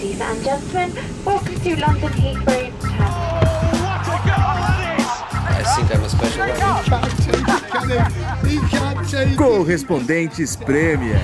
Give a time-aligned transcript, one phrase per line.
[0.00, 0.92] Ladies and gentlemen,
[1.26, 2.72] welcome to London Heathrow
[5.52, 6.56] I think I'm a special one.
[9.36, 11.20] Correspondentes Premier.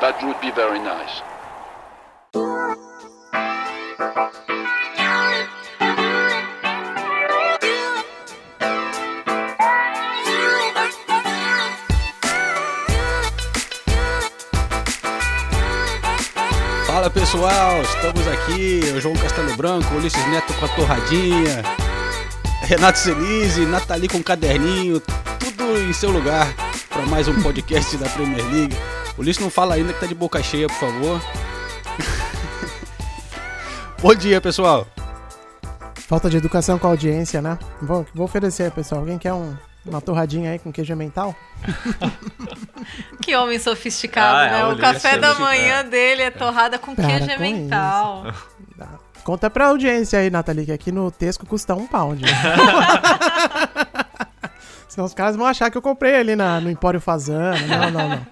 [0.00, 1.20] That would be very nice.
[17.08, 21.62] Fala pessoal, estamos aqui, o João Castelo Branco, Ulisses Neto com a torradinha,
[22.60, 25.00] Renato Senise, Nathalie com o caderninho,
[25.38, 26.54] tudo em seu lugar
[26.90, 28.76] para mais um podcast da Premier League.
[29.16, 31.20] Ulisses não fala ainda que tá de boca cheia, por favor.
[34.02, 34.86] Bom dia, pessoal.
[35.94, 37.58] Falta de educação com a audiência, né?
[37.80, 39.00] Vou, vou oferecer, pessoal.
[39.00, 41.34] Alguém quer um, uma torradinha aí com queijo mental?
[43.20, 44.66] Que homem sofisticado, Ah, é, né?
[44.72, 48.24] o café da Ulisses, manhã dele é torrada com Para queijo com mental.
[48.78, 48.88] Tá.
[49.24, 52.22] Conta pra audiência aí, Nathalie, que aqui no Tesco custa um pound.
[54.88, 57.66] Senão os caras vão achar que eu comprei ali na, no Empório Fazano.
[57.66, 58.26] Não, não, não.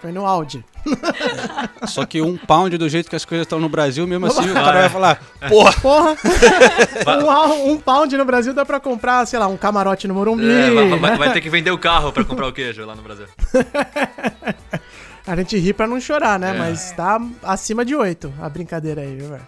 [0.00, 0.64] Foi no Audi.
[1.88, 4.54] Só que um pound do jeito que as coisas estão no Brasil, mesmo assim o
[4.54, 6.16] cara vai falar, porra, Porra!
[7.54, 10.48] um, um pound no Brasil dá pra comprar, sei lá, um camarote no Morumbi.
[10.48, 13.02] É, vai, vai- vai ter que vender o carro pra comprar o queijo lá no
[13.02, 13.26] Brasil.
[15.26, 16.54] A gente ri pra não chorar, né?
[16.54, 16.58] É.
[16.58, 19.46] Mas tá acima de 8 a brincadeira aí, viu, velho?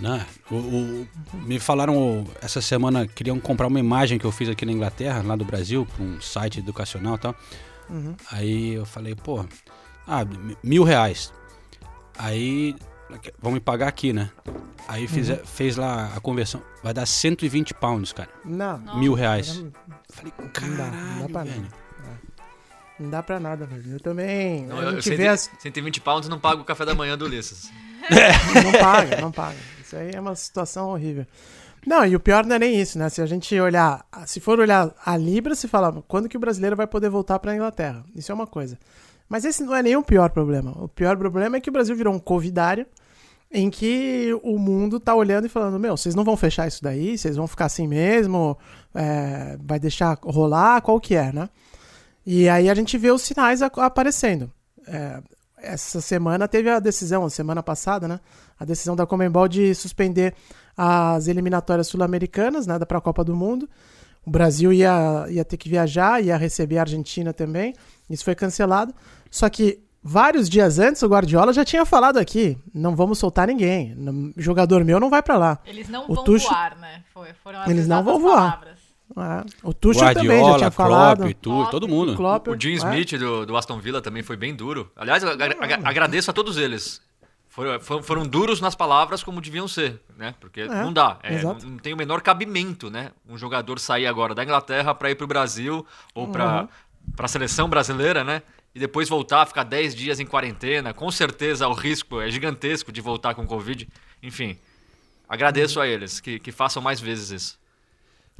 [0.00, 0.24] Né?
[0.50, 4.72] O, o- me falaram essa semana queriam comprar uma imagem que eu fiz aqui na
[4.72, 7.34] Inglaterra, lá do Brasil, para um site educacional e tal.
[8.30, 9.44] Aí eu falei, pô,
[10.08, 11.32] ah, mi- mil reais.
[12.18, 12.74] Aí
[13.40, 14.30] vão me pagar aqui, né?
[14.88, 18.30] Aí fiz, fez lá a conversão, vai dar 120 pounds, cara.
[18.44, 19.62] Não, Mil reais.
[20.10, 21.68] Falei, Não dá, caralho, não dá pra velho.
[22.98, 23.92] não dá pra nada, velho.
[23.92, 24.66] Eu também.
[24.66, 27.26] Não, eu, gente 100 vê as, 120 pounds não paga o café da manhã do
[27.26, 27.70] Ulisses.
[28.64, 29.56] Não paga, não paga.
[29.82, 31.26] Isso aí é uma situação horrível.
[31.86, 33.08] Não, e o pior não é nem isso, né?
[33.10, 36.74] Se a gente olhar, se for olhar a Libra, se fala quando que o brasileiro
[36.76, 38.04] vai poder voltar para a Inglaterra.
[38.14, 38.78] Isso é uma coisa.
[39.28, 40.72] Mas esse não é o pior problema.
[40.82, 42.86] O pior problema é que o Brasil virou um covidário
[43.50, 47.16] em que o mundo tá olhando e falando: Meu, vocês não vão fechar isso daí?
[47.16, 48.56] Vocês vão ficar assim mesmo?
[48.94, 50.80] É, vai deixar rolar?
[50.82, 51.48] Qual que é, né?
[52.24, 54.50] E aí a gente vê os sinais aparecendo.
[54.86, 55.22] É,
[55.58, 58.20] essa semana teve a decisão, semana passada, né?
[58.58, 60.34] A decisão da Comembol de suspender
[60.76, 62.78] as eliminatórias sul-americanas, né?
[62.80, 63.68] Para a Copa do Mundo.
[64.26, 67.74] O Brasil ia, ia ter que viajar, ia receber a Argentina também.
[68.08, 68.94] Isso foi cancelado.
[69.30, 73.96] Só que vários dias antes o Guardiola já tinha falado aqui: não vamos soltar ninguém.
[74.36, 75.58] Jogador meu não vai para lá.
[75.66, 77.02] Eles não O vão Tuchel- voar, né?
[77.12, 78.36] Foi- foram as Eles não vão voar.
[78.52, 78.78] palavras.
[79.16, 81.18] É, O Tuchel também já Guardiola, tinha falado.
[81.20, 82.14] Klopp, tu, todo mundo.
[82.14, 82.74] Klopp, O Jim é.
[82.74, 84.90] Smith do, do Aston Villa também foi bem duro.
[84.94, 87.00] Aliás, eu agra- agra- agradeço a todos eles.
[87.48, 90.34] Foram, foram- foram duros nas palavras como deviam ser, né?
[90.38, 91.18] Porque não dá.
[91.22, 91.64] é, exato.
[91.64, 93.10] não, não tem o menor cabimento, né?
[93.28, 96.68] Um jogador sair agora da Inglaterra para ir pro Brasil ou para Uhum.
[97.16, 98.42] Para a seleção brasileira, né?
[98.74, 100.92] E depois voltar, ficar 10 dias em quarentena.
[100.92, 103.88] Com certeza o risco é gigantesco de voltar com Covid.
[104.22, 104.58] Enfim,
[105.28, 107.58] agradeço a eles que, que façam mais vezes isso.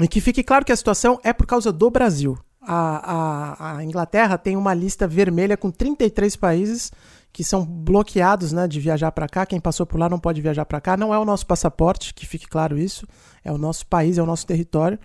[0.01, 2.39] E que fique claro que a situação é por causa do Brasil.
[2.61, 6.93] A, a, a Inglaterra tem uma lista vermelha com 33 países
[7.33, 9.47] que são bloqueados né, de viajar para cá.
[9.47, 10.97] Quem passou por lá não pode viajar para cá.
[10.97, 13.07] Não é o nosso passaporte, que fique claro isso.
[13.45, 14.99] É o nosso país, é o nosso território.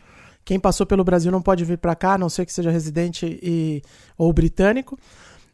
[0.45, 3.39] Quem passou pelo Brasil não pode vir para cá, a não ser que seja residente
[3.41, 3.81] e,
[4.17, 4.97] ou britânico.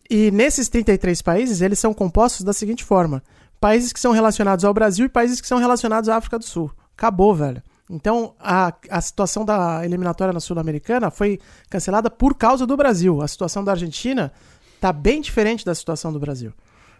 [0.09, 3.23] E nesses 33 países, eles são compostos da seguinte forma:
[3.59, 6.71] países que são relacionados ao Brasil e países que são relacionados à África do Sul.
[6.97, 7.61] Acabou, velho.
[7.89, 11.39] Então, a, a situação da eliminatória na Sul-Americana foi
[11.69, 13.21] cancelada por causa do Brasil.
[13.21, 14.31] A situação da Argentina
[14.79, 16.53] tá bem diferente da situação do Brasil.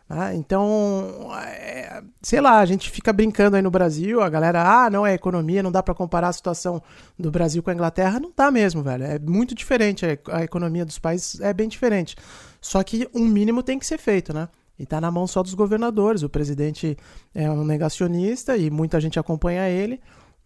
[0.09, 0.36] Né?
[0.36, 5.06] Então, é, sei lá, a gente fica brincando aí no Brasil, a galera, ah, não
[5.06, 6.81] é economia, não dá pra comparar a situação
[7.18, 8.19] do Brasil com a Inglaterra.
[8.19, 9.03] Não dá mesmo, velho.
[9.03, 12.16] É muito diferente, a, a economia dos países é bem diferente.
[12.59, 14.50] Só que um mínimo tem que ser feito, né?
[14.80, 16.24] E tá na mão só dos governadores.
[16.24, 16.98] O presidente
[17.36, 20.00] é um negacionista e muita gente acompanha ele.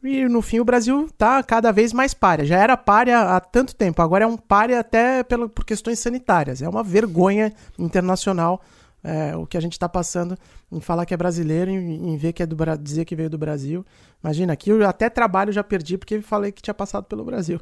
[0.03, 2.43] E no fim o Brasil tá cada vez mais párea.
[2.43, 6.61] Já era párea há tanto tempo, agora é um párea até pelo, por questões sanitárias.
[6.61, 8.61] É uma vergonha internacional
[9.03, 10.37] é, o que a gente está passando
[10.71, 13.37] em falar que é brasileiro, em, em ver que é do dizer que veio do
[13.37, 13.85] Brasil.
[14.23, 17.59] Imagina, aqui eu até trabalho já perdi porque falei que tinha passado pelo Brasil.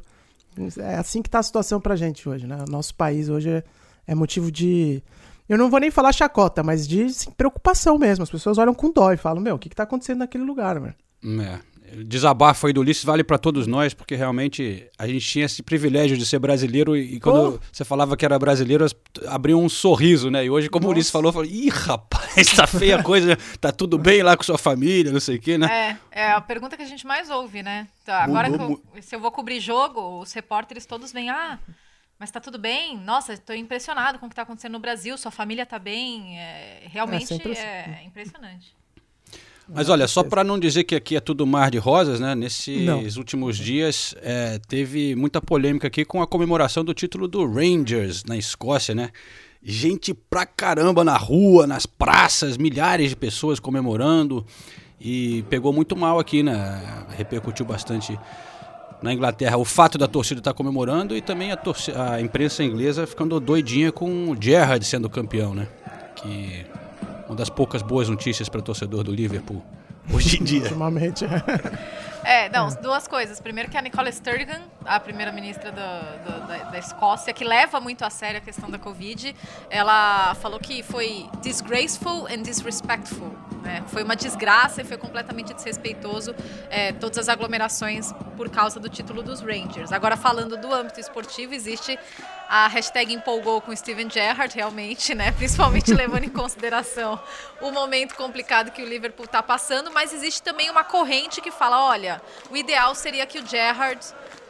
[0.78, 2.64] É assim que tá a situação pra gente hoje, né?
[2.68, 3.64] Nosso país hoje é,
[4.06, 5.02] é motivo de.
[5.48, 8.22] Eu não vou nem falar chacota, mas de assim, preocupação mesmo.
[8.22, 10.78] As pessoas olham com dó e falam: Meu, o que, que tá acontecendo naquele lugar,
[10.78, 10.94] velho?
[11.24, 11.58] É,
[12.04, 16.16] desabafo aí do Ulisses vale para todos nós, porque realmente a gente tinha esse privilégio
[16.16, 18.94] de ser brasileiro e, quando você falava que era brasileiro, as-
[19.26, 20.44] abriam um sorriso, né?
[20.44, 23.70] E hoje, como o Ulisses falou, eu falei, ih, rapaz, tá feia a coisa, tá
[23.70, 25.98] tudo bem lá com sua família, não sei o quê, né?
[26.12, 27.86] É, é a pergunta que a gente mais ouve, né?
[28.02, 31.58] Então, agora que Mudou eu, se eu vou cobrir jogo, os repórteres todos vêm, ah,
[32.18, 32.96] mas tá tudo bem?
[32.98, 36.38] Nossa, estou impressionado com o que tá acontecendo no Brasil, sua família tá bem.
[36.38, 37.60] É, realmente sempre assim.
[37.62, 38.74] é impressionante.
[39.68, 42.34] Mas olha, só para não dizer que aqui é tudo mar de rosas, né?
[42.34, 43.02] Nesses Não.
[43.16, 48.36] últimos dias é, teve muita polêmica aqui com a comemoração do título do Rangers na
[48.36, 49.10] Escócia, né?
[49.62, 54.44] Gente pra caramba na rua, nas praças, milhares de pessoas comemorando
[55.00, 57.06] e pegou muito mal aqui, né?
[57.16, 58.18] Repercutiu bastante
[59.02, 61.58] na Inglaterra o fato da torcida estar comemorando e também a,
[62.12, 65.68] a imprensa inglesa ficando doidinha com o Gerrard sendo campeão, né?
[66.16, 66.64] Que
[67.32, 69.62] uma das poucas boas notícias para torcedor do Liverpool
[70.12, 70.62] hoje em dia.
[70.62, 71.24] Ultimamente.
[71.24, 72.11] É,
[72.48, 73.40] não, duas coisas.
[73.40, 76.00] Primeiro que a Nicola Sturgeon, a primeira-ministra da,
[76.72, 79.36] da Escócia, que leva muito a sério a questão da Covid,
[79.68, 83.36] ela falou que foi disgraceful and disrespectful.
[83.62, 83.84] né?
[83.88, 86.34] Foi uma desgraça e foi completamente desrespeitoso
[86.70, 89.92] é, todas as aglomerações por causa do título dos Rangers.
[89.92, 91.98] Agora, falando do âmbito esportivo, existe
[92.48, 95.32] a hashtag empolgou com Steven Gerrard, realmente, né?
[95.32, 97.18] Principalmente levando em consideração
[97.60, 101.82] o momento complicado que o Liverpool está passando, mas existe também uma corrente que fala,
[101.84, 102.11] olha,
[102.50, 104.00] o ideal seria que o Gerrard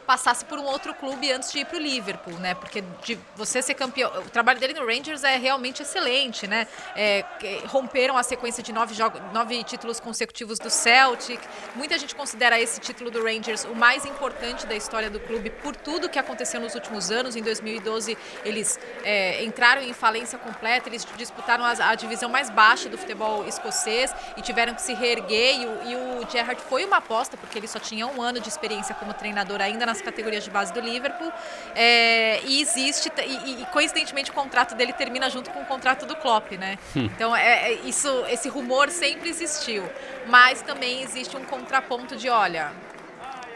[0.03, 2.53] passasse por um outro clube antes de ir para o Liverpool, né?
[2.55, 6.67] Porque de você ser campeão, o trabalho dele no Rangers é realmente excelente, né?
[6.95, 7.25] É,
[7.67, 11.39] romperam a sequência de nove, jogos, nove títulos consecutivos do Celtic.
[11.75, 15.75] Muita gente considera esse título do Rangers o mais importante da história do clube por
[15.75, 17.35] tudo que aconteceu nos últimos anos.
[17.35, 22.89] Em 2012 eles é, entraram em falência completa, eles disputaram as- a, divisão mais baixa
[22.89, 25.61] do futebol escocês e tiveram que se reerguer.
[25.61, 28.49] E o, e o Gerrard foi uma aposta porque ele só tinha um ano de
[28.49, 31.31] experiência como treinador ainda nas categorias de base do Liverpool.
[31.75, 36.15] É, e existe, e, e- coincidentemente o contrato dele termina junto com o contrato do
[36.15, 36.77] Klopp, né?
[36.95, 39.83] Então é, é- isso, esse rumor sempre existiu.
[40.27, 42.71] Mas também existe um contraponto de, olha,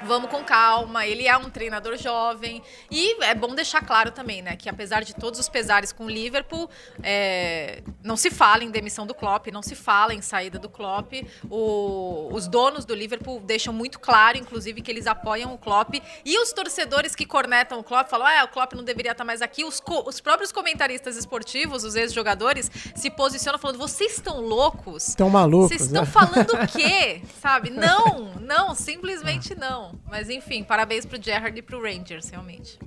[0.05, 2.61] Vamos com calma, ele é um treinador jovem.
[2.91, 6.09] E é bom deixar claro também, né, que apesar de todos os pesares com o
[6.09, 6.69] Liverpool,
[7.03, 11.13] é, não se fala em demissão do Klopp, não se fala em saída do Klopp.
[11.49, 15.95] O- os donos do Liverpool deixam muito claro, inclusive, que eles apoiam o Klopp.
[16.23, 19.41] E os torcedores que cornetam o Klopp falam: ah, o Klopp não deveria estar mais
[19.41, 19.63] aqui.
[19.65, 25.09] Os, os próprios comentaristas esportivos, os ex-jogadores, se posicionam falando: vocês estão loucos?
[25.09, 26.09] Estão malucos, Vocês estão né?
[26.11, 27.21] falando o quê?
[27.41, 27.69] Sabe?
[27.69, 29.86] Não, não, simplesmente não.
[30.09, 32.79] Mas enfim, parabéns pro Gerrard e pro Rangers, realmente.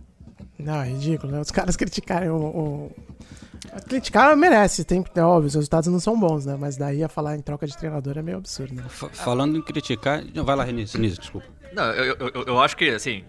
[0.58, 1.40] Não, é ridículo, né?
[1.40, 2.36] Os caras criticarem o.
[2.36, 2.92] o...
[3.88, 6.56] Criticar merece, tem, é óbvio, os resultados não são bons, né?
[6.58, 8.84] Mas daí a falar em troca de treinador é meio absurdo, né?
[8.88, 10.22] Fa- Falando em criticar.
[10.34, 11.46] Não, vai lá, Renise, Renise, desculpa.
[11.72, 13.22] Não, eu, eu, eu- acho que, assim,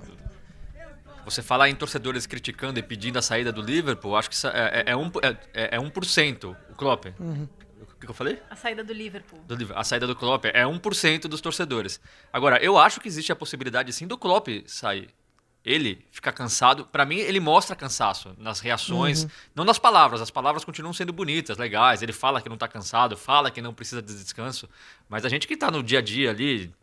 [1.24, 4.92] você falar em torcedores criticando e pedindo a saída do Liverpool, acho que é, é,
[4.92, 5.12] é, um,
[5.54, 7.06] é, é 1% o Klopp.
[7.20, 7.61] O
[8.02, 8.42] que, que eu falei?
[8.50, 9.40] A saída do Liverpool.
[9.48, 9.80] Do Liverpool.
[9.80, 12.02] a saída do Klopp é 1% dos torcedores.
[12.34, 15.10] Agora, eu acho que existe a possibilidade, sim, do Klopp sair.
[15.64, 16.86] Ele ficar cansado.
[16.88, 20.20] Pra mim, ele mostra cansaço nas reações, não nas palavras.
[20.20, 22.02] As palavras continuam sendo bonitas, legais.
[22.02, 24.68] Ele fala que não tá cansado, fala que não precisa de descanso.
[25.08, 26.74] Mas a gente que tá no dia a dia ali,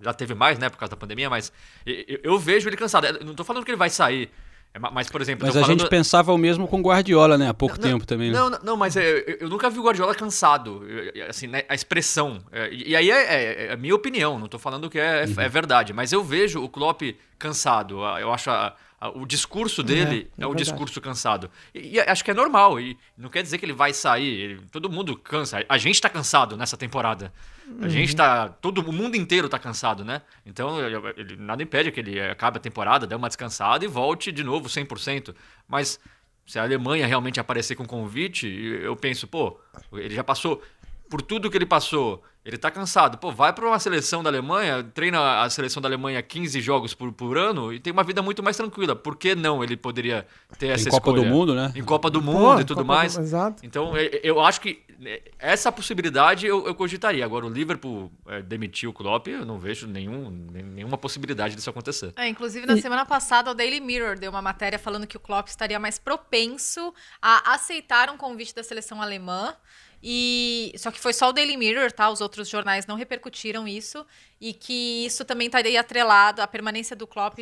[0.00, 1.50] já teve mais, né, por causa da pandemia, mas
[1.86, 3.06] eu, eu- eu vejo ele cansado.
[3.06, 4.30] Eu não tô falando que ele vai sair.
[4.78, 5.80] É, ma- Mas, por exemplo, Mas a falando...
[5.80, 7.48] gente pensava o mesmo com o Guardiola, né?
[7.48, 8.30] Há pouco Não, tempo também.
[8.30, 8.38] né?
[8.38, 10.82] Não, não, não, mas é, eu, eu nunca vi o Guardiola cansado.
[11.28, 12.38] Assim, né, a expressão.
[12.52, 15.48] É, E aí é, é- é a minha opinião, não tô falando que é, é
[15.48, 15.92] verdade.
[15.92, 17.02] Mas eu vejo o Klopp
[17.38, 18.00] cansado.
[18.18, 18.74] Eu acho a-
[19.14, 20.56] o discurso dele É, é, é o verdade.
[20.64, 21.50] discurso cansado.
[21.74, 22.80] E, e acho que é normal.
[22.80, 24.26] E não quer dizer que ele vai sair.
[24.40, 25.64] ele- todo mundo cansa.
[25.68, 27.32] A gente tá cansado nessa temporada.
[27.80, 27.88] A Uhum.
[27.90, 28.48] gente tá.
[28.48, 30.22] Todo o mundo inteiro tá cansado, né?
[30.44, 34.32] Então, eu- ele- nada impede que ele acabe a temporada, dê uma descansada e volte
[34.32, 35.34] de novo 100%.
[35.68, 36.00] Mas
[36.46, 39.60] se a Alemanha realmente aparecer com convite, eu penso, pô,
[39.92, 40.62] ele já passou
[41.10, 42.22] por tudo que ele passou.
[42.48, 43.18] Ele tá cansado.
[43.18, 47.12] Pô, vai para uma seleção da Alemanha, treina a seleção da Alemanha 15 jogos por,
[47.12, 48.96] por ano e tem uma vida muito mais tranquila.
[48.96, 50.26] Por que não ele poderia
[50.58, 51.24] ter essa Copa do?
[51.26, 51.70] Mundo, né?
[51.76, 53.18] Em Copa do Pô, Mundo e em tudo Copa do- mais.
[53.18, 53.64] Exato.
[53.66, 57.22] Então, e- eu acho que né, essa possibilidade eu, eu cogitaria.
[57.22, 62.14] Agora, o Liverpool é, demitir o Klopp, eu não vejo nenhum, nenhuma possibilidade disso acontecer.
[62.16, 65.48] É, inclusive, na semana passada, o Daily Mirror deu uma matéria falando que o Klopp
[65.48, 69.54] estaria mais propenso a aceitar um convite da seleção alemã.
[70.02, 72.08] E só que foi só o Daily Mirror, tá?
[72.10, 74.06] Os outros jornais não repercutiram isso
[74.40, 77.38] e que isso também estaria atrelado, a permanência do Klopp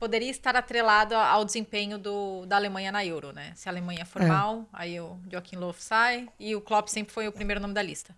[0.00, 3.52] poderia estar atrelado ao desempenho do, da Alemanha na Euro, né?
[3.54, 4.26] Se a Alemanha for É.
[4.26, 7.82] mal, aí o Joachim Löw sai e o Klopp sempre foi o primeiro nome da
[7.82, 8.12] lista.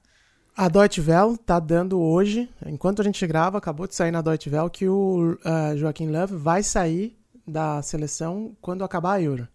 [0.56, 4.48] A Deutsche Welle tá dando hoje, enquanto a gente grava, acabou de sair na Deutsche
[4.48, 9.46] Welle que o uh, Joaquim Love vai sair da seleção quando acabar a Euro.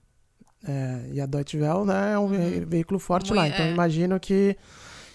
[0.68, 3.72] É, e a Deutsche Welle né, é um ve veículo forte Muito- lá, então é.
[3.72, 4.58] imagino que,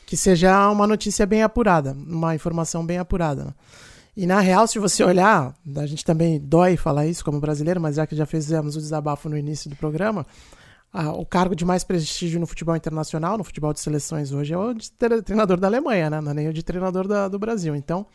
[0.07, 3.45] que seja uma notícia bem apurada, uma informação bem apurada.
[3.47, 3.55] né?
[4.17, 7.97] E na real, se você olhar, a gente também dói falar isso como brasileiro, mas
[7.97, 10.25] já que já fizemos o desabafo no início do programa,
[10.93, 14.57] ah, o cargo de mais prestígio no futebol internacional, no futebol de seleções hoje, é
[14.59, 16.21] o de tre- treinador da Alemanha, né?
[16.21, 17.75] Não é nem o de treinador da- do Brasil.
[17.75, 18.07] Então,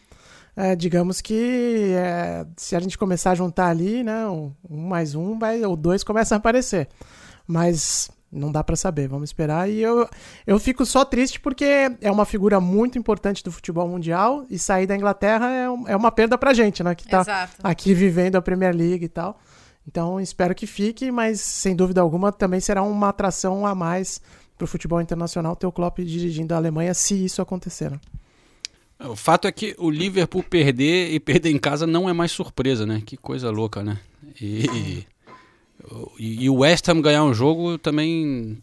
[0.55, 4.27] é, digamos que é, se a gente começar a juntar ali, né?
[4.27, 6.87] Um, um mais um, vai, o dois começa a aparecer.
[7.47, 9.69] Mas não dá pra saber, vamos esperar.
[9.69, 10.07] E eu,
[10.45, 11.65] eu fico só triste porque
[12.01, 15.95] é uma figura muito importante do futebol mundial e sair da Inglaterra é, um- é
[15.95, 16.93] uma perda pra gente, né?
[16.93, 17.53] Que tá Exato.
[17.63, 19.39] aqui vivendo a Premier League e tal.
[19.87, 24.21] Então espero que fique, mas sem dúvida alguma também será uma atração a mais
[24.55, 27.89] pro futebol internacional ter o Klopp dirigindo a Alemanha se isso acontecer.
[27.89, 27.99] né?
[29.01, 32.85] O fato é que o Liverpool perder e perder em casa não é mais surpresa,
[32.85, 33.01] né?
[33.05, 33.97] Que coisa louca, né?
[34.41, 35.05] E,
[36.19, 38.57] e, e o West Ham ganhar um jogo também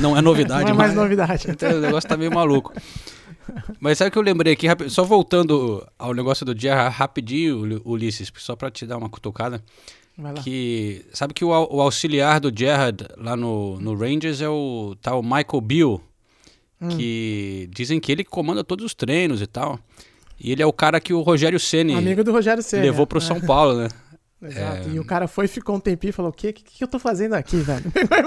[0.00, 0.64] não é novidade.
[0.64, 1.50] Não é mais mas- novidade.
[1.50, 2.72] Então, o negócio tá meio maluco.
[3.80, 4.66] Mas sabe o que eu lembrei aqui?
[4.88, 9.62] Só voltando ao negócio do dia rapidinho, Uli- Ulisses, só pra te dar uma cutucada.
[10.16, 10.40] Vai lá.
[10.42, 15.22] Que, sabe que o, o auxiliar do Gerrard lá no, no Rangers é o tal
[15.22, 15.60] Michael
[16.82, 19.78] Beale, que dizem que ele comanda todos os treinos e tal.
[20.38, 22.82] E ele é o cara que o Rogério Ceni Amigo do Rogério Ceni.
[22.82, 23.20] levou pro é.
[23.20, 23.88] São Paulo, né?
[24.42, 24.88] Exato.
[24.90, 26.48] E o cara foi, ficou um tempinho e falou: O quê?
[26.50, 27.84] O que, que eu tô fazendo aqui, velho?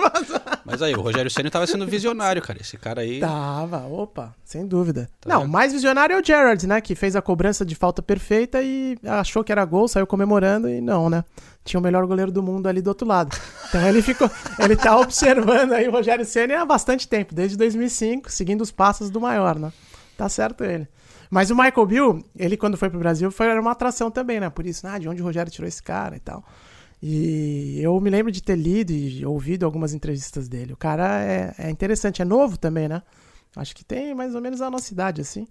[0.66, 2.60] Mas aí, o Rogério Ceni tava sendo visionário, cara.
[2.60, 3.20] Esse cara aí.
[3.20, 5.10] Tava, opa, sem dúvida.
[5.22, 5.52] Tá Não, vendo?
[5.52, 6.82] mais visionário é o Gerrard, né?
[6.82, 10.82] Que fez a cobrança de falta perfeita e achou que era gol, saiu comemorando e
[10.82, 11.24] não, né?
[11.64, 13.36] Tinha o melhor goleiro do mundo ali do outro lado.
[13.70, 14.30] Então ele ficou,
[14.60, 19.10] ele tá observando aí o Rogério Ceni há bastante tempo, desde 2005, seguindo os passos
[19.10, 19.72] do maior, né?
[20.18, 20.88] Tá certo ele.
[21.30, 24.50] Mas o Michael Bill, ele quando foi pro Brasil, foi era uma atração também, né?
[24.50, 26.44] Por isso, ah, de onde o Rogério tirou esse cara e tal.
[27.02, 30.74] E eu me lembro de ter lido e ouvido algumas entrevistas dele.
[30.74, 33.04] O cara é, é interessante, é novo também, né?
[33.56, 35.48] Acho que tem mais ou menos a nossa idade, assim.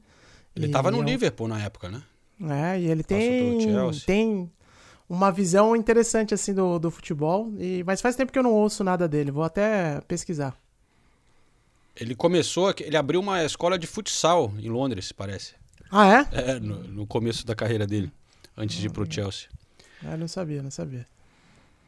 [0.56, 2.02] Ele E tava no é um- Liverpool na época, né?
[2.42, 3.56] É, e ele tem,
[4.06, 4.50] tem
[5.08, 7.52] uma visão interessante, assim, do, do futebol.
[7.58, 9.30] E, mas faz tempo que eu não ouço nada dele.
[9.30, 10.56] Vou até pesquisar.
[11.96, 15.54] Ele começou, ele abriu uma escola de futsal em Londres, parece.
[15.90, 16.50] Ah, é?
[16.52, 18.10] É, no, no começo da carreira dele,
[18.56, 19.48] antes de ir pro Chelsea.
[20.04, 21.06] Ah, não sabia, não sabia.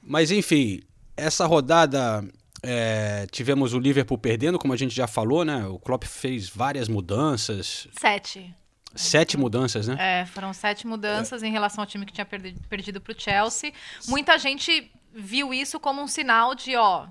[0.03, 0.81] Mas enfim,
[1.17, 2.25] essa rodada
[2.63, 5.67] é, tivemos o Liverpool perdendo, como a gente já falou, né?
[5.67, 8.55] O Klopp fez várias mudanças, Sete.
[8.95, 9.97] sete mudanças, né?
[9.99, 13.73] É, foram sete mudanças em relação ao time que tinha perdi- perdido para o Chelsea.
[14.09, 17.07] Muita gente viu isso como um sinal de, ó,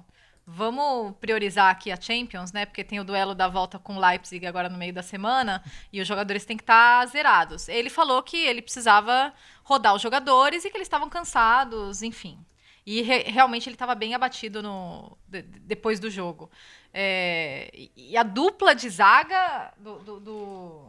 [0.47, 2.65] vamos priorizar aqui a Champions, né?
[2.65, 5.99] Porque tem o duelo da volta com o Leipzig agora no meio da semana e
[5.99, 7.67] os jogadores têm que estar zerados.
[7.67, 9.33] Ele falou que ele precisava
[9.63, 12.37] rodar os jogadores e que eles estavam cansados, enfim.
[12.85, 16.51] E re- realmente ele estava bem abatido no, de- de- depois do jogo.
[16.93, 20.85] É, e- e a dupla de zaga do- do- do,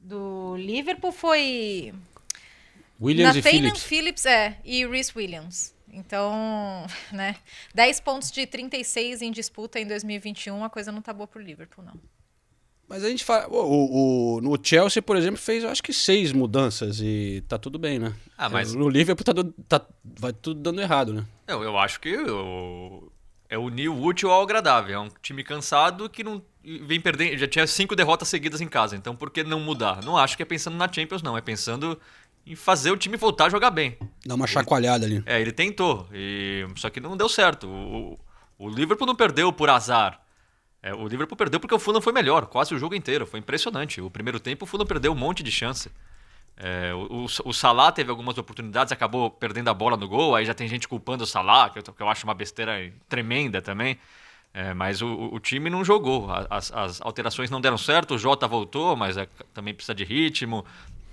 [0.00, 1.92] do Liverpool foi
[2.98, 3.82] Williams e Nathaniel Phillips.
[3.84, 5.74] Phillips, é, e Reece Williams.
[5.92, 7.36] Então, né,
[7.74, 11.84] 10 pontos de 36 em disputa em 2021, a coisa não tá boa pro Liverpool,
[11.84, 11.94] não.
[12.88, 13.46] Mas a gente fala.
[13.48, 17.78] O, o- no Chelsea, por exemplo, fez eu acho que seis mudanças e tá tudo
[17.78, 18.12] bem, né?
[18.36, 21.24] Ah, mas- No Liverpool tá, do- tá- vai tudo dando errado, né?
[21.46, 23.10] Eu, eu acho que o-
[23.48, 24.94] é unir o útil ao agradável.
[24.94, 27.38] É um time cansado que não vem perdendo.
[27.38, 28.94] Já tinha cinco derrotas seguidas em casa.
[28.94, 30.02] Então por que não mudar?
[30.04, 31.36] Não acho que é pensando na Champions, não.
[31.36, 31.98] É pensando
[32.46, 33.96] em fazer o time voltar a jogar bem.
[34.26, 35.22] Dá uma chacoalhada ali.
[35.26, 36.06] É, ele tentou.
[36.12, 36.66] E...
[36.76, 37.68] Só que não deu certo.
[37.68, 38.18] O,
[38.58, 40.20] o Liverpool não perdeu por azar.
[40.82, 43.24] É, o Liverpool perdeu porque o Fulham foi melhor, quase o jogo inteiro.
[43.26, 44.00] Foi impressionante.
[44.00, 45.90] O primeiro tempo o Fulham perdeu um monte de chance.
[46.56, 50.34] É, o, o, Salah teve algumas oportunidades, acabou perdendo a bola no gol.
[50.34, 53.62] Aí já tem gente culpando o Salah, que eu, que eu acho uma besteira tremenda
[53.62, 53.98] também.
[54.54, 56.28] É, mas o, o- time não jogou.
[56.50, 58.14] As, as alterações não deram certo.
[58.14, 60.64] O Jota voltou, mas é- também precisa de ritmo.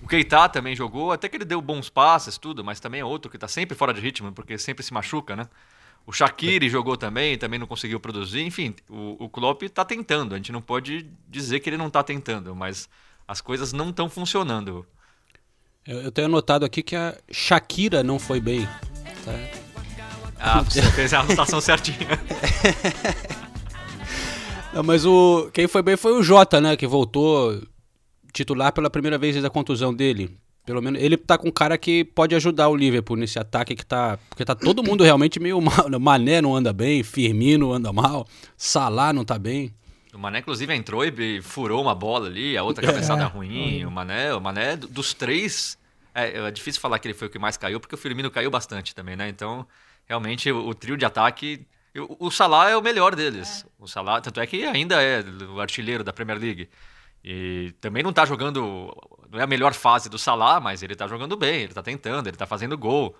[0.02, 3.30] O Keita também jogou, até que ele deu bons passes, tudo, mas também é outro
[3.30, 5.46] que tá sempre fora de ritmo, porque sempre se machuca, né?
[6.06, 8.40] O Shaqiri jogou também, também não conseguiu produzir.
[8.40, 10.34] Enfim, o, o Klopp tá tentando.
[10.34, 12.88] A gente não pode dizer que ele não tá tentando, mas
[13.28, 14.86] as coisas não estão funcionando.
[15.86, 18.66] Eu, eu tenho anotado aqui que a Shakira não foi bem.
[19.24, 19.32] Tá?
[20.38, 22.08] Ah, você fez a anotação certinha.
[24.72, 26.76] Não, mas o quem foi bem foi o Jota, né?
[26.76, 27.60] Que voltou
[28.32, 30.36] titular pela primeira vez desde a contusão dele.
[30.66, 33.84] Pelo menos ele tá com um cara que pode ajudar o Liverpool nesse ataque que
[33.84, 34.18] tá.
[34.28, 35.88] Porque tá todo mundo realmente meio mal.
[35.88, 35.98] né?
[35.98, 39.74] Mané não anda bem, Firmino anda mal, Salah não tá bem.
[40.12, 43.84] O Mané, inclusive, entrou e furou uma bola ali, a outra cabeçada ruim.
[43.84, 45.78] O Mané, o Mané, do- dos três.
[46.12, 48.50] É, é difícil falar que ele foi o que mais caiu, porque o Firmino caiu
[48.50, 49.28] bastante também, né?
[49.28, 49.64] Então,
[50.08, 51.64] realmente, o, o trio de ataque.
[51.96, 53.64] O, o Salah é o melhor deles.
[53.78, 56.68] O Salah, tanto é que ainda é o artilheiro da Premier League.
[57.24, 58.94] E também não tá jogando.
[59.30, 62.26] Não é a melhor fase do Salah, mas ele tá jogando bem, ele tá tentando,
[62.26, 63.16] ele tá fazendo gol.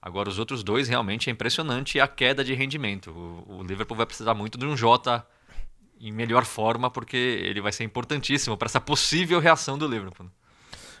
[0.00, 3.10] Agora, os outros dois realmente é impressionante a queda de rendimento.
[3.10, 5.26] O, o Liverpool vai precisar muito de um Jota
[6.00, 10.30] em melhor forma, porque ele vai ser importantíssimo para essa possível reação do Liverpool.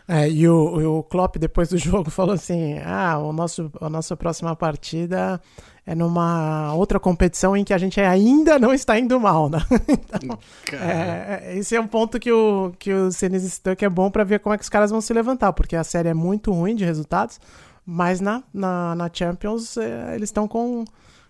[0.08, 4.16] É, e o, o Klopp, depois do jogo, falou assim: ah, o nosso, a nossa
[4.16, 5.40] próxima partida
[5.88, 9.58] é numa outra competição em que a gente ainda não está indo mal, né?
[10.68, 14.10] Então, é, é, esse é um ponto que o, que o citou que é bom
[14.10, 16.52] para ver como é que os caras vão se levantar, porque a série é muito
[16.52, 17.40] ruim de resultados,
[17.86, 20.84] mas na, na, na Champions é, eles estão com,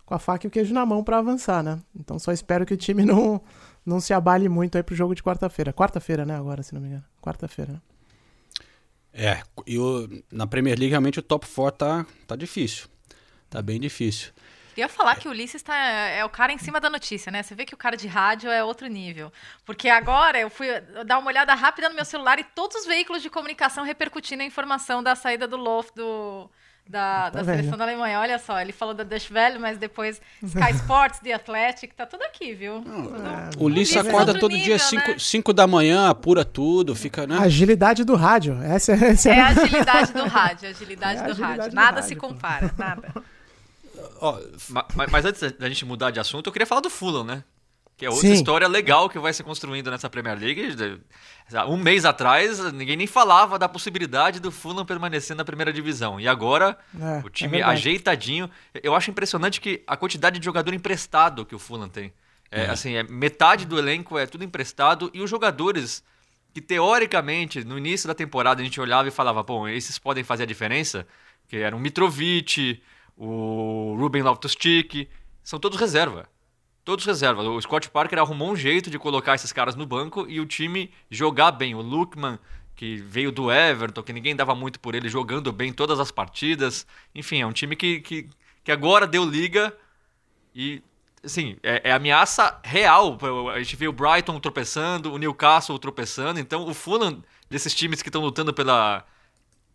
[0.04, 1.78] com a faca e o queijo na mão para avançar, né?
[1.94, 3.40] Então só espero que o time não,
[3.86, 5.72] não se abale muito aí pro jogo de quarta-feira.
[5.72, 6.34] Quarta-feira, né?
[6.34, 7.04] Agora, se não me engano.
[7.22, 7.80] Quarta-feira, né?
[9.12, 12.88] É, e o, na Premier League realmente o top 4 tá, tá difícil.
[13.48, 14.32] Tá bem difícil.
[14.78, 17.42] Queria falar que o Ulisses tá, é o cara em cima da notícia, né?
[17.42, 19.32] Você vê que o cara de rádio é outro nível.
[19.66, 20.68] Porque agora eu fui
[21.04, 24.46] dar uma olhada rápida no meu celular e todos os veículos de comunicação repercutindo a
[24.46, 26.48] informação da saída do Lof do,
[26.88, 28.20] da, Tá da seleção da Alemanha.
[28.20, 32.22] Olha só, ele falou da Dutch Valley, mas depois Sky Sports, The Athletic, tá tudo
[32.22, 32.80] aqui, viu?
[32.80, 33.16] Tudo-
[33.58, 35.16] O Ulisses Ulisses é acorda todo nível, dia 5 né?
[35.18, 37.36] cinco da manhã, apura tudo, fica, né?
[37.40, 38.56] Agilidade do rádio.
[38.62, 41.70] Essa, essa É a agilidade do rádio, a agilidade É a do agilidade rádio.
[41.70, 42.28] do Nada rádio, se pô.
[42.28, 43.12] compara, nada.
[44.20, 47.24] Ó, Ma- ma- Mas, antes da gente mudar de assunto, eu queria falar do Fulham,
[47.24, 47.44] né?
[47.96, 48.32] Que é outra Sim.
[48.34, 50.76] história legal que vai se construindo nessa Premier League.
[51.68, 56.20] Um mês atrás, ninguém nem falava da possibilidade do Fulham permanecer na primeira divisão.
[56.20, 57.72] E agora, É, o é time verdade.
[57.72, 58.48] ajeitadinho.
[58.84, 62.12] Eu acho impressionante que a quantidade de jogador emprestado que o Fulham tem.
[62.52, 66.02] É, Assim, é, metade do elenco é tudo emprestado e os jogadores
[66.54, 70.44] que teoricamente no início da temporada a gente olhava e falava, bom, esses podem fazer
[70.44, 71.04] a diferença,
[71.48, 72.80] que eram Mitrovic,
[73.18, 75.08] o Ruben Loftus-Cheek,
[75.42, 76.28] são todos reserva.
[76.84, 77.42] Todos reserva.
[77.42, 80.90] O Scott Parker arrumou um jeito de colocar esses caras no banco e o time
[81.10, 81.74] jogar bem.
[81.74, 82.38] O Lukman,
[82.74, 86.86] que veio do Everton, que ninguém dava muito por ele, jogando bem todas as partidas.
[87.14, 88.30] Enfim, é um time que, que,
[88.62, 89.76] que agora deu liga
[90.54, 90.82] e,
[91.22, 93.18] assim, é, é ameaça real.
[93.52, 96.38] A gente vê o Brighton tropeçando, o Newcastle tropeçando.
[96.38, 99.04] Então, o Fulham, desses times que estão lutando pela...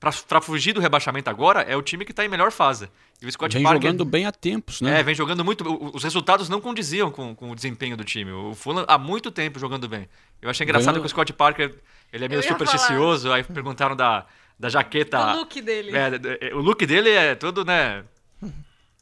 [0.04, 2.89] Pra, pra fugir do rebaixamento agora, é o time que tá em melhor fase.
[3.22, 3.82] E o Scott vem Parker...
[3.82, 5.00] jogando bem há tempos, né?
[5.00, 5.63] É, vem jogando muito.
[5.96, 8.30] Os resultados não condiziam com, com o desempenho do time.
[8.30, 10.10] O Fulham há muito tempo jogando bem.
[10.42, 11.74] Eu achei engraçado Ganhou- que o Scott Parker
[12.12, 13.32] ele é meio supersticioso.
[13.32, 14.26] Aí perguntaram da,
[14.60, 15.36] da jaqueta.
[15.36, 15.92] O look dele.
[15.96, 18.04] É, é, o look dele é todo, né?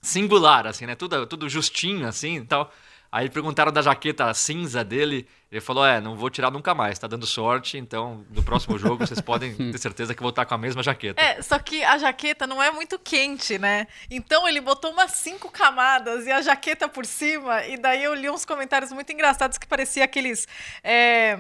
[0.04, 0.94] Singular, assim, né?
[0.94, 2.72] Tudo, tudo justinho, assim e tal.
[3.12, 5.28] Aí perguntaram da jaqueta cinza dele.
[5.52, 7.78] Ele falou: É, não vou tirar nunca mais, tá dando sorte.
[7.78, 10.82] Então, no próximo jogo, vocês podem ter certeza que eu vou estar com a mesma
[10.82, 11.22] jaqueta.
[11.22, 13.86] É, só que a jaqueta não é muito quente, né?
[14.10, 18.30] Então ele botou umas cinco camadas e a jaqueta por cima, e daí eu li
[18.30, 20.48] uns comentários muito engraçados que parecia aqueles.
[20.84, 21.38] é,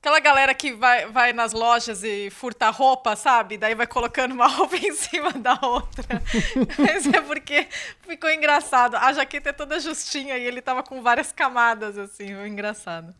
[0.00, 3.58] aquela galera que vai, vai nas lojas e furta roupa, sabe?
[3.58, 6.22] Daí vai colocando uma roupa em cima da outra.
[6.78, 7.66] Mas é porque
[8.06, 8.96] ficou engraçado.
[8.96, 13.14] A jaqueta é toda justinha e ele tava com várias camadas, assim, foi engraçado.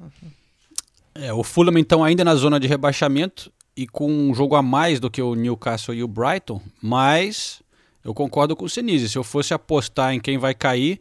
[1.14, 5.00] É, o Fulham então ainda na zona de rebaixamento e com um jogo a mais
[5.00, 7.60] do que o Newcastle e o Brighton, mas
[8.04, 11.00] eu concordo com o Senise, se eu fosse apostar em quem vai cair,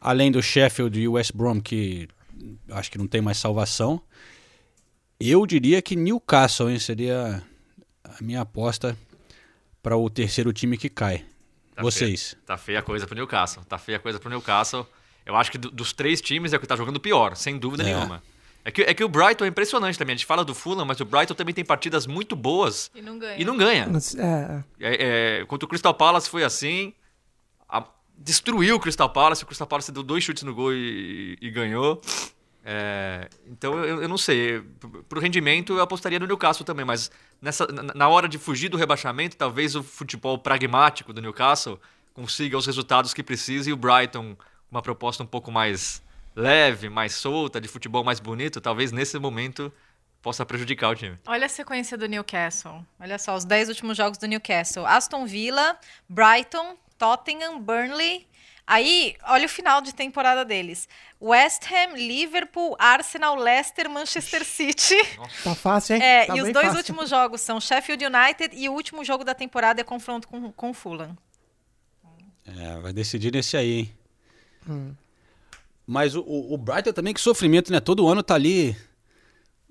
[0.00, 2.08] além do Sheffield e o West Brom que
[2.70, 4.00] acho que não tem mais salvação,
[5.20, 7.42] eu diria que Newcastle hein, seria
[8.04, 8.96] a minha aposta
[9.82, 11.24] para o terceiro time que cai.
[11.74, 12.30] Tá Vocês.
[12.30, 13.64] feia- tá feia a coisa pro Newcastle.
[13.64, 14.86] Tá feia a coisa pro Newcastle.
[15.26, 17.82] Eu acho que do- dos três times é o que tá jogando pior, sem dúvida
[17.82, 17.86] É.
[17.94, 18.22] nenhuma.
[18.64, 20.14] É que, é que o Brighton é impressionante também.
[20.14, 23.18] A gente fala do Fulham, mas o Brighton também tem partidas muito boas E não
[23.18, 23.36] ganha.
[23.40, 23.86] e não ganha.
[24.18, 26.94] É, É, é, contra o Crystal Palace foi assim.
[27.68, 29.42] a- destruiu o Crystal Palace.
[29.42, 32.00] O Crystal Palace deu dois chutes no gol e, e ganhou.
[32.64, 34.62] É, então eu, eu não sei.
[35.08, 39.36] Pro- rendimento eu apostaria no Newcastle também, mas nessa, na hora de fugir do rebaixamento,
[39.36, 41.80] talvez o futebol pragmático do Newcastle
[42.12, 44.36] consiga os resultados que precisa e o Brighton,
[44.70, 46.02] uma proposta um pouco mais
[46.34, 49.72] leve, mais solta, de futebol mais bonito, talvez nesse momento
[50.22, 51.18] possa prejudicar o time.
[51.26, 52.84] Olha a sequência do Newcastle.
[52.98, 54.86] Olha só, os 10 últimos jogos do Newcastle.
[54.86, 55.76] Aston Villa,
[56.08, 58.26] Brighton, Tottenham, Burnley.
[58.66, 60.88] Aí, olha o final de temporada deles.
[61.20, 64.94] West Ham, Liverpool, Arsenal, Leicester, Manchester City.
[65.42, 66.02] tá fácil, hein?
[66.02, 66.78] É, Tá e os dois fácil.
[66.78, 70.70] últimos jogos são Sheffield United e o último jogo da temporada é confronto com, com
[70.70, 71.16] o Fulham.
[72.46, 73.90] É, vai decidir nesse aí,
[74.66, 74.96] hein?
[75.86, 77.80] Mas o, o, o Brighton também, que sofrimento, né?
[77.80, 78.74] Todo ano tá ali,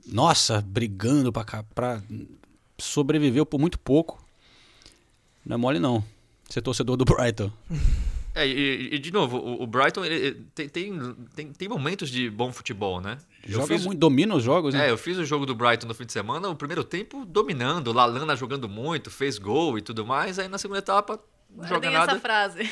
[0.06, 2.02] nossa, brigando pra, cá- pra
[2.78, 4.24] sobreviveu por muito pouco.
[5.44, 6.04] Não é mole, não.
[6.48, 7.52] Ser torcedor do Brighton.
[8.36, 10.02] É, e, e, de novo, o, o Brighton
[10.56, 13.18] tem, tem, tem, tem momentos de bom futebol, né?
[13.46, 14.88] Eu Joga fiz- muito, domina os jogos, né?
[14.88, 17.92] É, eu fiz o jogo do Brighton no fim de semana, o primeiro tempo dominando,
[17.94, 21.20] Lalana jogando muito, fez gol e tudo mais, aí na segunda etapa
[21.50, 22.20] não joga Guardem essa nada.
[22.20, 22.70] frase.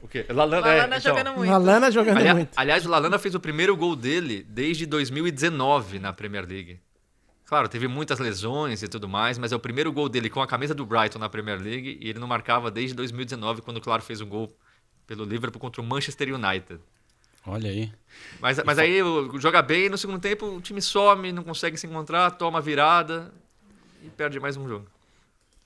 [0.00, 0.24] O quê?
[0.28, 1.10] Lalana, Lalana é, então.
[1.16, 1.50] jogando muito.
[1.50, 2.50] Malana jogando muito.
[2.56, 6.80] Aliás, o Lalana fez o primeiro gol dele desde 2019 na Premier League.
[7.44, 10.46] Claro, teve muitas lesões e tudo mais, mas é o primeiro gol dele com a
[10.46, 14.20] camisa do Brighton na Premier League e ele não marcava desde 2019, quando, claro, fez
[14.20, 14.56] um gol
[15.06, 16.80] pelo Liverpool contra o Manchester United.
[17.46, 17.92] Olha aí.
[18.40, 18.98] Mas, mas aí
[19.38, 23.32] joga bem, no segundo tempo o time some, não consegue se encontrar, toma virada
[24.04, 24.86] e perde mais um jogo.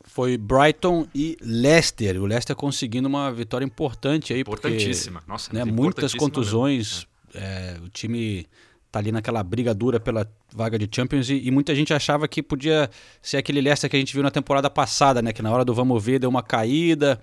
[0.05, 2.21] Foi Brighton e Leicester.
[2.23, 4.45] O Leicester conseguindo uma vitória importante aí.
[4.45, 5.23] porque, Importantíssima.
[5.27, 7.07] Nossa, né, mas muitas contusões.
[7.35, 8.47] é, o time
[8.91, 12.43] tá ali naquela briga dura pela vaga de Champions e, e muita gente achava que
[12.43, 12.89] podia
[13.21, 15.33] ser aquele Leicester que a gente viu na temporada passada, né?
[15.33, 17.21] Que na hora do vamos ver deu uma caída,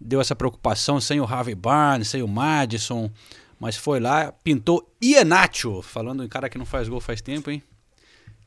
[0.00, 3.10] deu essa preocupação sem o Harvey Barnes, sem o Madison,
[3.58, 7.62] mas foi lá, pintou Ianacho, falando em cara que não faz gol faz tempo, hein?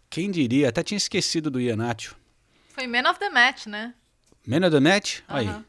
[0.10, 0.70] Quem diria?
[0.70, 2.16] Até tinha esquecido do Ianacho.
[2.70, 3.94] Foi Man of the Match, né?
[4.46, 5.20] Man of the match?
[5.28, 5.48] Aí.
[5.48, 5.66] Aham.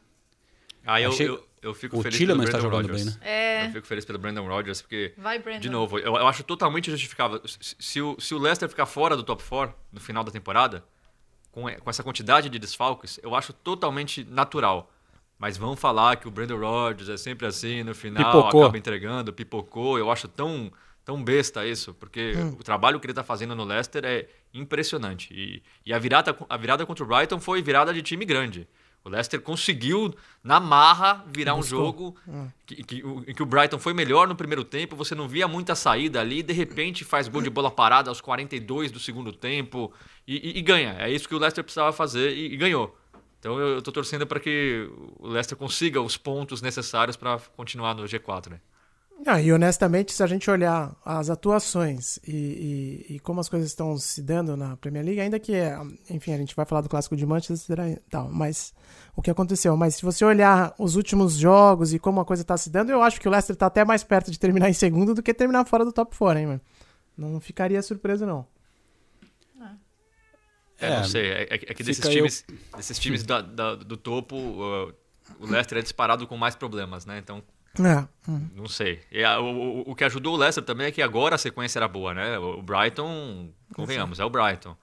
[0.85, 3.15] Aí eu, Achei- eu, eu fico o feliz Tielemans pelo tá Brandon jogando Rodgers.
[3.17, 3.29] bem, né?
[3.63, 3.65] É.
[3.67, 5.59] Eu fico feliz pelo Brandon Rodgers, porque Vai, Brandon.
[5.59, 7.41] De novo, eu, eu acho totalmente justificável.
[7.47, 10.83] Se, se o, se o Leicester ficar fora do top 4 no final da temporada,
[11.51, 14.92] com, com essa quantidade de desfalques, eu acho totalmente natural.
[15.43, 18.61] Mas vão falar que o Brandon Rodgers é sempre assim, no final Pipocou.
[18.63, 19.99] acaba entregando, pipocou.
[19.99, 20.71] Eu acho tão,
[21.03, 22.55] tão besta isso, porque Hum.
[22.57, 25.33] o trabalho que ele está fazendo no Leicester é impressionante.
[25.33, 28.65] E, e a, virada, a virada contra o Brighton foi virada de time grande.
[29.03, 32.15] O Leicester conseguiu, na marra, virar um jogo
[32.65, 35.45] que, que, o- em que o Brighton foi melhor no primeiro tempo, você não via
[35.45, 39.91] muita saída ali, de repente faz gol de bola parada aos 42 do segundo tempo
[40.25, 40.95] e, e- e ganha.
[40.99, 42.97] É isso que o Leicester precisava fazer e, e ganhou.
[43.43, 48.03] Então eu, tô torcendo para que o Leicester consiga os pontos necessários para continuar no
[48.05, 48.61] G4, né?
[49.25, 53.67] Ah, e honestamente, se a gente olhar as atuações e, e- e como as coisas
[53.67, 55.53] estão se dando na Premier League, ainda que,
[56.09, 58.73] enfim, a gente vai falar do clássico de Manchester e tal, mas
[59.13, 59.75] o que aconteceu.
[59.75, 63.01] Mas se você olhar os últimos jogos e como a coisa está se dando, eu
[63.03, 65.65] acho que o Leicester está até mais perto de terminar em segundo do que terminar
[65.65, 66.61] fora do top 4, hein, mano?
[67.17, 68.47] Não ficaria surpreso, não.
[70.83, 71.25] É, É, não sei.
[71.31, 74.93] É, é- é que desses fica aí times, desses times da- da- do topo, uh,
[75.39, 77.17] o Leicester é disparado com mais problemas, né?
[77.17, 77.43] Então
[77.79, 78.05] É.
[78.29, 78.49] hum.
[78.55, 79.01] Não sei.
[79.11, 81.87] E a- o, o- que ajudou o Leicester também é que agora a sequência era
[81.87, 82.37] boa, né?
[82.37, 84.75] O Brighton, convenhamos, é o Brighton.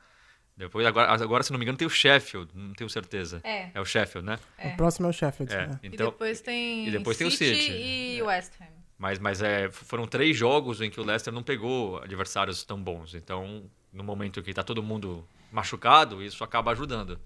[0.57, 3.41] Depois, agora, agora, se não me engano, tem o Sheffield, não tenho certeza.
[3.45, 3.71] É.
[3.73, 4.39] É o Sheffield, né?
[4.63, 5.55] O próximo é o Sheffield.
[5.55, 5.67] É.
[5.69, 5.81] né?
[5.83, 7.71] E Então, depois tem, e depois tem o City.
[7.73, 8.67] e West Ham.
[8.99, 13.15] mas mas é, foram três jogos em que o Leicester não pegou adversários tão bons.
[13.15, 17.19] Então, no momento que tá todo mundo machucado, isso acaba ajudando.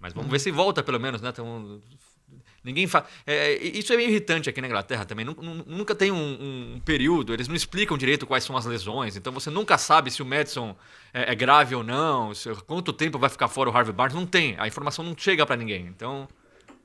[0.00, 1.30] Mas vamos ver se volta, pelo menos, né?
[1.30, 1.80] Então,
[2.62, 3.04] ninguém fa...
[3.26, 5.24] é, isso é meio irritante aqui na Inglaterra também.
[5.24, 9.16] Nu- nu- Nunca tem um, um período, eles não explicam direito quais são as lesões.
[9.16, 10.76] Então você nunca sabe se o Madison
[11.12, 14.14] é, é grave ou não, se- quanto tempo vai ficar fora o Harvey Barnes.
[14.14, 14.54] Não tem.
[14.58, 15.86] A informação não chega pra ninguém.
[15.86, 16.28] Então,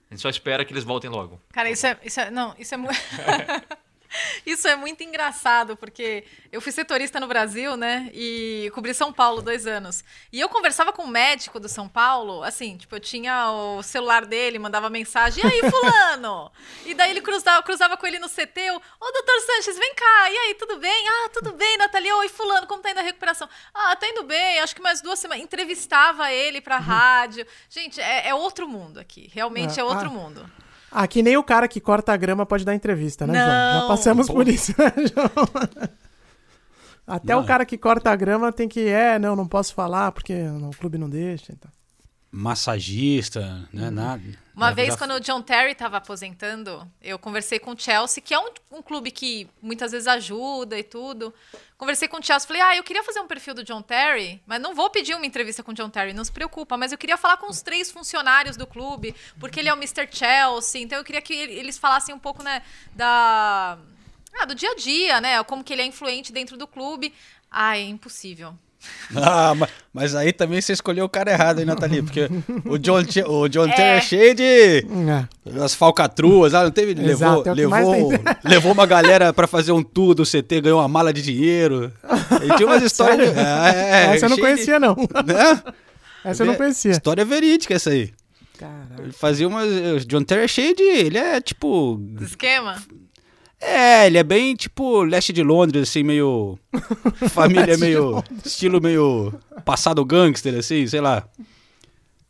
[0.10, 1.40] a gente só espera que eles voltem logo.
[1.52, 2.98] Cara, isso é, isso é, não, isso é muito
[4.46, 8.10] Isso é muito engraçado, porque eu fui setorista no Brasil, né?
[8.14, 10.04] E cobri São Paulo dois anos.
[10.32, 14.26] E eu conversava com o médico do São Paulo, assim, tipo, eu tinha o celular
[14.26, 16.52] dele, mandava mensagem, e aí, fulano?
[16.86, 20.32] e daí ele cruzava, cruzava com ele no CT, eu, ô, doutor Sanches, vem cá,
[20.32, 21.06] e aí, tudo bem?
[21.08, 23.48] Ah, tudo bem, Natalia, oi, fulano, como tá indo a recuperação?
[23.74, 25.44] Ah, tá indo bem, acho que mais duas semanas.
[25.44, 27.46] Entrevistava ele pra rádio.
[27.70, 30.52] Gente, é, é outro mundo aqui, realmente é, É, outro ah, mundo.
[30.94, 33.48] Ah, que nem o cara que corta a grama pode dar entrevista, né, João?
[33.48, 33.88] Já Não.
[33.88, 35.90] passamos por isso, né, João?
[37.06, 37.42] Até Não.
[37.42, 40.72] o cara que corta a grama tem que, é, não, não posso falar porque o
[40.78, 41.52] clube não deixa.
[41.52, 41.70] Então.
[42.34, 43.90] Massagista, né?
[43.92, 44.22] Nada.
[44.56, 48.40] Uma vez, quando o John Terry estava aposentando, eu conversei com o Chelsea, que é
[48.40, 51.34] um, um clube que muitas vezes ajuda e tudo.
[51.78, 54.62] Conversei com o Chelsea, falei, ah, eu queria fazer um perfil do John Terry, mas
[54.62, 57.18] não vou pedir uma entrevista com o John Terry, não se preocupa, mas eu queria
[57.18, 60.08] falar com os três funcionários do clube, porque ele é o Mr.
[60.12, 62.62] Chelsea, então eu queria que ele- eles falassem um pouco, né,
[62.96, 63.78] da...
[64.40, 67.14] Ah, do dia a dia, né, como que ele é influente dentro do clube.
[67.52, 68.58] Ah, é impossível.
[69.16, 72.02] Ah, ma- mas aí também você escolheu o cara errado, hein, Nathalie?
[72.02, 72.28] Porque
[72.66, 73.72] o John, o John É.
[73.74, 74.86] Terry é cheio de.
[75.46, 75.60] É.
[75.64, 77.00] As falcatruas, ah, não teve?
[77.00, 78.12] Exato, levou, é que mais levou,
[78.44, 81.92] levou uma galera pra fazer um tour do CT, ganhou uma mala de dinheiro.
[82.42, 83.32] Ele tinha umas histórias.
[83.34, 84.96] de- É, Essa eu não cheio de- conhecia, não.
[84.96, 85.64] né?
[86.26, 86.92] Essa eu não conhecia.
[86.92, 88.12] História verídica essa aí.
[88.58, 88.86] Caralho.
[89.00, 89.68] Ele fazia umas.
[89.68, 90.84] O John Terry é cheio de.
[90.84, 92.02] Ele é tipo.
[92.22, 92.82] Esquema?
[93.66, 96.58] É, ele é bem tipo leste de Londres, assim, meio.
[97.30, 98.24] Família meio.
[98.44, 99.34] Estilo meio.
[99.64, 101.28] Passado gangster, assim, sei lá.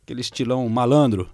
[0.02, 1.28] Aquele estilão malandro.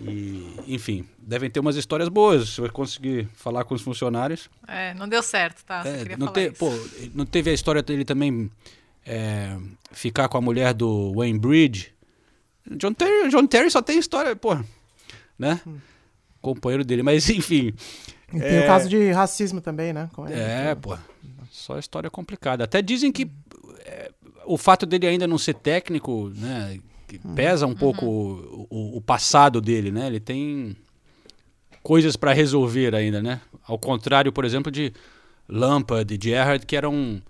[0.00, 2.50] E, enfim, devem ter umas histórias boas.
[2.50, 4.50] Se eu conseguir falar com os funcionários.
[4.66, 5.82] É, não deu certo, tá?
[5.86, 6.58] É, queria não, falar te- isso.
[6.58, 6.70] pô,
[7.14, 8.50] não teve a história dele também
[9.06, 9.56] é,
[9.92, 11.92] ficar com a mulher do Wayne Bridge?
[12.72, 14.56] John Terry, John Terry só tem história, pô,
[15.38, 15.60] né?
[16.40, 17.72] Companheiro dele, mas enfim.
[18.32, 18.64] E tem É.
[18.64, 20.08] o caso de racismo também, né?
[20.12, 20.38] com ele.
[20.40, 20.96] É, pô.
[21.50, 22.64] Só história complicada.
[22.64, 23.30] Até dizem que
[23.84, 24.10] é,
[24.46, 26.78] o fato dele ainda não ser técnico, né?
[27.06, 30.06] que Pesa um pouco o, o- o passado dele, né?
[30.06, 30.74] Ele tem
[31.82, 33.40] coisas para resolver ainda, né?
[33.66, 34.94] Ao contrário, por exemplo, de
[35.46, 37.20] Lampard e Gerrard, que eram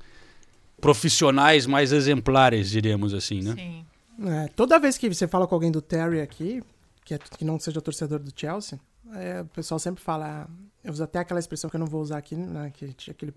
[0.80, 3.54] profissionais mais exemplares, diríamos assim, né?
[3.54, 3.84] Sim.
[4.28, 6.62] É, toda vez que você fala com alguém do Terry aqui,
[7.04, 8.78] que, é- que não seja torcedor do Chelsea,
[9.14, 10.46] é, o pessoal sempre fala.
[10.84, 13.32] Eu uso até aquela expressão que eu não vou usar aqui, né, que tinha aquele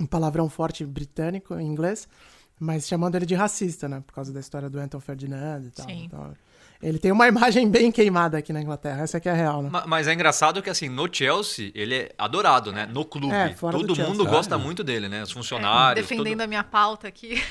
[0.00, 2.06] um palavrão forte britânico em inglês,
[2.60, 4.02] mas chamando ele de racista, né?
[4.06, 5.86] Por causa da história do Anton Ferdinand e tal.
[5.86, 6.04] Sim.
[6.04, 6.34] Então,
[6.82, 9.70] ele tem uma imagem bem queimada aqui na Inglaterra, essa que é a real, né?
[9.70, 12.84] Ma- Mas é engraçado que, assim, no Chelsea, ele é adorado, né?
[12.86, 13.32] No clube.
[13.34, 14.12] É, fora do Todo Chelsea.
[14.12, 14.58] mundo Ah, gosta é.
[14.58, 15.22] muito dele, né?
[15.22, 16.06] Os É, funcionários.
[16.06, 17.42] defendendo todo- a minha pauta aqui.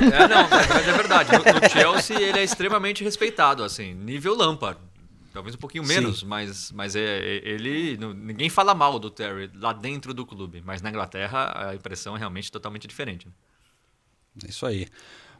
[0.00, 1.30] É, não, mas, mas é verdade.
[1.32, 3.92] No, no Chelsea, ele é extremamente respeitado, assim.
[3.94, 4.78] Nível Lampard.
[5.32, 5.94] Talvez um pouquinho Sim.
[5.94, 7.96] menos, mas, mas é, é- ele.
[8.16, 10.62] ninguém fala mal do Terry lá dentro do clube.
[10.64, 13.26] Mas na Inglaterra, a impressão é realmente totalmente diferente.
[13.26, 13.32] né?
[14.44, 14.86] É Isso aí.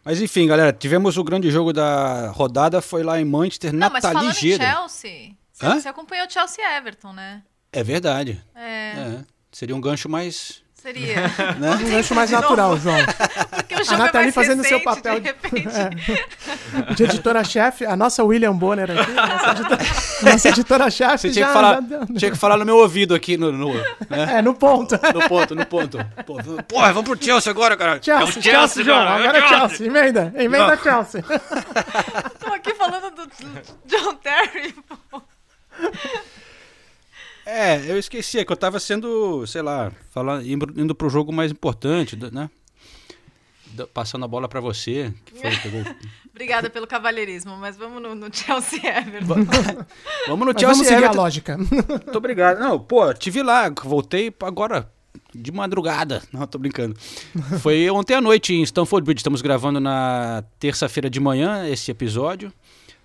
[0.04, 4.02] Mas enfim, galera, tivemos o grande jogo da rodada, foi lá em Manchester, Não, mas
[4.02, 4.64] Nathalie falando em Geda.
[4.64, 7.42] Chelsea, você, você acompanhou o Chelsea Everton, né?
[7.72, 8.42] É verdade.
[8.54, 9.24] É, É.
[9.50, 10.62] Seria um gancho mais.
[10.82, 11.16] Seria.
[11.58, 11.74] Né?
[11.74, 12.96] Um gancho mais natural, João.
[13.50, 16.94] Porque o jogo Nathalie é mais fazendo seu papel de de- repente.
[16.94, 19.78] De editora-chefe, a nossa William Bonner aqui, nossa editora-
[20.32, 21.18] nossa editora-chefe.
[21.18, 23.50] Você tinha que, já- falar, já deu- tinha que falar no meu ouvido aqui, no,
[23.52, 24.36] no, né?
[24.38, 24.94] É, no ponto.
[25.14, 25.98] no ponto, no ponto.
[26.68, 28.00] Porra, vamos pro Chelsea agora, cara.
[28.02, 28.98] Chelsea, É Chelsea, Chelsea, João.
[29.04, 29.68] cara, é Agora é Chelsea.
[29.68, 29.86] Chelsea.
[29.86, 31.22] Emenda, emenda Chelsea.
[32.40, 33.28] Tô aqui falando do
[33.86, 34.74] John Terry.
[35.10, 35.22] pô.
[37.50, 41.50] É, eu esqueci, é que eu tava sendo, sei lá, falando, indo, pro jogo mais
[41.50, 42.50] importante, né?
[43.94, 45.82] Passando a bola pra você, que foi, pegou...
[46.30, 49.46] Obrigada pelo cavalheirismo, mas vamos no, no Chelsea Everton.
[50.28, 51.16] Vamos no Mas Chelsea vamos seguir a Everton.
[51.16, 51.56] lógica.
[51.56, 52.60] Muito obrigado.
[52.60, 54.92] Não, pô, tive lá, voltei agora
[55.34, 56.22] de madrugada.
[56.30, 56.94] Não, tô brincando.
[57.60, 59.20] Foi ontem à noite em Stamford Bridge.
[59.20, 62.52] Estamos gravando na terça-feira de manhã esse episódio.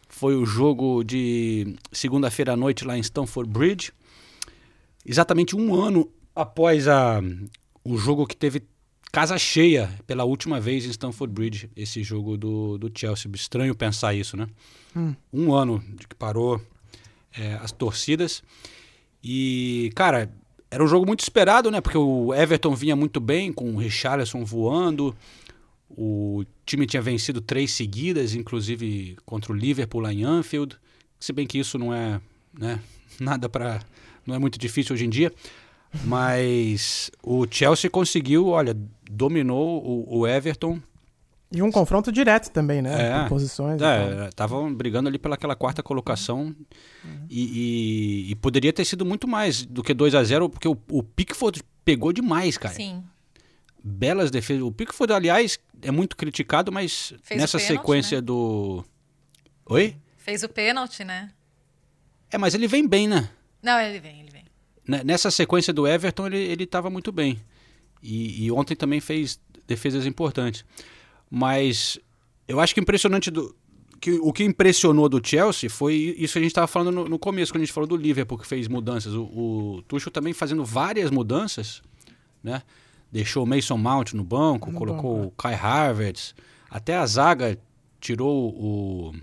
[0.10, 3.92] Foi o jogo de segunda-feira à noite lá em Stamford Bridge.
[5.06, 7.22] Exatamente um ano após a,
[7.84, 8.64] o jogo que teve
[9.12, 11.70] casa cheia pela última vez em Stamford Bridge.
[11.76, 13.32] Esse jogo do, do Chelsea.
[13.36, 14.48] Estranho pensar isso, né?
[15.32, 16.62] Um ano de que parou
[17.38, 18.44] é, as torcidas.
[19.24, 20.32] E, cara,
[20.70, 21.80] era um jogo muito esperado, né?
[21.80, 25.16] Porque o Everton vinha muito bem, com o Richarlison voando.
[25.90, 30.76] O time tinha vencido três seguidas, inclusive contra o Liverpool lá em Anfield.
[31.20, 32.20] Se bem que isso não é
[32.58, 32.80] né,
[33.22, 33.82] nada para.
[34.26, 35.32] Não é muito difícil hoje em dia.
[36.04, 38.76] Mas o Chelsea conseguiu, olha,
[39.10, 40.80] dominou o, o Everton.
[41.52, 43.10] E um confronto direto também, né?
[43.10, 43.20] É.
[43.24, 43.80] Por posições.
[43.80, 46.56] É, estavam brigando ali pelaquela quarta colocação
[47.30, 50.76] e, e- e poderia ter sido muito mais do que 2 a 0 porque o,
[50.90, 52.74] o Pickford pegou demais, cara.
[52.74, 53.04] Sim.
[53.84, 54.64] Belas defesas.
[54.64, 58.22] O Pickford, aliás, é muito criticado, mas Fez nessa pênalti, sequência né?
[58.22, 58.84] do.
[59.68, 59.96] Oi?
[60.18, 61.30] Fez o pênalti, né?
[62.32, 63.30] É, mas ele vem bem, né?
[63.64, 64.44] Não, ele vem, ele vem.
[64.86, 67.40] Né, Nessa sequência do Everton, ele, ele tava muito bem.
[68.02, 70.66] E, e ontem também fez defesas importantes.
[71.32, 71.98] Mas
[72.48, 73.56] eu acho que impressionante do.
[74.02, 77.18] Que, o que impressionou do Chelsea foi isso que a gente estava falando no, no
[77.18, 79.14] começo, quando a gente falou do Liverpool, que fez mudanças.
[79.14, 81.82] O, o Tuchel também fazendo várias mudanças,
[82.44, 82.62] né?
[83.10, 86.36] Deixou o Mason Mount no banco, No colocou banco, o Kai Havertz,
[86.70, 87.58] até a zaga
[88.02, 89.16] tirou o,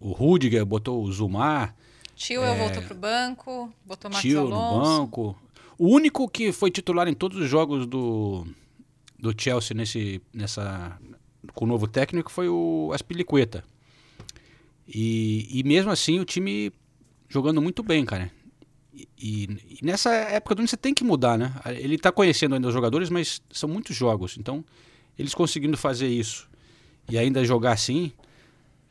[0.00, 1.76] o Rudiger, botou o Zumar.
[2.20, 5.36] Tio eu voltou pro banco, botou Marcos Tio no banco.
[5.78, 8.46] O único que foi titular em todos os jogos do,
[9.18, 10.98] do Chelsea nesse, nessa,
[11.54, 13.64] com o novo técnico foi o Aspilicueta.
[14.86, 16.72] E, e mesmo assim o time
[17.28, 18.30] jogando muito bem, cara.
[18.92, 21.54] E, e- e nessa época do ano você tem que mudar, né?
[21.78, 24.36] Ele tá conhecendo ainda os jogadores, mas são muitos jogos.
[24.36, 24.62] Então,
[25.18, 26.48] eles conseguindo fazer isso
[27.08, 28.12] e ainda jogar assim,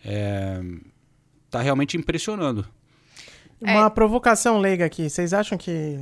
[0.04, 0.60] é,
[1.50, 2.66] tá realmente impressionando.
[3.62, 5.10] Uma provocação leiga aqui.
[5.10, 6.00] Vocês acham que,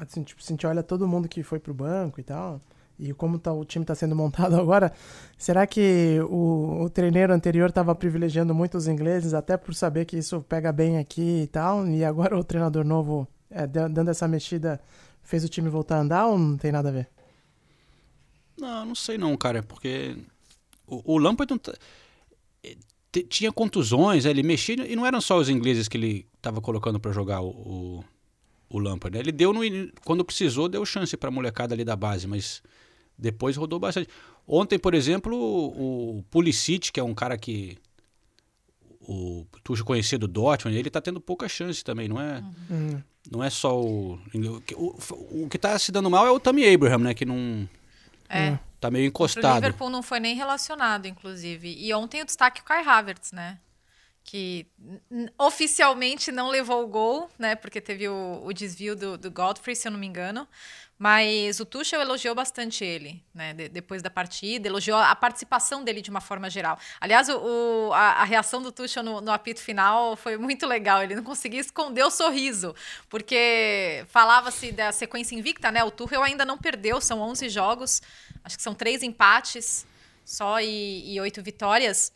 [0.00, 2.60] assim, tipo, se a gente olha todo mundo que foi pro banco e tal,
[2.98, 4.92] e como tá, o time tá sendo montado agora,
[5.36, 10.16] será que o, o treineiro anterior estava privilegiando muito os ingleses, até por saber que
[10.18, 14.28] isso pega bem aqui e tal, e agora o treinador novo é, da- dando essa
[14.28, 14.80] mexida
[15.22, 17.08] fez o time voltar a andar ou não tem nada a ver?
[18.58, 20.16] Não, não sei não, cara, porque
[20.86, 21.74] o, o Lampard não tá-
[23.28, 27.12] tinha contusões, ele mexia, e não eram só os ingleses que ele estava colocando para
[27.12, 28.04] jogar o, o,
[28.68, 29.22] o Lampard, né?
[29.22, 29.60] Ele deu, no,
[30.04, 32.62] quando precisou, deu chance para a molecada ali da base, mas
[33.18, 34.08] depois rodou bastante.
[34.46, 37.76] Ontem, por exemplo, o, o Pulisic, que é um cara que
[39.00, 42.44] o Tuchel conhecia do Dortmund, ele tá tendo pouca chance também, não é?
[42.70, 43.00] Hum.
[43.30, 44.18] Não é só o,
[44.76, 45.44] o.
[45.44, 47.14] O que tá se dando mal é o Tammy Abraham, né?
[47.14, 47.68] Que não.
[48.28, 48.58] É.
[48.80, 49.54] Tá meio O encostado.
[49.56, 51.74] Liverpool não foi nem relacionado, inclusive.
[51.78, 53.58] E ontem o destaque é o Kai Havertz, né?
[54.24, 54.66] Que
[55.38, 57.54] oficialmente não levou o gol, né?
[57.54, 60.46] Porque teve o, o desvio do, do Godfrey, se eu não me engano.
[60.98, 63.54] Mas o Tuchel elogiou bastante ele, né?
[63.54, 66.78] de- depois da partida, elogiou a participação dele de uma forma geral.
[67.00, 67.38] Aliás, o,
[67.88, 71.02] o- a, a reação do Tuchel no, no apito final foi muito legal.
[71.02, 72.74] Ele não conseguia esconder o sorriso,
[73.08, 75.82] porque falava-se da sequência invicta, né?
[75.82, 78.02] O Tuchel ainda não perdeu, são 11 jogos,
[78.44, 79.86] acho que são três empates
[80.24, 82.12] só e, e oito vitórias.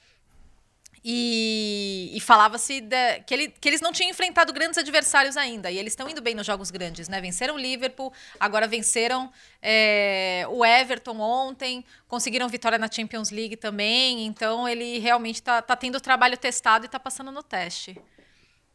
[1.07, 2.83] E, e falava-se
[3.27, 5.71] que, ele- que eles não tinham enfrentado grandes adversários ainda.
[5.71, 7.21] E eles estão indo bem nos jogos grandes, né?
[7.21, 8.11] Venceram o Liverpool,
[8.41, 14.25] agora venceram é, o Everton ontem, conseguiram vitória na Champions League também.
[14.25, 18.01] Então ele realmente está tá tendo o trabalho testado e está passando no teste.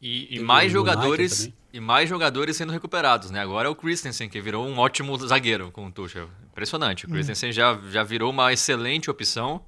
[0.00, 3.40] E, e mais United jogadores e mais jogadores sendo recuperados, né?
[3.40, 6.28] Agora é o Christensen que virou um ótimo zagueiro com o Tuchel.
[6.50, 7.06] Impressionante.
[7.06, 9.64] O Christensen já, já virou uma excelente opção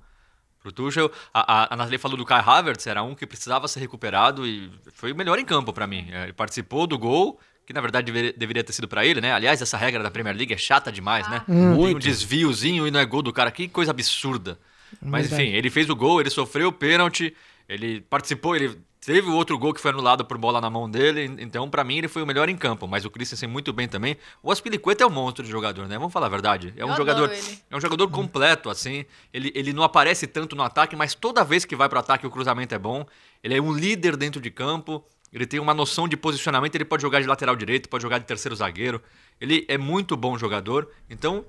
[0.60, 1.10] pro Tuchel.
[1.32, 4.70] A, a, a Nathalie falou do Kai Havertz, era um que precisava ser recuperado e
[4.94, 6.08] foi o melhor em campo para mim.
[6.10, 9.32] É, Ele participou do gol, que na verdade deveria, deveria ter sido para ele, né?
[9.32, 11.42] Aliás, essa regra da Premier League é chata demais, né?
[11.46, 13.50] Tem um desviozinho e não é gol do cara.
[13.50, 14.58] Que coisa absurda.
[15.00, 17.34] Mas enfim, ele fez o gol, ele sofreu o pênalti,
[17.68, 21.24] ele participou, ele teve o outro gol que foi anulado por bola na mão dele,
[21.40, 24.16] então pra mim ele foi o melhor em campo, mas o Christensen muito bem também.
[24.42, 25.98] O Aspilicueta é um monstro de jogador, né?
[25.98, 26.72] Vamos falar a verdade.
[26.76, 27.30] É um Eu jogador,
[27.70, 29.04] é um jogador completo assim.
[29.32, 32.30] Ele, ele não aparece tanto no ataque, mas toda vez que vai pro ataque o
[32.30, 33.04] cruzamento é bom.
[33.42, 35.04] Ele é um líder dentro de campo.
[35.32, 38.26] Ele tem uma noção de posicionamento, ele pode jogar de lateral direito, pode jogar de
[38.26, 39.02] terceiro zagueiro.
[39.40, 40.88] Ele é muito bom jogador.
[41.08, 41.44] Então,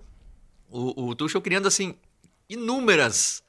[0.69, 1.93] o, o Tuchel criando assim
[2.49, 3.43] inúmeras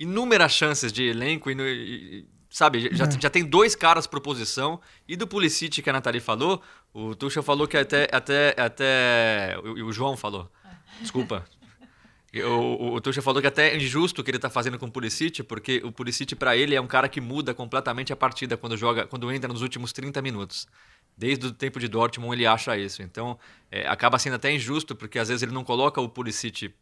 [0.00, 2.26] inúmeras chances de elenco e- e-
[2.58, 6.60] sabe já, já tem dois caras por posição e do Pulisic que a Nathalie falou
[6.92, 10.50] o Tuchel falou que até até até o, o João falou
[11.00, 11.44] desculpa
[12.34, 14.86] o, o, o Tuchel falou que até é injusto o que ele tá fazendo com
[14.86, 18.56] o Pulisic, porque o Pulisic para ele é um cara que muda completamente a partida
[18.56, 20.66] quando joga, quando entra nos últimos 30 minutos.
[21.16, 23.02] Desde o tempo de Dortmund ele acha isso.
[23.02, 23.38] Então,
[23.70, 26.72] é, acaba sendo até injusto, porque às vezes ele não coloca o Pulisic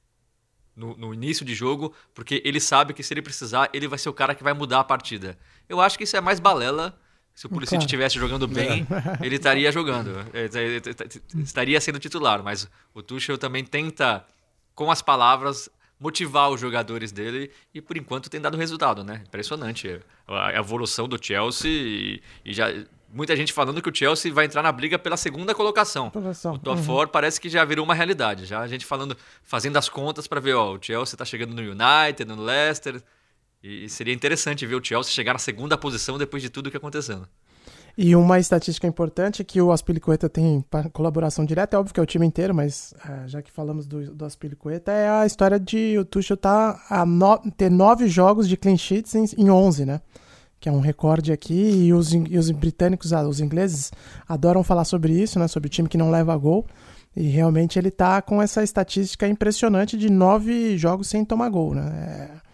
[0.76, 4.10] no, no início de jogo, porque ele sabe que se ele precisar, ele vai ser
[4.10, 5.38] o cara que vai mudar a partida.
[5.68, 6.98] Eu acho que isso é mais balela.
[7.35, 7.85] Se o Pulisic Claro.
[7.85, 8.87] estivesse jogando bem,
[9.22, 10.11] ele estaria jogando.
[10.33, 14.24] É, é, é, Estaria sendo titular, mas o Tuchel também tenta,
[14.74, 15.68] com as palavras,
[16.00, 19.22] motivar os jogadores dele e por enquanto tem dado resultado, né?
[19.26, 22.72] Impressionante a evolução do Chelsea e, e já
[23.09, 26.11] muita gente falando que o Chelsea vai entrar na briga pela segunda colocação.
[26.11, 26.87] Colocação, O top uhum.
[26.87, 28.44] 4 parece que já virou uma realidade.
[28.44, 31.62] Já a gente falando, fazendo as contas para ver, ó, o Chelsea tá chegando no
[31.62, 33.02] United, no Leicester.
[33.68, 37.26] E seria interessante ver o Chelsea chegar na segunda posição depois de tudo que acontecendo.
[37.98, 42.02] E uma estatística importante é que o Aspilicueta tem colaboração direta, é óbvio que é
[42.02, 45.98] o time inteiro, mas é, já que falamos do, do Aspilicueta, é a história de
[45.98, 50.02] o Tuchel tá a no- ter nove jogos de clean sheets em, em 11, né?
[50.61, 51.55] Que é um recorde aqui,
[51.87, 53.90] e os, e os britânicos, ah, os ingleses,
[54.29, 55.48] adoram falar sobre isso, né?
[55.48, 56.66] Sobre o time que não leva gol.
[57.16, 62.31] E realmente ele tá com essa estatística impressionante de nove jogos sem tomar gol, né?
[62.42, 62.45] É-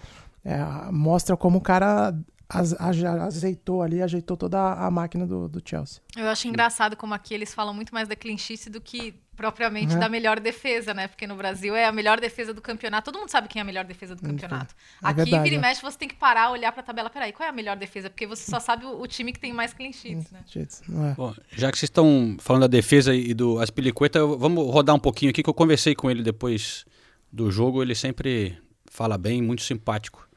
[0.45, 0.59] é,
[0.91, 2.15] mostra como o cara
[2.49, 6.03] azeitou ali, ajeitou toda a máquina do, do Chelsea.
[6.17, 9.99] Eu acho engraçado como aqui eles falam muito mais da sheet do que propriamente É.
[9.99, 11.09] da melhor defesa, né?
[11.09, 13.11] Porque no Brasil é a melhor defesa do campeonato.
[13.11, 14.75] Todo mundo sabe quem é a melhor defesa do campeonato.
[15.03, 15.61] é aqui, verdade, vira e é.
[15.61, 17.09] mexe, você tem que parar, olhar pra tabela.
[17.09, 18.11] Peraí, qual é a melhor defesa?
[18.11, 20.41] Porque você só sabe o, o time que tem mais clean sheets, né?
[20.47, 21.15] Cheats, não é?
[21.15, 25.31] Bom, já que vocês estão falando da defesa e do Aspilicueta, vamos rodar um pouquinho
[25.31, 26.85] aqui que eu conversei com ele depois
[27.33, 27.83] do jogo.
[27.83, 28.59] Ele sempre
[28.91, 30.29] fala bem, muito simpático.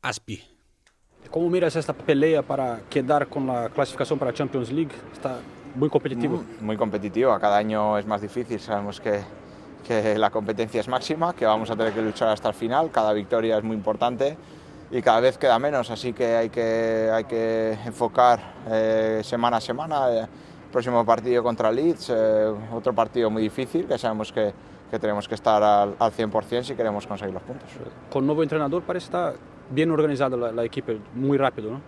[0.00, 0.42] Aspi.
[1.30, 4.92] ¿Cómo miras esta pelea para quedar con la clasificación para Champions League?
[5.12, 5.38] Está
[5.74, 6.42] muy competitivo.
[6.60, 9.20] Muy competitiva, cada año es más difícil, sabemos que,
[9.86, 13.12] que la competencia es máxima, que vamos a tener que luchar hasta el final, cada
[13.12, 14.36] victoria es muy importante
[14.90, 19.60] y cada vez queda menos, así que hay que, hay que enfocar eh, semana a
[19.60, 20.12] semana.
[20.12, 20.26] eh,
[20.72, 24.52] próximo partido contra Leeds, eh, otro partido muy difícil, que sabemos que,
[24.90, 27.68] que tenemos que estar al, al 100% si queremos conseguir los puntos.
[28.10, 29.34] Con nuevo entrenador parece estar
[29.72, 31.80] bien organizada la, la equipe, muy rápido, ¿no?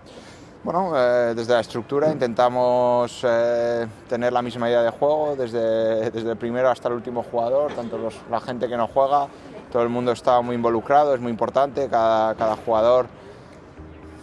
[0.65, 6.31] Bueno, eh, desde la estructura intentamos eh, tener la misma idea de juego, desde, desde
[6.31, 9.27] el primero hasta el último jugador, tanto los- la gente que no juega,
[9.71, 13.07] todo el mundo está muy involucrado, es muy importante, cada, cada jugador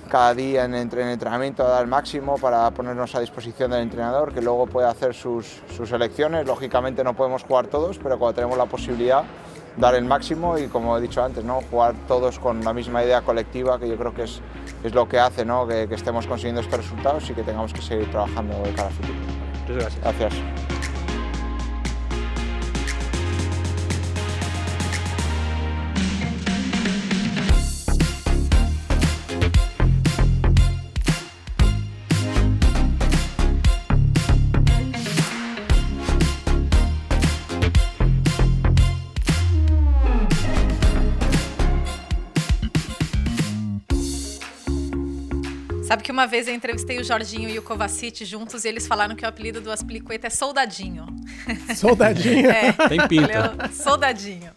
[0.10, 4.42] cada día en, en entrenamiento da el máximo para ponernos a disposición del entrenador, que
[4.42, 6.46] luego puede hacer sus, sus elecciones.
[6.46, 9.24] Lógicamente no podemos jugar todos, pero cuando tenemos la posibilidad,
[9.78, 11.62] dar el máximo y como he dicho antes, ¿no?
[11.70, 14.42] jugar todos con la misma idea colectiva, que yo creo que es,
[14.84, 15.68] es lo que hace ¿no?
[15.68, 18.94] que, que estemos consiguiendo estos resultados y que tengamos que seguir trabajando de cara al
[18.94, 19.18] futuro.
[19.68, 20.02] Muchas gracias.
[20.04, 20.81] Gracias.
[46.12, 49.24] Que uma vez eu entrevistei o Jorginho e o Kovacic juntos e eles falaram que
[49.24, 51.06] o apelido do Aspilicueta é Soldadinho.
[51.76, 52.42] Soldadinho.
[52.52, 52.74] É.
[52.90, 53.32] Tem pinta.
[53.32, 54.52] Ele é Soldadinho.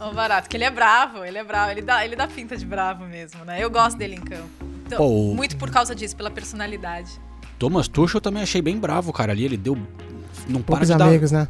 [0.00, 2.66] O barato, porque ele é bravo, ele é bravo, ele dá, ele dá pinta de
[2.66, 3.62] bravo mesmo, né?
[3.62, 4.48] Eu gosto dele em campo.
[4.86, 7.10] Então, Pô, Muito por causa disso, pela personalidade.
[7.58, 9.30] Thomas Tuchel eu também achei bem bravo, cara.
[9.32, 9.76] Ali ele deu.
[10.48, 11.06] Não para Poucos de dar.
[11.06, 11.46] amigos, né?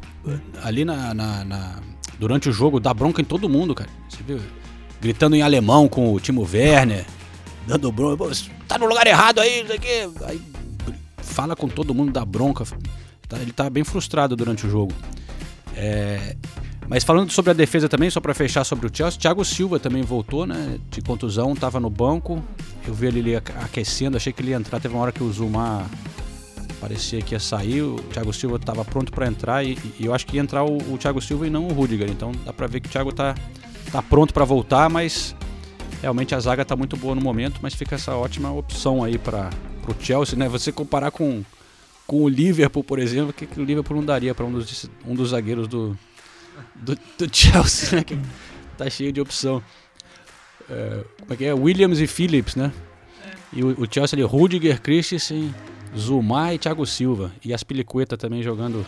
[0.62, 1.80] Ali na, na- na-
[2.18, 3.90] Durante o jogo, dá bronca em todo mundo, cara.
[4.08, 4.40] Você viu?
[5.00, 7.04] Gritando em alemão com o Timo Werner.
[7.66, 8.16] Dando bronca.
[8.16, 10.08] "Pô, você Tá no lugar errado aí, não sei o quê.
[10.24, 10.40] Aí
[11.18, 12.64] fala com todo mundo, dá bronca.
[13.28, 14.92] Tá- Ele tá bem frustrado durante o jogo.
[15.74, 16.36] É,
[16.88, 20.02] Mas falando sobre a defesa também, só pra fechar sobre o Chelsea, Thiago Silva também
[20.02, 20.78] voltou, né?
[20.88, 22.40] De contusão, tava no banco.
[22.86, 24.78] Eu vi ele aquecendo, achei que ele ia entrar.
[24.78, 25.84] Teve uma hora que o Zuma
[26.80, 27.82] parecia que ia sair.
[27.82, 30.76] O Thiago Silva tava pronto pra entrar e, e eu acho que ia entrar o,
[30.92, 32.08] o Thiago Silva e não o Rudiger.
[32.08, 33.34] Então dá pra ver que o Thiago tá,
[33.90, 35.34] tá pronto pra voltar, mas
[36.00, 37.58] realmente a zaga tá muito boa no momento.
[37.62, 39.50] Mas fica essa ótima opção aí para
[39.82, 40.48] pro Chelsea, né?
[40.48, 41.44] Você comparar com,
[42.06, 44.90] com o Liverpool, por exemplo, o que, que o Liverpool não daria pra um dos,
[45.06, 45.96] um dos zagueiros do,
[46.74, 48.04] do, do Chelsea, né?
[48.04, 48.18] Que
[48.76, 49.62] tá cheio de opção.
[50.68, 51.54] É, como é que é?
[51.54, 52.72] Williams e Phillips, né?
[53.52, 55.54] E o, o Chelsea ali, Rudiger, Christensen,
[55.96, 57.32] Zuma e Thiago Silva.
[57.44, 58.84] E as Pilicueta também jogando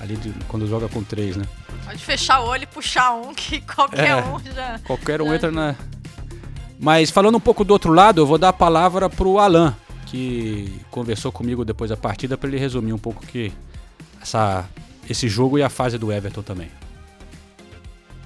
[0.00, 1.44] ali de- quando joga com três, né?
[1.84, 4.24] Pode fechar o olho e puxar um, que qualquer É.
[4.24, 4.78] um já.
[4.86, 5.76] Qualquer um já entra na.
[6.78, 9.74] Mas falando um pouco do outro lado, eu vou dar a palavra pro Alan,
[10.06, 13.52] que conversou comigo depois da partida, para ele resumir um pouco que
[14.20, 14.64] essa,
[15.08, 16.70] esse jogo e a fase do Everton também.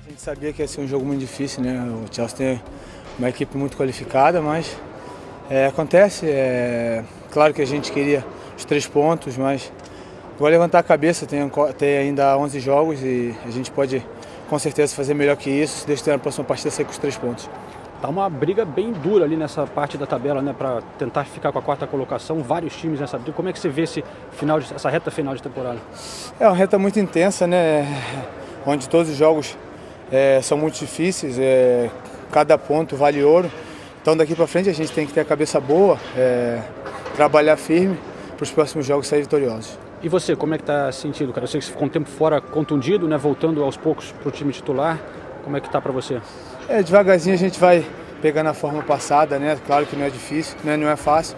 [0.06, 1.80] A gente sabia que ia ser um jogo muito difícil, né?
[1.82, 2.62] O Chelsea tem
[3.18, 4.76] uma equipe muito qualificada, mas
[5.50, 6.26] é, acontece.
[6.26, 8.24] É, claro que a gente queria
[8.56, 9.72] os três pontos, mas
[10.38, 11.26] vou levantar a cabeça.
[11.26, 11.40] Tem,
[11.76, 14.04] tem ainda 11 jogos e a gente pode
[14.48, 15.80] com certeza fazer melhor que isso.
[15.80, 17.48] Se Deus quiser, na próxima partida sair com os três pontos.
[18.00, 21.58] Tá uma briga bem dura ali nessa parte da tabela, né, para tentar ficar com
[21.58, 22.42] a quarta colocação.
[22.42, 23.32] Vários times nessa briga.
[23.32, 25.78] Como é que você vê esse final de- essa reta final de temporada?
[26.38, 27.86] É uma reta muito intensa, né?
[28.64, 29.56] Onde todos os jogos
[30.12, 31.90] é, são muito difíceis, é,
[32.30, 33.50] cada ponto vale ouro.
[34.00, 36.60] Então daqui para frente a gente tem que ter a cabeça boa, é,
[37.16, 37.98] trabalhar firme
[38.36, 39.76] para os próximos jogos sair vitoriosos.
[40.00, 41.44] E você, como é que tá sentindo, cara?
[41.44, 44.52] Eu sei que você ficou um tempo fora contundido, né, voltando aos poucos pro time
[44.52, 44.96] titular.
[45.44, 46.20] Como é que tá para você?
[46.68, 47.84] É, devagarzinho a gente vai
[48.20, 49.58] pegando a forma passada, né?
[49.66, 50.76] Claro que não é difícil, né?
[50.76, 51.36] não é fácil.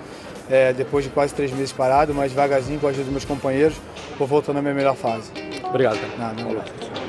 [0.51, 3.77] é, depois de quase três meses parado, mas devagarzinho, com a ajuda dos meus companheiros,
[4.19, 5.31] vou voltando à minha melhor fase.
[5.65, 6.13] Obrigado, cara.
[6.19, 7.00] Nada, um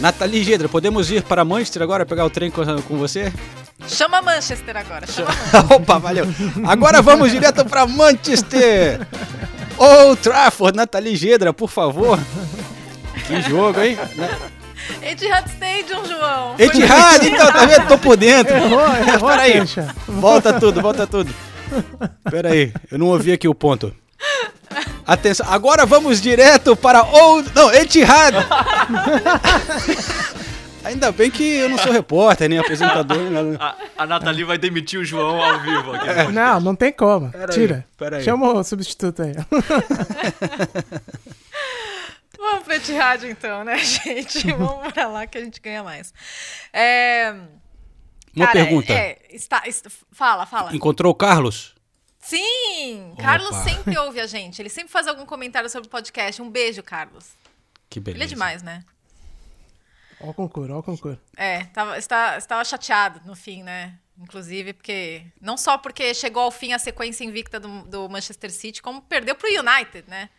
[0.00, 3.32] Nathalie Gedra, podemos ir para Manchester agora pegar o trem com, com você?
[3.88, 5.06] Chama Manchester agora.
[5.06, 5.30] Chama
[5.74, 6.26] Opa, valeu.
[6.66, 9.06] Agora vamos direto para Manchester.
[9.78, 12.18] Old Trafford, Nathalie Gedra, por favor.
[13.26, 13.98] Que jogo, hein?
[15.02, 16.54] Etihad Stadium, João.
[16.58, 17.88] Etihad, então, tá vendo?
[17.88, 18.54] Tô por dentro.
[18.54, 19.62] Errou, errou Peraí.
[20.06, 21.34] Volta tudo, volta tudo.
[22.30, 23.92] Pera aí, eu não ouvi aqui o ponto.
[25.06, 27.50] Atenção, agora vamos direto para Old...
[27.54, 28.34] Não, Etihad.
[30.82, 33.16] Ainda bem que eu não sou repórter, nem apresentador.
[33.18, 33.56] nem nada.
[33.96, 36.32] A, a Nathalie vai demitir o João ao vivo aqui.
[36.32, 37.30] Não, não tem como.
[37.30, 37.84] Pera aí, Tira.
[37.96, 38.24] pera aí.
[38.24, 39.32] Chama o substituto aí.
[42.38, 44.52] Vamos pro Etihad então, né, gente?
[44.52, 46.12] Vamos pra lá que a gente ganha mais.
[46.72, 47.34] É...
[48.34, 48.92] Uma cara, pergunta.
[48.92, 50.74] é, está, est- fala, fala.
[50.76, 51.74] Encontrou o Carlos?
[52.26, 53.12] Sim!
[53.12, 53.22] Opa.
[53.22, 54.60] Carlos sempre ouve a gente.
[54.60, 56.42] Ele sempre faz algum comentário sobre o podcast.
[56.42, 57.30] Um beijo, Carlos.
[57.88, 58.18] Que beleza.
[58.18, 58.84] Ele é demais, né?
[60.20, 61.20] Ó o concurso, ó o concurso.
[61.36, 63.98] É, tava, está, estava chateado no fim, né?
[64.18, 68.82] inclusive, porque não só porque chegou ao fim a sequência invicta do, do Manchester City,
[68.82, 70.30] como perdeu pro United, né?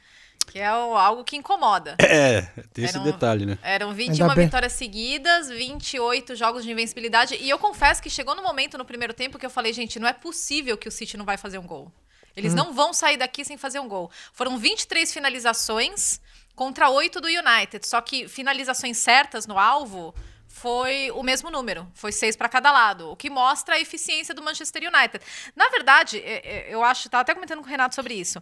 [0.52, 1.96] Que é o- algo que incomoda.
[2.00, 2.42] É,
[2.74, 3.58] tem esse Eram- detalhe, né?
[3.62, 4.46] Eram Ainda 21 bem.
[4.46, 7.36] vitórias seguidas, 28 jogos de invencibilidade.
[7.36, 10.08] E eu confesso que chegou no momento no primeiro tempo que eu falei, gente, não
[10.08, 11.92] é possível que o City não vai fazer um gol.
[12.36, 14.12] Eles não vão sair daqui sem fazer um gol.
[14.32, 16.20] Foram 23 finalizações
[16.56, 17.88] contra 8 do United.
[17.88, 20.14] Só que finalizações certas no alvo
[20.48, 21.88] foi o mesmo número.
[21.94, 23.12] Foi seis para cada lado.
[23.12, 25.20] O que mostra a eficiência do Manchester United.
[25.56, 26.22] Na verdade,
[26.70, 28.42] eu acho, estava até comentando com o Renato sobre isso.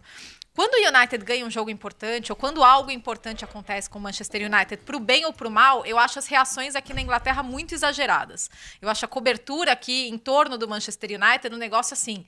[0.56, 4.50] Quando o United ganha um jogo importante, ou quando algo importante acontece com o Manchester
[4.50, 8.48] United, pro bem ou pro mal, eu acho as reações aqui na Inglaterra muito exageradas.
[8.80, 12.26] Eu acho a cobertura aqui em torno do Manchester United um negócio assim.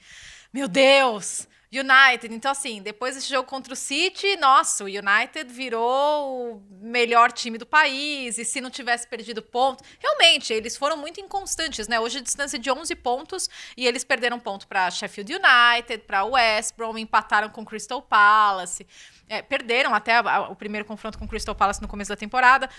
[0.53, 1.49] Meu Deus!
[1.73, 2.35] United.
[2.35, 7.59] Então, assim, depois desse jogo contra o City, nossa, o United virou o melhor time
[7.59, 8.39] do país.
[8.39, 9.85] E se não tivesse perdido ponto.
[10.01, 12.01] Realmente, eles foram muito inconstantes, né?
[12.01, 16.75] Hoje a distância de 11 pontos e eles perderam ponto para Sheffield United, para West
[16.77, 18.87] Brom, empataram com Crystal Palace.
[19.29, 22.71] É, perderam até a- a- o primeiro confronto com Crystal Palace no começo da temporada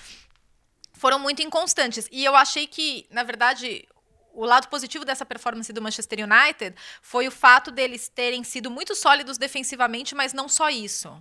[0.94, 2.10] foram muito inconstantes.
[2.12, 3.88] E eu achei que, na verdade,
[4.42, 8.96] o lado positivo dessa performance do Manchester United foi o fato deles terem sido muito
[8.96, 11.16] sólidos defensivamente, mas não só isso.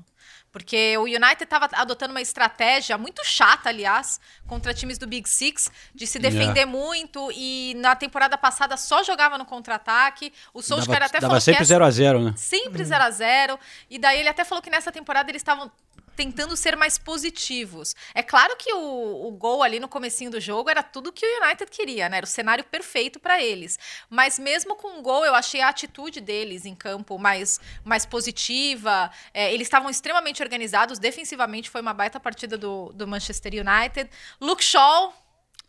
[0.50, 5.70] Porque o United estava adotando uma estratégia muito chata, aliás, contra times do Big Six,
[5.94, 10.32] de se defender muito e na temporada passada só jogava no contra-ataque.
[10.54, 12.34] O Solskjaer Dava, até dava falou sempre que essa- 0x0, né?
[12.36, 13.58] Sempre 0 a 0
[13.90, 15.70] E daí ele até falou que nessa temporada eles estavam
[16.18, 17.94] tentando ser mais positivos.
[18.12, 21.44] É claro que o, o gol ali no comecinho do jogo era tudo que o
[21.44, 22.16] United queria, né?
[22.16, 23.78] Era o cenário perfeito para eles.
[24.10, 29.08] Mas mesmo com o gol, eu achei a atitude deles em campo mais, mais positiva.
[29.32, 30.98] É, eles estavam extremamente organizados.
[30.98, 34.10] Defensivamente foi uma baita partida do, do Manchester United.
[34.40, 35.14] Luke Shaw,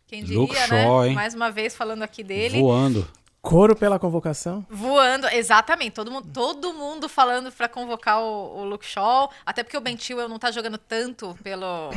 [0.08, 0.66] quem diria, Luke né?
[0.66, 1.14] Shaw, hein?
[1.14, 2.58] Mais uma vez falando aqui dele.
[2.60, 3.08] Voando.
[3.42, 4.66] Coro pela convocação.
[4.68, 5.94] Voando, exatamente.
[5.94, 9.30] Todo mundo, todo mundo falando pra convocar o, o Luke Shaw.
[9.46, 11.90] Até porque o Ben Chilwell não tá jogando tanto pelo,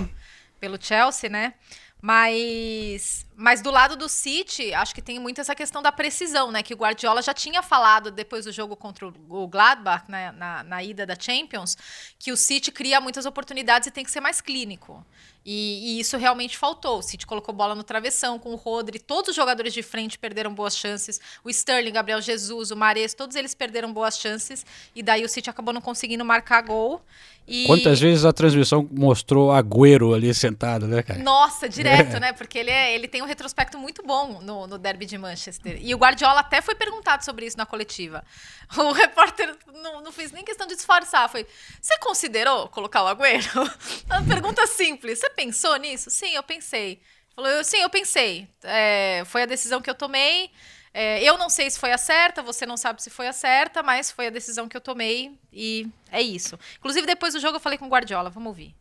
[0.60, 1.54] pelo Chelsea, né?
[2.02, 6.62] Mas, mas do lado do City, acho que tem muito essa questão da precisão, né?
[6.62, 10.32] Que o Guardiola já tinha falado depois do jogo contra o Gladbach, né?
[10.32, 11.78] na, na ida da Champions,
[12.20, 15.06] que o City cria muitas oportunidades e tem que ser mais clínico.
[15.46, 17.00] E, e isso realmente faltou.
[17.00, 20.54] O City colocou bola no travessão com o Rodri, todos os jogadores de frente perderam
[20.54, 21.20] boas chances.
[21.44, 24.66] O Sterling, Gabriel Jesus, o Mares, todos eles perderam boas chances.
[24.96, 27.02] E daí o City acabou não conseguindo marcar gol.
[27.46, 27.66] E...
[27.66, 31.22] Quantas vezes a transmissão mostrou Agüero ali sentado, né, cara?
[31.22, 32.32] Nossa, direto, né?
[32.32, 35.80] Porque ele, é- ele tem um retrospecto muito bom no, no derby de Manchester.
[35.82, 38.24] E o Guardiola até foi perguntado sobre isso na coletiva.
[38.76, 41.30] O repórter não, não fez nem questão de disfarçar.
[41.30, 41.46] Foi:
[41.80, 43.62] Você considerou colocar o Agüero?
[44.08, 45.20] Uma pergunta simples.
[45.20, 46.10] Você pensou nisso?
[46.10, 47.00] Sim, eu pensei.
[47.36, 48.48] Falou: Sim, eu pensei.
[48.64, 50.50] É, foi a decisão que eu tomei.
[50.94, 53.82] É, eu não sei se foi a certa, você não sabe se foi a certa,
[53.82, 56.58] mas foi a decisão que eu tomei e é isso.
[56.78, 58.30] Inclusive, depois do jogo, eu falei com o Guardiola.
[58.30, 58.76] Vamos ouvir.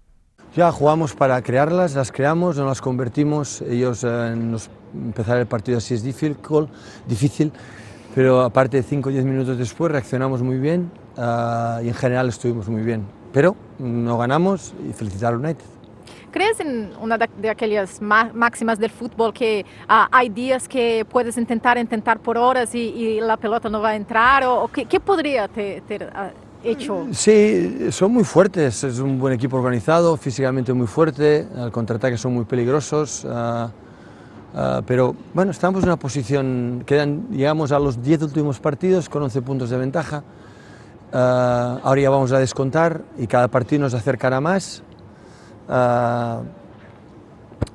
[0.55, 3.63] Ya jugamos para crearlas, las creamos, no las convertimos.
[3.63, 6.37] Ellos eh, nos empezar el partido así es difícil,
[7.07, 7.51] difícil,
[8.15, 12.69] pero aparte 5 o 10 minutos después reaccionamos muy bien ah, y en general estuvimos
[12.69, 13.03] muy bien.
[13.33, 15.65] Pero no ganamos y felicitar al United.
[16.31, 21.07] ¿Crees en una de, de aquellas má- máximas del fútbol que ah, hay días que
[21.11, 24.45] puedes intentar, intentar por horas y, y la pelota no va a entrar?
[24.45, 25.83] ¿O, o qué, podría te,
[26.15, 26.31] ah,
[26.65, 27.07] hecho?
[27.13, 32.35] Sí, son muy fuertes, es un buen equipo organizado, físicamente muy fuerte, al contraataque son
[32.35, 33.71] muy peligrosos, ah,
[34.55, 39.23] ah, pero bueno, estamos en una posición, quedan, llegamos a los 10 últimos partidos con
[39.23, 40.23] 11 puntos de ventaja,
[41.15, 44.83] Ah, ahora ya vamos a descontar y cada partido nos acercará más.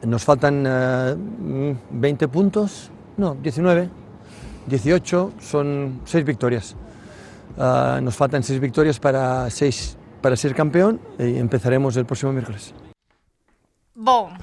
[0.03, 3.89] Nos faltan ah, mm, 20 puntos, no, 19,
[4.67, 6.75] 18, son 6 victorias.
[7.57, 12.73] Ah, nos faltan 6 victorias para, seis, para ser campeón y empezaremos el próximo miércoles.
[13.95, 14.37] Bom,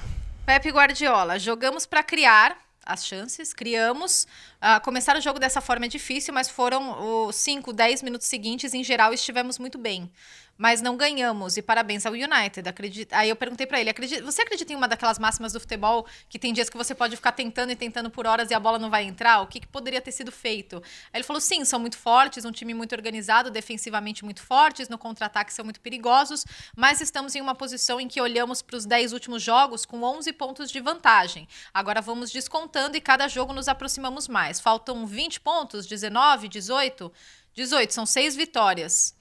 [0.45, 4.27] Pepe Guardiola, jogamos para criar as chances, criamos.
[4.61, 8.73] Ah, começar o jogo dessa forma é difícil, mas foram os 5, 10 minutos seguintes,
[8.73, 10.11] em geral, estivemos muito bem.
[10.57, 12.67] Mas não ganhamos, e parabéns ao United.
[12.67, 13.17] Acredita...
[13.17, 14.23] Aí eu perguntei para ele: acredita...
[14.23, 17.33] você acredita em uma daquelas máximas do futebol que tem dias que você pode ficar
[17.33, 19.41] tentando e tentando por horas e a bola não vai entrar?
[19.41, 20.77] O que, que poderia ter sido feito?
[21.11, 24.97] Aí ele falou: sim, são muito fortes, um time muito organizado, defensivamente muito fortes, no
[24.97, 26.45] contra-ataque são muito perigosos,
[26.75, 30.31] mas estamos em uma posição em que olhamos para os 10 últimos jogos com 11
[30.33, 31.47] pontos de vantagem.
[31.73, 34.59] Agora vamos descontando e cada jogo nos aproximamos mais.
[34.59, 37.11] Faltam 20 pontos, 19, 18?
[37.53, 39.14] 18, são seis vitórias.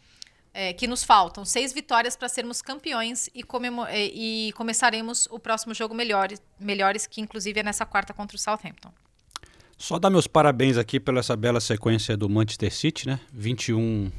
[0.55, 3.43] É, que nos faltam seis vitórias para sermos campeões e,
[3.89, 6.29] é, e começaremos o próximo jogo melhor,
[6.61, 8.91] melhores, que inclusive é nessa quarta contra o Southampton.
[9.77, 13.19] Só dar meus parabéns aqui pela essa bela sequência do Manchester City, né?
[13.33, 14.11] 21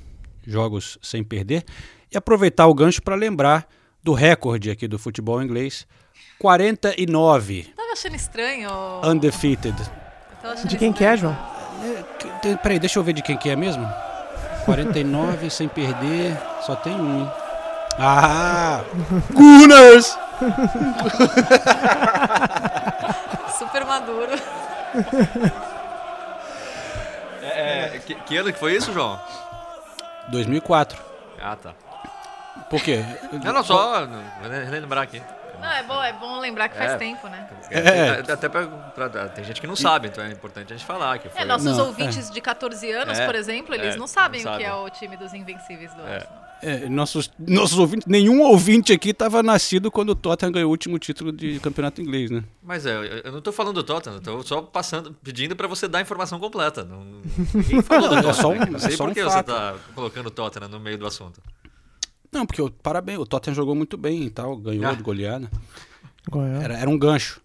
[0.45, 1.63] jogos sem perder.
[2.11, 3.65] E aproveitar o gancho para lembrar
[4.03, 5.87] do recorde aqui do futebol inglês:
[6.37, 8.69] 49 Tava achando estranho.
[9.03, 9.75] undefeated.
[10.43, 11.35] Achando De quem que é, João?
[12.41, 13.87] Tem- Peraí, deixa eu ver de quem que é mesmo.
[14.65, 17.31] 49 sem perder, só tem um, hein?
[17.99, 18.81] Ah!
[19.31, 20.17] Gunners!
[23.57, 24.31] Super maduro.
[27.41, 29.19] É, é, que, que ano que foi isso, João?
[30.29, 31.01] 2004.
[31.41, 31.73] Ah, tá.
[32.69, 33.03] Por quê?
[33.43, 34.07] Não, não, só
[34.41, 35.21] relembrar aqui.
[35.59, 36.97] Não, é bom, é bom lembrar que faz É.
[36.97, 37.47] tempo, né?
[37.69, 40.85] É, tem- Até pra, pra- tem gente que não sabe, então é importante a gente
[40.85, 41.41] falar que foi.
[41.41, 44.53] É, nossos Não, ouvintes de 14 anos, É, por exemplo, eles é, não sabem não
[44.53, 46.15] o que é o time dos invencíveis do É.
[46.15, 46.45] Arsenal.
[46.61, 50.97] É, nossos, nossos ouvintes, nenhum ouvinte aqui estava nascido quando o Tottenham ganhou o último
[50.97, 52.43] título de campeonato inglês, né?
[52.63, 55.99] Mas é, eu- não tô falando do Tottenham, tô só passando, pedindo pra você dar
[55.99, 56.83] a informação completa.
[56.83, 57.03] Não,
[57.53, 58.33] ninguém falou do É Tottenham.
[58.33, 58.65] só um- né?
[58.71, 59.47] Não sei é só por um que você fato.
[59.47, 61.39] tá colocando o Tottenham no meio do assunto.
[62.35, 64.93] Não, porque o, parabéns, o Tottenham jogou muito bem e tal, ganhou Ah.
[64.93, 65.49] de goleada.
[66.61, 67.39] Era, era um gancho.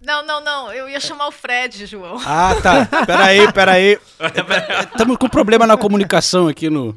[0.00, 0.72] Não, não, não.
[0.72, 2.18] Eu ia chamar o Fred, João.
[2.24, 2.86] Ah, tá.
[3.04, 3.98] Peraí, peraí.
[4.92, 6.96] Estamos com problema na comunicação aqui no.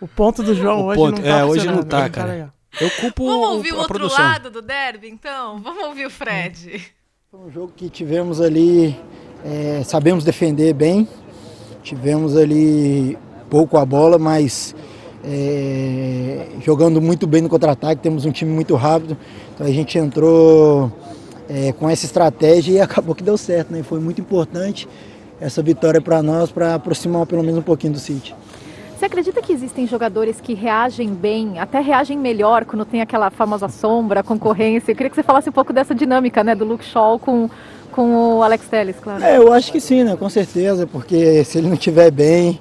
[0.00, 2.52] O ponto do João O hoje ponto- não tá é, hoje não tá, cara.
[2.80, 4.24] Eu culpo Vamos o- ouvir o a outro produção.
[4.24, 5.60] lado do derby, então?
[5.60, 6.84] Vamos ouvir o Fred.
[7.32, 8.96] Um jogo que tivemos ali,
[9.44, 11.08] é, sabemos defender bem,
[11.82, 13.16] tivemos ali
[13.50, 14.74] pouco a bola, mas
[15.26, 19.16] é, jogando muito bem no contra-ataque, temos um time muito rápido,
[19.54, 20.92] então a gente entrou
[21.48, 23.82] é, com essa estratégia e acabou que deu certo, né?
[23.82, 24.88] Foi muito importante
[25.40, 28.34] essa vitória para nós, para aproximar pelo menos um pouquinho do City.
[28.96, 33.68] Você acredita que existem jogadores que reagem bem, até reagem melhor quando tem aquela famosa
[33.68, 34.92] sombra, concorrência?
[34.92, 37.50] Eu queria que você falasse um pouco dessa dinâmica, né, do Luke Shaw com,
[37.90, 39.22] com o Alex Telles, claro.
[39.22, 40.16] É, eu acho que sim, né?
[40.16, 42.60] Com certeza, porque se ele não estiver bem,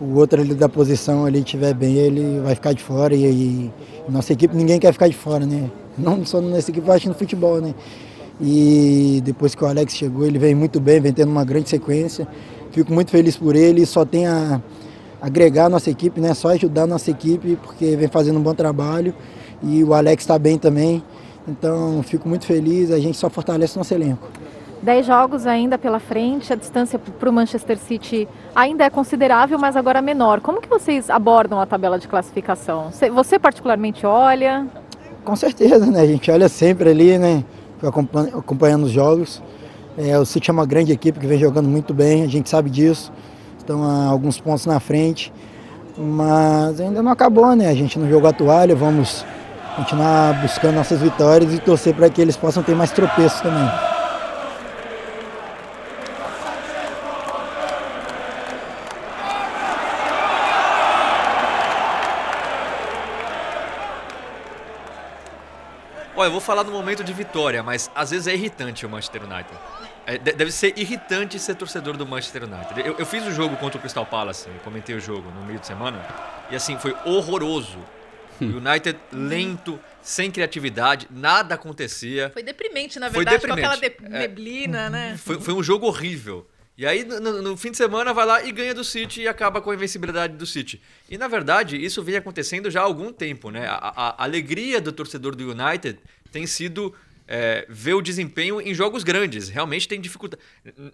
[0.00, 3.72] o outro ali da posição ali estiver bem, ele vai ficar de fora e, e
[4.08, 5.70] nossa equipe ninguém quer ficar de fora, né?
[5.96, 7.74] Não só nessa equipe, acho no futebol, né?
[8.40, 12.26] E depois que o Alex chegou, ele vem muito bem, vem tendo uma grande sequência.
[12.72, 14.60] Fico muito feliz por ele só tem a
[15.22, 16.34] agregar a nossa equipe, né?
[16.34, 19.14] Só ajudar a nossa equipe, porque vem fazendo um bom trabalho
[19.62, 21.02] e o Alex está bem também.
[21.46, 24.28] Então, fico muito feliz, a gente só fortalece o nosso elenco.
[24.84, 29.76] Dez jogos ainda pela frente, a distância para o Manchester City ainda é considerável, mas
[29.78, 30.42] agora menor.
[30.42, 32.90] Como que vocês abordam a tabela de classificação?
[33.14, 34.66] Você- particularmente olha?
[35.24, 36.02] Com certeza, né?
[36.02, 37.42] A gente olha sempre ali, né?
[37.82, 39.42] Acompanhando os jogos.
[39.96, 42.68] É, o City é uma grande equipe que vem jogando muito bem, a gente sabe
[42.68, 43.10] disso.
[43.56, 45.32] Estão alguns pontos na frente.
[45.96, 47.68] Mas ainda não acabou, né?
[47.70, 49.24] A gente não jogou a toalha, vamos
[49.76, 53.93] continuar buscando nossas vitórias e torcer para que eles possam ter mais tropeços também.
[66.24, 69.22] Olha, eu vou falar do momento de vitória, mas às vezes é irritante o Manchester
[69.24, 69.52] United.
[70.06, 72.80] É, de- deve ser irritante ser torcedor do Manchester United.
[72.80, 75.58] Eu, eu fiz o jogo contra o Crystal Palace, eu comentei o jogo no meio
[75.58, 76.02] de semana,
[76.50, 77.78] e assim, foi horroroso.
[78.40, 82.30] O United lento, sem criatividade, nada acontecia.
[82.32, 84.16] Foi deprimente, na Foi verdade, com aquela deprimente.
[84.16, 84.18] É.
[84.20, 85.16] neblina, né?
[85.22, 86.44] Foi, foi um jogo horrível.
[86.76, 89.60] E aí, no, no- fim de semana, vai lá e ganha do City e acaba
[89.60, 90.82] com a invencibilidade do City.
[91.08, 93.66] E, na verdade, isso vem acontecendo já há algum tempo, né?
[93.68, 95.98] A, a- alegria do torcedor do United
[96.32, 96.92] tem sido
[97.28, 99.48] é, ver o desempenho em jogos grandes.
[99.48, 100.42] Realmente tem dificuldade.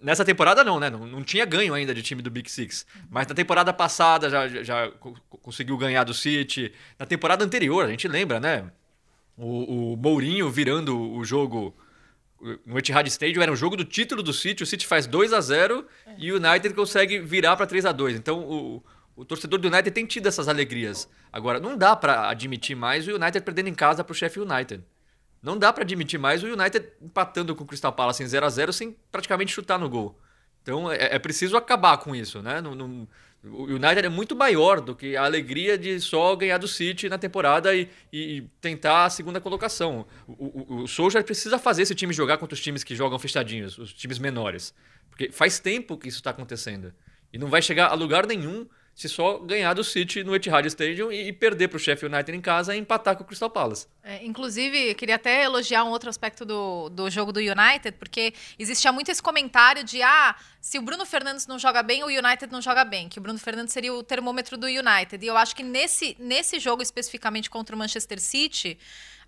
[0.03, 0.87] Nessa temporada, não, né?
[0.89, 2.85] Não, não tinha ganho ainda de time do Big Six.
[3.09, 6.71] Mas na temporada passada já, já- já co- conseguiu ganhar do City.
[6.99, 8.69] Na temporada anterior, a gente lembra, né?
[9.35, 11.75] O, o Mourinho virando o jogo
[12.65, 15.41] no Etihad Stadium era um jogo do título do City, o City faz 2 a
[15.41, 15.85] 0
[16.17, 18.15] e o United consegue virar para 3 a 2.
[18.17, 18.83] Então o,
[19.15, 21.07] o torcedor do United tem tido essas alegrias.
[21.31, 24.83] Agora não dá para admitir mais o United perdendo em casa para o United.
[25.41, 28.49] Não dá para admitir mais o United empatando com o Crystal Palace em 0 a
[28.49, 30.19] 0 sem praticamente chutar no gol.
[30.61, 32.61] Então é, é preciso acabar com isso, né?
[32.61, 33.07] Não- não-
[33.43, 37.17] o United é muito maior do que a alegria de só ganhar do City na
[37.17, 40.05] temporada e, e tentar a segunda colocação.
[40.27, 43.79] O, o, o Solskjaer precisa fazer esse time jogar contra os times que jogam fechadinhos,
[43.79, 44.75] os times menores.
[45.09, 46.93] Porque faz tempo que isso está acontecendo.
[47.33, 51.11] E não vai chegar a lugar nenhum se só ganhar do City no Etihad Stadium
[51.11, 53.87] e, e perder para o Sheffield United em casa e empatar com o Crystal Palace.
[54.03, 58.91] É, inclusive, queria até elogiar um outro aspecto do, do jogo do United, porque existia
[58.91, 62.61] muito esse comentário de ah, se o Bruno Fernandes não joga bem, o United não
[62.61, 65.23] joga bem, que o Bruno Fernandes seria o termômetro do United.
[65.23, 68.77] E eu acho que nesse, nesse jogo especificamente contra o Manchester City,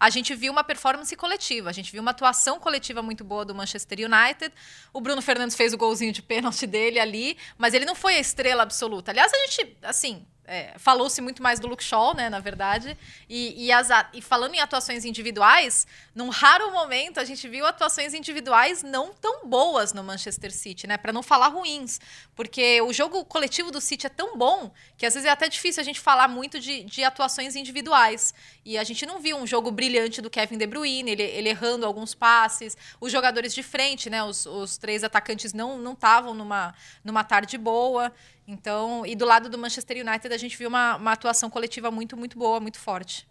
[0.04, 3.56] a gente viu uma performance coletiva, a gente viu uma atuação coletiva muito boa do
[3.56, 4.54] Manchester United.
[4.92, 8.20] O Bruno Fernandes fez o golzinho de pênalti dele ali, mas ele não foi a
[8.20, 9.12] estrela absoluta.
[9.12, 12.98] Aliás, a gente, assim, é, falou-se muito mais do Luke Shaw, né, na verdade.
[13.30, 18.14] E, e, as, e, falando em atuações individuais, num raro momento a gente viu atuações
[18.14, 20.98] individuais não tão boas no Manchester City, né?
[20.98, 22.00] Para não falar ruins.
[22.36, 25.82] Porque o jogo coletivo do City é tão bom que às vezes é até difícil
[25.82, 28.34] a gente falar muito de, de atuações individuais.
[28.66, 31.86] E a gente não viu um jogo brilhante do Kevin De Bruyne, ele, ele errando
[31.86, 32.76] alguns passes.
[33.00, 34.24] Os jogadores de frente, né?
[34.24, 36.74] Os, os três atacantes não estavam numa,
[37.04, 38.12] numa tarde boa.
[38.48, 42.18] Então, e do lado do Manchester United a gente viu uma, uma atuação coletiva muito,
[42.18, 43.28] muito boa, muito forte.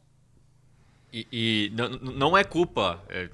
[1.13, 3.29] E, e não é culpa, é,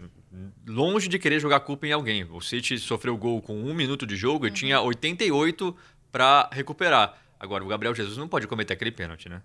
[0.67, 2.25] longe de querer jogar culpa em alguém.
[2.25, 4.51] O City sofreu gol com um minuto de jogo uhum.
[4.51, 5.75] e tinha 88
[6.13, 7.17] para recuperar.
[7.39, 9.43] Agora, o Gabriel Jesus não pode cometer aquele pênalti, né?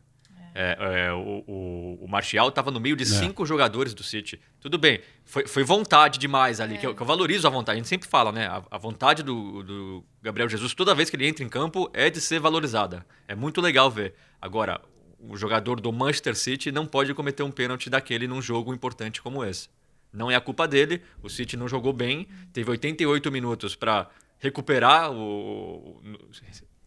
[0.56, 3.08] É, é, o, o, o, Martial estava no meio de é.
[3.08, 4.40] cinco jogadores do City.
[4.62, 7.78] Tudo bem, foi, foi vontade demais ali, que eu, que, eu, valorizo a vontade.
[7.78, 8.46] A gente sempre fala, né?
[8.46, 12.08] A, a, vontade do, do Gabriel Jesus, toda vez que ele entra em campo, é
[12.08, 13.04] de ser valorizada.
[13.28, 14.14] É muito legal ver.
[14.40, 14.80] Agora,
[15.20, 19.44] o jogador do Manchester City não pode cometer um pênalti daquele num jogo importante como
[19.44, 19.70] esse.
[20.14, 24.08] Não é a culpa dele, o City não jogou bem, teve 88 minutos para
[24.40, 26.00] recuperar, o,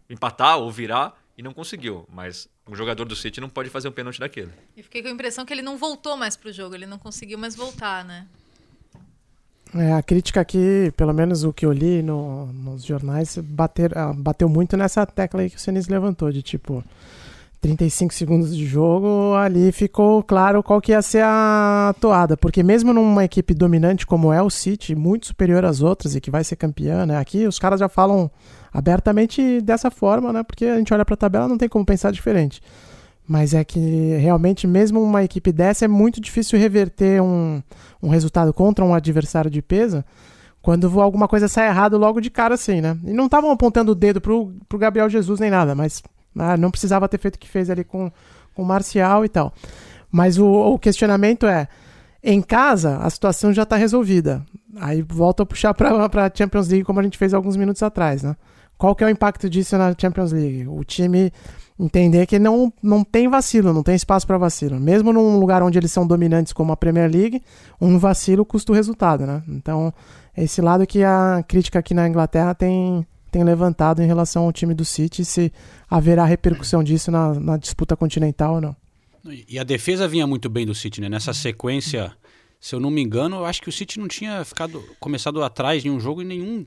[0.09, 2.07] empatar ou virar e não conseguiu.
[2.13, 4.53] Mas um jogador do City não pode fazer um pênalti daquele.
[4.77, 7.39] E fiquei com a impressão que ele não voltou mais pro jogo, ele não conseguiu
[7.39, 8.27] mais voltar, né?
[9.75, 14.13] É, a crítica aqui, pelo menos o que eu li no, nos jornais, bater, ah,
[14.13, 16.85] bateu muito nessa tecla aí que o Senis levantou, de tipo,
[17.61, 22.93] 35 segundos de jogo, ali ficou claro qual que ia ser a toada, porque mesmo
[22.93, 26.57] numa equipe dominante como é o City, muito superior às outras e que vai ser
[26.57, 27.19] campeã, né?
[27.19, 28.31] Aqui os caras já falam
[28.73, 30.43] abertamente dessa forma, né?
[30.43, 32.61] Porque a gente olha para a tabela não tem como pensar diferente.
[33.27, 37.61] Mas é que realmente, mesmo uma equipe dessa, é muito difícil reverter um,
[38.01, 40.05] um resultado contra um adversário de peso
[40.63, 42.99] quando alguma coisa sai errado logo de cara, assim, né?
[43.05, 46.03] E não estavam apontando o dedo pro, pro Gabriel Jesus nem nada, mas
[46.39, 48.11] ah, não precisava ter feito o que fez ali com,
[48.55, 49.53] com o Marcial e tal.
[50.11, 51.69] Mas o, o questionamento é:
[52.23, 54.45] em casa, a situação já está resolvida.
[54.77, 58.23] Aí volta a puxar para a Champions League, como a gente fez alguns minutos atrás,
[58.23, 58.37] né?
[58.77, 60.67] Qual que é o impacto disso na Champions League?
[60.69, 61.33] O time
[61.79, 64.79] entender que não, não tem vacilo, não tem espaço para vacilo.
[64.81, 67.43] Mesmo num lugar onde eles são dominantes como a Premier League,
[67.81, 69.43] um vacilo custa o resultado, né?
[69.49, 69.93] Então,
[70.37, 73.07] é esse lado que a crítica aqui na Inglaterra tem,
[73.37, 75.53] tem levantado em relação ao time do City, se
[75.91, 78.77] haverá repercussão disso na, na disputa continental ou não.
[79.47, 81.09] E a defesa vinha muito bem do City, né?
[81.11, 82.17] Nessa sequência,
[82.59, 85.85] se eu não me engano, eu acho que o City não tinha ficado começado atrás
[85.85, 86.67] em um jogo em nenhum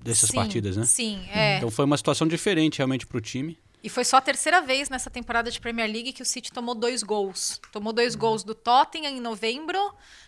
[0.00, 0.84] dessas sim, partidas, né?
[0.84, 1.56] Sim, é.
[1.56, 3.58] Então foi uma situação diferente realmente para o time.
[3.82, 6.76] E foi só a terceira vez nessa temporada de Premier League que o City tomou
[6.76, 7.60] dois gols.
[7.72, 9.78] Tomou dois gols do Tottenham em novembro,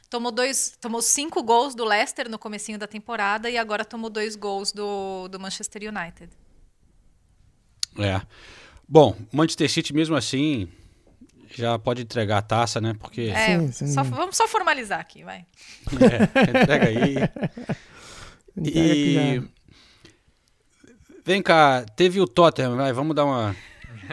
[0.09, 4.36] tomou dois, tomou cinco gols do Leicester no comecinho da temporada e agora tomou dois
[4.36, 6.30] gols do, do Manchester United.
[7.98, 8.20] É.
[8.88, 10.68] Bom, Manchester City mesmo assim
[11.50, 12.94] já pode entregar a taça, né?
[12.98, 13.86] Porque é, sim, sim.
[13.86, 15.46] Só, vamos só formalizar aqui, vai.
[16.00, 17.16] É, entrega aí.
[18.62, 19.42] e
[21.26, 23.57] Vem cá, teve o Tottenham, vai, vamos dar uma.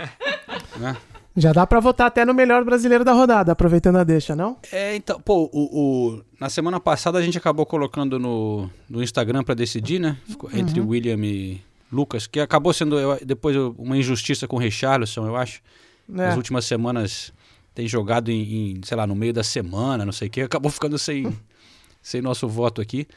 [0.77, 0.97] né?
[1.35, 4.57] Já dá para votar até no melhor brasileiro da rodada, aproveitando a deixa, não?
[4.71, 9.43] É, então, pô, o, o na semana passada a gente acabou colocando no, no Instagram
[9.43, 10.17] para decidir, né?
[10.27, 10.59] Ficou uhum.
[10.59, 11.59] Entre William e
[11.91, 15.61] Lucas, que acabou sendo eu, depois uma injustiça com o Richarlison, eu acho.
[16.07, 16.17] É.
[16.17, 17.33] Nas últimas semanas
[17.73, 20.71] tem jogado em, em, sei lá, no meio da semana, não sei o que, acabou
[20.71, 21.35] ficando sem,
[22.01, 23.07] sem nosso voto aqui.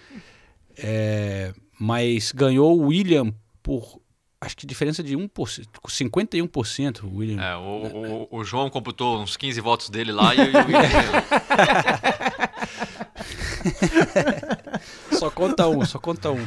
[0.78, 4.00] É, mas ganhou o William por
[4.40, 5.28] acho que diferença de 1%,
[5.88, 7.42] 51% o William.
[7.42, 11.22] É, o, o, o, João computou uns 15 votos dele lá e, o William.
[15.18, 16.38] só conta um, só conta um.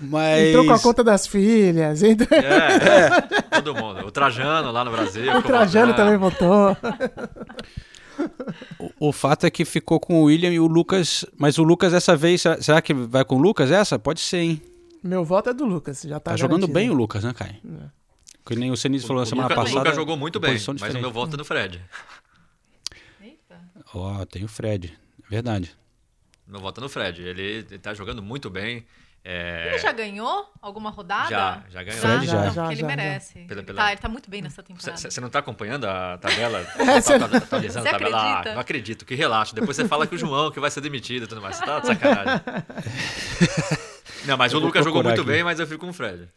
[0.00, 0.48] Mas...
[0.48, 2.02] Entrou com a conta das filhas.
[2.02, 2.28] Entrou...
[2.38, 4.04] É, é, todo mundo.
[4.04, 5.32] O Trajano lá no Brasil.
[5.36, 6.76] O Trajano também votou.
[8.78, 11.24] O, o, fato é que ficou com o William e o Lucas.
[11.38, 13.96] Mas o Lucas dessa vez, será que vai com o Lucas essa?
[13.96, 14.62] Pode ser, hein?
[15.04, 16.30] Meu voto é do Lucas, já tá.
[16.30, 17.56] Tá jogando bem o Lucas, né, Caio?
[17.62, 17.90] É.
[18.46, 19.76] Que nem o Senise falou na semana Luca, passada.
[19.76, 21.80] O Lucas jogou muito bem, mas o meu voto é do Fred.
[23.92, 24.98] Ó, oh, tem o Fred.
[25.28, 25.76] Verdade.
[26.46, 27.22] Meu voto é no Fred.
[27.22, 28.86] Ele, ele tá jogando muito bem.
[29.26, 31.30] É, Ele já ganhou alguma rodada?
[31.30, 32.00] Já, já ganhou.
[32.00, 32.44] Fred já.
[32.44, 33.32] Não, Já, porque ele já, merece.
[33.46, 34.98] Pela- Ele pela- Tá, ele tá muito bem nessa temporada.
[35.10, 36.60] Você não tá acompanhando a tabela?
[36.78, 38.16] É, Tá- tá- tá atualizando a Você tabela?
[38.18, 38.54] Ah, acredita?
[38.54, 39.54] não acredito, que relaxa.
[39.54, 41.56] Depois você fala que o João que vai ser demitido e tudo mais.
[41.56, 42.40] Você tá de sacanagem.
[44.26, 45.28] Não, mas Eu o vou Lucas jogou muito aqui.
[45.30, 46.28] bem, mas eu fico com o Fred.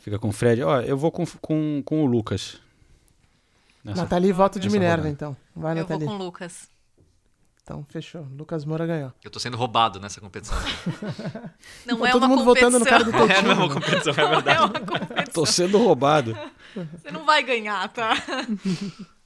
[0.00, 0.62] Fica com o Fred.
[0.62, 2.60] Ó, eu vou com, com, com o Lucas.
[3.82, 5.08] Nessa- Nathalie, voto de Minerva, rodada.
[5.10, 5.36] então.
[5.54, 6.06] Vai, Eu vou Nathalie.
[6.06, 6.68] com o Lucas.
[7.62, 8.24] Então, fechou.
[8.36, 9.12] Lucas Moura ganhou.
[9.24, 10.56] Eu tô sendo roubado nessa competição.
[11.84, 13.68] Não Pô, é todo uma mundo votando no cara do teu É, não é uma
[13.74, 14.60] competição, é Não é verdade.
[14.60, 15.32] uma competição.
[15.34, 16.36] Tô sendo roubado.
[16.96, 18.12] Você não vai ganhar, tá?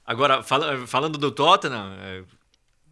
[0.06, 2.24] Agora, fala- falando do Tottenham, é,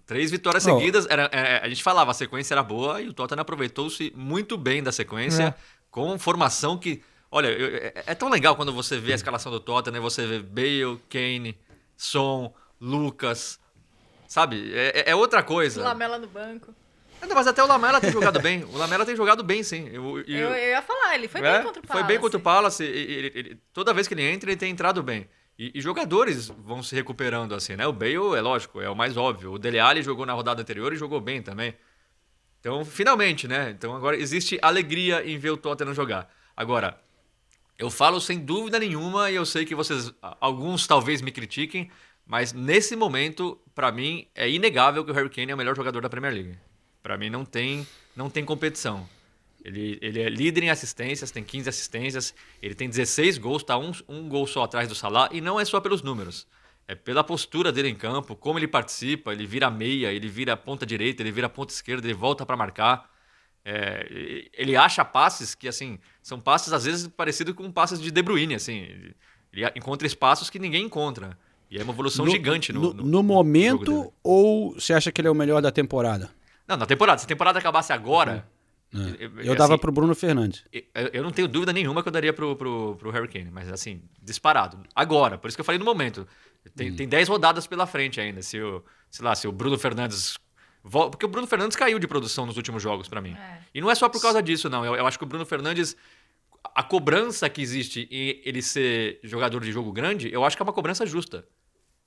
[0.09, 0.77] três vitórias Oh.
[0.77, 1.07] seguidas.
[1.09, 4.83] Era, é, a gente falava, a sequência era boa e o Tottenham aproveitou-se muito bem
[4.83, 5.55] da sequência, É.
[5.91, 7.01] com formação que.
[7.31, 10.39] Olha, eu- é, é tão legal quando você vê a escalação do Tottenham, você vê
[10.41, 11.57] Bale, Kane,
[11.97, 13.61] Son, Lucas.
[14.27, 14.73] Sabe?
[14.75, 15.83] É, é- é outra coisa.
[15.83, 16.75] Lamela no banco.
[17.21, 18.63] Não, mas até o Lamela tem jogado bem.
[18.65, 19.89] O Lamela tem jogado bem, sim.
[19.93, 22.01] Eu, e- Eu, eu ia falar, ele foi é, bem contra o Palace.
[22.05, 22.85] Foi bem contra o Palace.
[22.85, 25.29] e- e- ele- ele- toda vez que ele entra, ele tem entrado bem.
[25.59, 27.87] E, e jogadores vão se recuperando assim, né?
[27.87, 29.53] O Bale, é lógico, é o mais óbvio.
[29.53, 31.75] O Dele Alli jogou na rodada anterior e jogou bem também.
[32.61, 33.71] Então, finalmente, né?
[33.71, 36.33] Então agora existe alegria em ver o Tottenham jogar.
[36.57, 37.01] Agora,
[37.79, 41.91] eu falo sem dúvida nenhuma, e eu sei que vocês, alguns talvez me critiquem,
[42.27, 46.03] mas nesse momento, pra mim, é inegável que o Harry Kane é o melhor jogador
[46.03, 46.59] da Premier League.
[47.03, 49.09] Pra mim não tem, não tem competição.
[49.65, 53.93] Ele, ele é líder em assistências, tem 15 assistências, ele tem 16 gols, tá um,
[54.09, 56.47] um gol só atrás do Salah, e não é só pelos números.
[56.87, 60.87] É pela postura dele em campo, como ele participa, ele vira meia, ele vira ponta
[60.87, 63.11] direita, ele vira ponta esquerda, ele volta pra marcar.
[63.65, 68.23] É, ele acha passes que, assim, são passes às vezes parecidos com passes de De
[68.23, 68.79] Bruyne, assim.
[68.79, 69.17] Ele,
[69.53, 71.37] ele encontra espaços que ninguém encontra.
[71.71, 75.29] E é uma evolução gigante no, no, no- no momento ou você acha que ele
[75.29, 76.31] é o melhor da temporada?
[76.67, 77.19] Não, na temporada.
[77.19, 78.49] Se a temporada acabasse agora.
[79.45, 80.65] Eu dava pro Bruno Fernandes.
[80.73, 83.71] Eu, eu não tenho dúvida nenhuma que eu daria pro, pro, pro Harry Kane, mas
[83.71, 84.81] assim, disparado.
[84.95, 86.27] Agora, por isso que eu falei no momento.
[86.75, 88.43] Tem, tem 10 rodadas pela frente ainda.
[88.43, 90.39] Se o, sei lá, se o Bruno Fernandes.
[90.83, 93.37] Porque o Bruno Fernandes caiu de produção nos últimos jogos pra mim.
[93.75, 94.85] E não é só por causa disso, não.
[94.85, 95.97] Eu, eu acho que o Bruno Fernandes.
[96.75, 100.65] A cobrança que existe em ele ser jogador de jogo grande, eu acho que é
[100.65, 101.47] uma cobrança justa.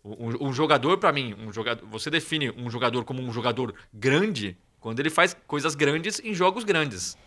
[0.03, 4.57] Um, um jogador, pra mim, um jogador, você define um jogador como um jogador grande
[4.81, 7.17] quando ele faz coisas grandes em jogos grandes.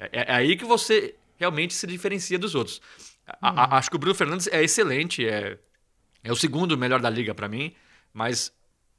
[0.00, 2.80] É, é aí que você realmente se diferencia dos outros.
[3.26, 5.58] A- a- acho que o Bruno Fernandes é excelente, é,
[6.24, 7.74] é o segundo melhor da liga pra mim,
[8.12, 8.52] mas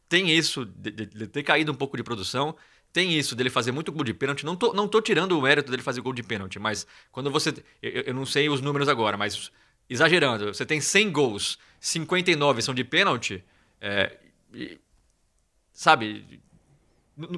[0.10, 2.56] tem isso de, de- de ter caído um pouco de produção,
[2.94, 4.46] tem isso dele fazer muito gol de pênalti.
[4.46, 7.52] Não tô, não tô tirando o mérito dele fazer gol de pênalti, mas quando você.
[7.82, 9.52] Eu, eu não sei os números agora, mas
[9.90, 13.44] exagerando, você tem 100 gols, 59 são de pênalti,
[13.82, 14.18] é,
[14.54, 14.80] e-
[15.74, 16.42] sabe?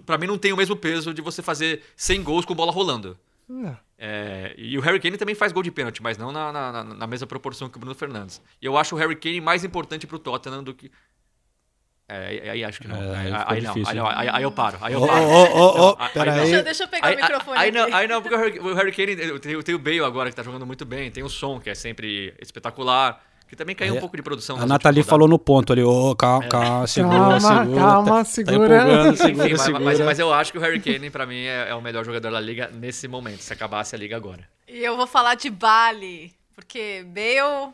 [0.05, 3.17] Pra mim não tem o mesmo peso de você fazer 100 gols com bola rolando.
[3.47, 3.77] Não.
[3.97, 7.07] É, e o Harry Kane também faz gol de pênalti, mas não na, na, na-
[7.07, 8.41] mesma proporção que o Bruno Fernandes.
[8.61, 10.91] E eu acho o Harry Kane mais importante pro Tottenham do que.
[12.07, 12.95] É, aí- acho que não.
[13.01, 14.77] É, aí, aí não, difícil, aí, não, aí- aí eu paro.
[14.81, 15.23] Aí eu paro.
[15.25, 16.43] ô, Não, aí- pera aí não.
[16.43, 16.49] aí.
[16.51, 17.77] Deixa, deixa eu pegar Aí- o microfone aí, aqui.
[17.77, 20.29] não, aí não, porque o Harry, o Harry Kane eu tenho, tem o Bale agora
[20.29, 23.23] que tá jogando muito bem, tem o Som, que é sempre espetacular,
[23.55, 24.57] que também caiu Aí um pouco de produção.
[24.57, 27.81] A Nathalie falou no ponto ali, ô, calma, calma, segura, Calma, segura.
[27.81, 28.79] calma, tá, segura.
[28.85, 29.83] Tá Enfim, segura, mas, segura.
[29.83, 32.31] mas- mas eu acho que o Harry Kane, pra mim, é, é o melhor jogador
[32.31, 34.47] da liga nesse momento, se acabasse a liga agora.
[34.67, 37.73] E eu vou falar de Bali, porque Bale.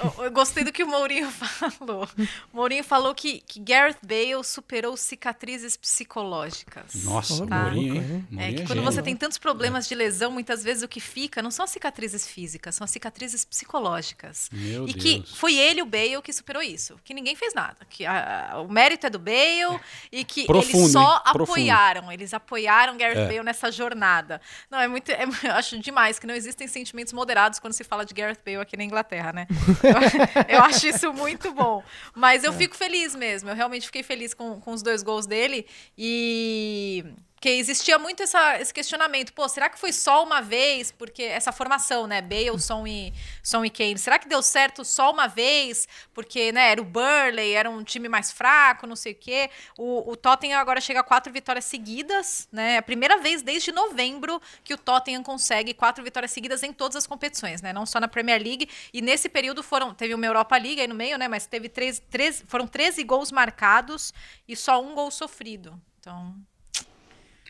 [0.00, 2.08] Eu, eu gostei do que o Mourinho falou.
[2.52, 7.04] O Mourinho falou que, que Gareth Bale superou cicatrizes psicológicas.
[7.04, 7.62] Nossa, Tá?
[7.64, 8.26] Mourinho, hein?
[8.32, 8.82] É Mourinho que é quando gênio.
[8.92, 12.26] você tem tantos problemas de lesão, muitas vezes o que fica não são as cicatrizes
[12.26, 14.48] físicas, são as cicatrizes psicológicas.
[14.52, 15.36] Meu e que Deus.
[15.36, 16.98] foi ele, o Bale, que superou isso.
[17.04, 17.76] Que ninguém fez nada.
[17.88, 19.78] Que a- a- o mérito é do Bale
[20.12, 21.20] e que Profundo, eles só hein?
[21.32, 21.42] Profundo.
[21.52, 22.12] apoiaram.
[22.12, 23.26] Eles apoiaram Gareth É.
[23.26, 24.40] Bale nessa jornada.
[24.70, 25.10] Não, é muito.
[25.10, 28.58] é- eu acho demais que não existem sentimentos moderados quando se fala de Gareth Bale
[28.58, 29.46] aqui na Inglaterra, né?
[30.48, 31.82] Eu, acho isso muito bom.
[32.14, 33.48] Mas eu fico feliz mesmo.
[33.48, 35.66] Eu realmente fiquei feliz com, com os dois gols dele.
[35.96, 37.04] E.
[37.38, 39.32] Porque existia muito essa- esse questionamento.
[39.32, 40.90] Pô, será que foi só uma vez?
[40.90, 42.20] Porque essa formação, né?
[42.20, 43.14] Bale, Son e,
[43.44, 43.96] Son e Kane.
[43.96, 45.86] Será que deu certo só uma vez?
[46.12, 49.50] Porque, né, era o Burley, era um time mais fraco, não sei o quê.
[49.78, 52.74] O, o Tottenham agora chega a quatro vitórias seguidas, né?
[52.74, 56.96] É a primeira vez desde novembro que o Tottenham consegue quatro vitórias seguidas em todas
[56.96, 57.72] as competições, né?
[57.72, 58.68] Não só na Premier League.
[58.92, 59.94] E nesse período foram.
[59.94, 61.28] Teve uma Europa League aí no meio, né?
[61.28, 64.12] Mas teve três, três, foram 13 gols marcados
[64.48, 65.80] e só um gol sofrido.
[66.00, 66.34] Então.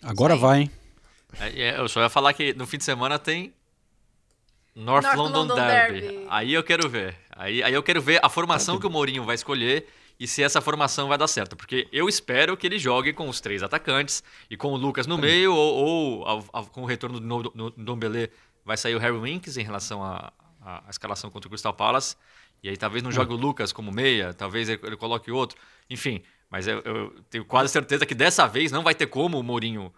[0.03, 0.71] Agora vai, hein?
[1.41, 3.53] É, é, eu só ia falar que no fim de semana tem
[4.75, 6.01] North, North London, London Derby.
[6.01, 6.27] Derby.
[6.31, 7.17] Aí eu quero ver.
[7.31, 9.87] Aí, aí eu quero ver a formação que o Mourinho vai escolher
[10.19, 11.57] e se essa formação vai dar certo.
[11.57, 15.19] Porque eu espero que ele jogue com os três atacantes e com o Lucas no
[15.19, 18.31] meio, ou, ou ao- ao- com o retorno do no- Ndombele
[18.65, 20.33] vai sair o Harry Winks em relação à
[20.89, 22.17] escalação contra o Crystal Palace.
[22.63, 25.57] E aí talvez não jogue o Lucas como meia, talvez ele, ele coloque outro.
[25.89, 29.43] Enfim, mas eu, eu tenho quase certeza que dessa vez não vai ter como o
[29.43, 29.93] Mourinho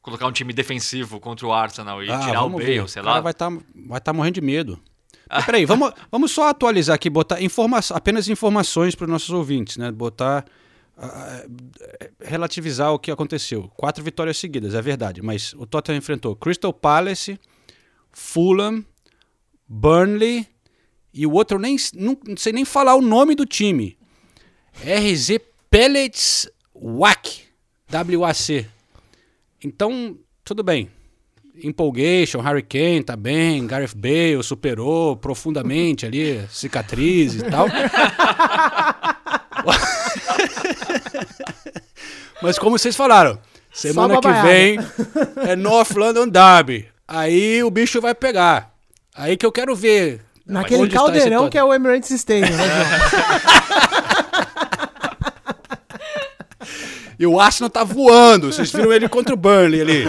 [0.00, 2.88] colocar um time defensivo contra o Arsenal e Ah, tirar o Bale, ver.
[2.88, 3.20] sei O lá.
[3.20, 3.50] vai estar
[3.86, 4.78] vai tá morrendo de medo.
[5.30, 9.76] Mas peraí, vamos, vamos só atualizar aqui, botar informa apenas informações para os nossos ouvintes,
[9.76, 9.90] né?
[9.92, 10.44] Botar.
[10.98, 11.46] ah,
[12.20, 13.70] relativizar o que aconteceu.
[13.76, 17.38] Quatro vitórias seguidas, é verdade, mas o Tottenham enfrentou Crystal Palace,
[18.10, 18.84] Fulham,
[19.68, 20.46] Burnley
[21.14, 23.96] e o outro eu nem não, não sei nem falar o nome do time.
[24.80, 25.38] RZ
[25.70, 27.42] Pellets WAC.
[27.90, 28.66] WAC.
[29.64, 30.90] Então, tudo bem.
[31.62, 37.66] Empolgation, Harry Kane tá bem, Gareth Bale superou profundamente ali, cicatrizes e tal.
[42.42, 43.38] Mas como vocês falaram,
[43.72, 44.78] semana que vem
[45.46, 46.88] é North London Derby.
[47.06, 48.72] Aí o bicho vai pegar.
[49.14, 50.22] Aí que eu quero ver.
[50.44, 54.02] Naquele caldeirão que é o Emirates Stadium, né, João?
[57.22, 58.52] E o Arsenal tá voando.
[58.52, 60.04] Vocês viram ele contra o Burnley ali.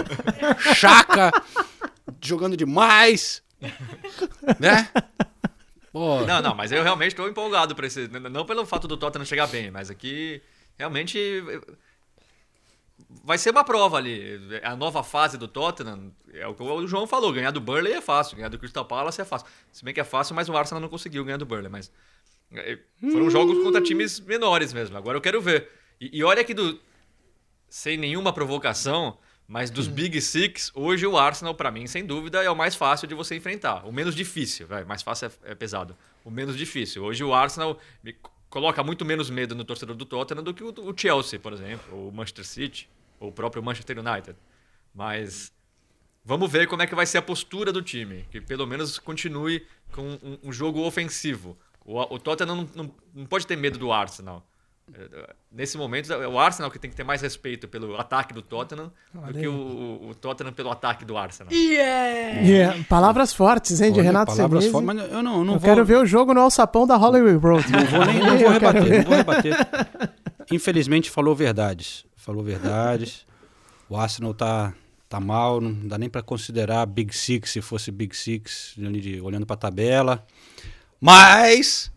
[0.74, 1.30] Chaca,
[2.20, 3.40] jogando demais.
[4.58, 4.90] Né?
[5.92, 6.22] Pô.
[6.22, 8.08] Não, não, mas eu realmente estou empolgado para esse.
[8.08, 10.42] Não pelo fato do Tottenham chegar bem, mas aqui
[10.76, 11.40] realmente
[13.22, 14.40] vai ser uma prova ali.
[14.64, 18.00] A nova fase do Tottenham, é o que o João falou, ganhar do Burnley é
[18.00, 19.46] fácil, ganhar do Crystal Palace é fácil.
[19.70, 21.92] Se bem que é fácil, mas o Arsenal não conseguiu ganhar do Burnley, mas
[22.52, 22.76] eh,
[23.12, 24.96] foram jogos contra times menores mesmo.
[24.96, 25.70] Agora eu quero ver.
[26.00, 26.76] E, e olha que do
[27.74, 29.18] sem nenhuma provocação,
[29.48, 33.08] mas dos Big Six, hoje o Arsenal, pra mim, sem dúvida, é o mais fácil
[33.08, 33.84] de você enfrentar.
[33.84, 34.84] O menos difícil, vai.
[34.84, 35.96] Mais fácil é, é pesado.
[36.24, 37.02] O menos difícil.
[37.02, 38.14] Hoje o Arsenal me
[38.48, 41.84] coloca muito menos medo no torcedor do Tottenham do que o, o Chelsea, por exemplo,
[41.92, 44.36] ou o Manchester City, ou o próprio Manchester United.
[44.94, 45.52] Mas
[46.24, 49.66] vamos ver como é que vai ser a postura do time, que pelo menos continue
[49.90, 51.58] com um, um jogo ofensivo.
[51.84, 54.46] O, o Tottenham não, não, não pode ter medo do Arsenal.
[55.50, 58.92] Nesse momento, é o Arsenal que tem que ter mais respeito pelo ataque do Tottenham
[59.16, 61.52] Olha do que o, o Tottenham pelo ataque do Arsenal.
[61.52, 62.84] Yeah.
[62.88, 65.84] Palavras fortes, hein, de Olha, Renato palavras fortes, mas eu não- eu não vou- quero
[65.84, 67.72] ver o jogo no alçapão da Hollywood Road.
[67.72, 69.56] Não vou nem não vou Eu rebater, não vou rebater.
[70.52, 72.04] Infelizmente falou verdades.
[72.16, 73.26] Falou verdades.
[73.88, 74.74] O Arsenal tá,
[75.08, 78.74] tá mal, não dá nem pra considerar Big Six se fosse Big Six,
[79.22, 80.24] olhando pra tabela.
[81.00, 81.90] Mas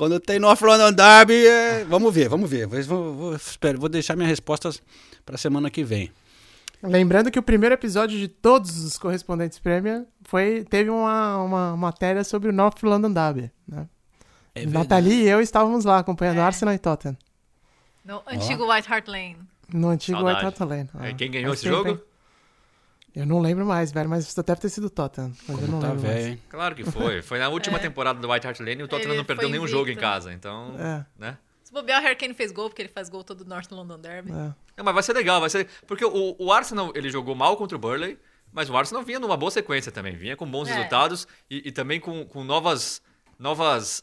[0.00, 2.66] quando tem North London Derby, é, vamos ver, vamos ver.
[2.66, 4.82] Vou, vou, vou- espero, vou deixar minhas respostas
[5.26, 6.10] pra semana que vem.
[6.82, 12.24] Lembrando que o primeiro episódio de todos os correspondentes Premier foi, teve uma, uma matéria
[12.24, 13.50] sobre o North London Derby.
[13.68, 13.86] Né?
[14.54, 17.18] É Nathalie e eu estávamos lá acompanhando Arsenal e Tottenham.
[18.02, 19.36] No antigo White Hart Lane.
[19.70, 20.46] No antigo Saudade.
[20.46, 20.88] White Hart Lane.
[20.98, 22.00] É, Ah, quem ganhou esse jogo?
[23.14, 25.32] Eu não lembro mais, velho, mas deve ter sido o Tottenham.
[25.48, 26.40] Mas eu Como não tá lembro velho, mais.
[26.48, 27.22] Claro que foi.
[27.22, 29.66] Foi na última temporada do White Hart Lane e o Tottenham Ele não perdeu nenhum
[29.66, 30.32] jogo em casa.
[30.32, 31.04] Então, É.
[31.18, 31.38] né?
[31.64, 34.30] Se bobear, o Harry Kane fez gol, porque ele faz gol todo North London Derby.
[34.32, 34.34] É.
[34.76, 35.68] Não, mas vai ser legal, vai ser.
[35.86, 38.18] Porque o, o Arsenal ele jogou mal contra o Burley,
[38.52, 40.72] mas o Arsenal vinha numa boa sequência também, vinha com bons É.
[40.74, 43.00] resultados e, e também com, com novas,
[43.38, 44.02] novas,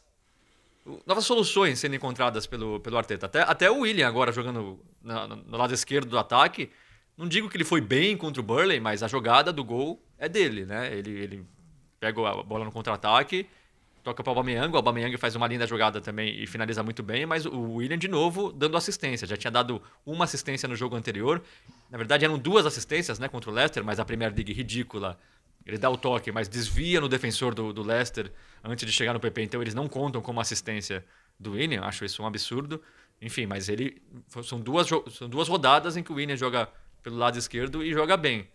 [1.06, 3.26] novas soluções sendo encontradas pelo, pelo Arteta.
[3.26, 6.70] Até, até o William agora jogando na- no lado esquerdo do ataque.
[7.18, 10.28] Não digo que ele foi bem contra o Burley, mas a jogada do gol é
[10.28, 10.96] dele, né?
[10.96, 11.46] Ele, ele
[11.98, 13.44] pega a bola no contra-ataque,
[14.04, 17.26] toca para o Aubameyang, o Aubameyang faz uma linda jogada também e finaliza muito bem,
[17.26, 21.42] mas o William de novo dando assistência, já tinha dado uma assistência no jogo anterior,
[21.90, 25.18] na verdade eram duas assistências, né, contra o Leicester, mas a Premier League ridícula,
[25.66, 28.30] ele dá o toque, mas desvia no defensor do, do Leicester
[28.62, 31.04] antes de chegar no PP, então eles não contam como assistência
[31.38, 32.80] do William, acho isso um absurdo,
[33.20, 34.00] enfim, mas ele
[34.44, 36.68] são duas, são duas rodadas em que o William joga
[37.08, 38.46] pelo lado esquerdo e joga bem,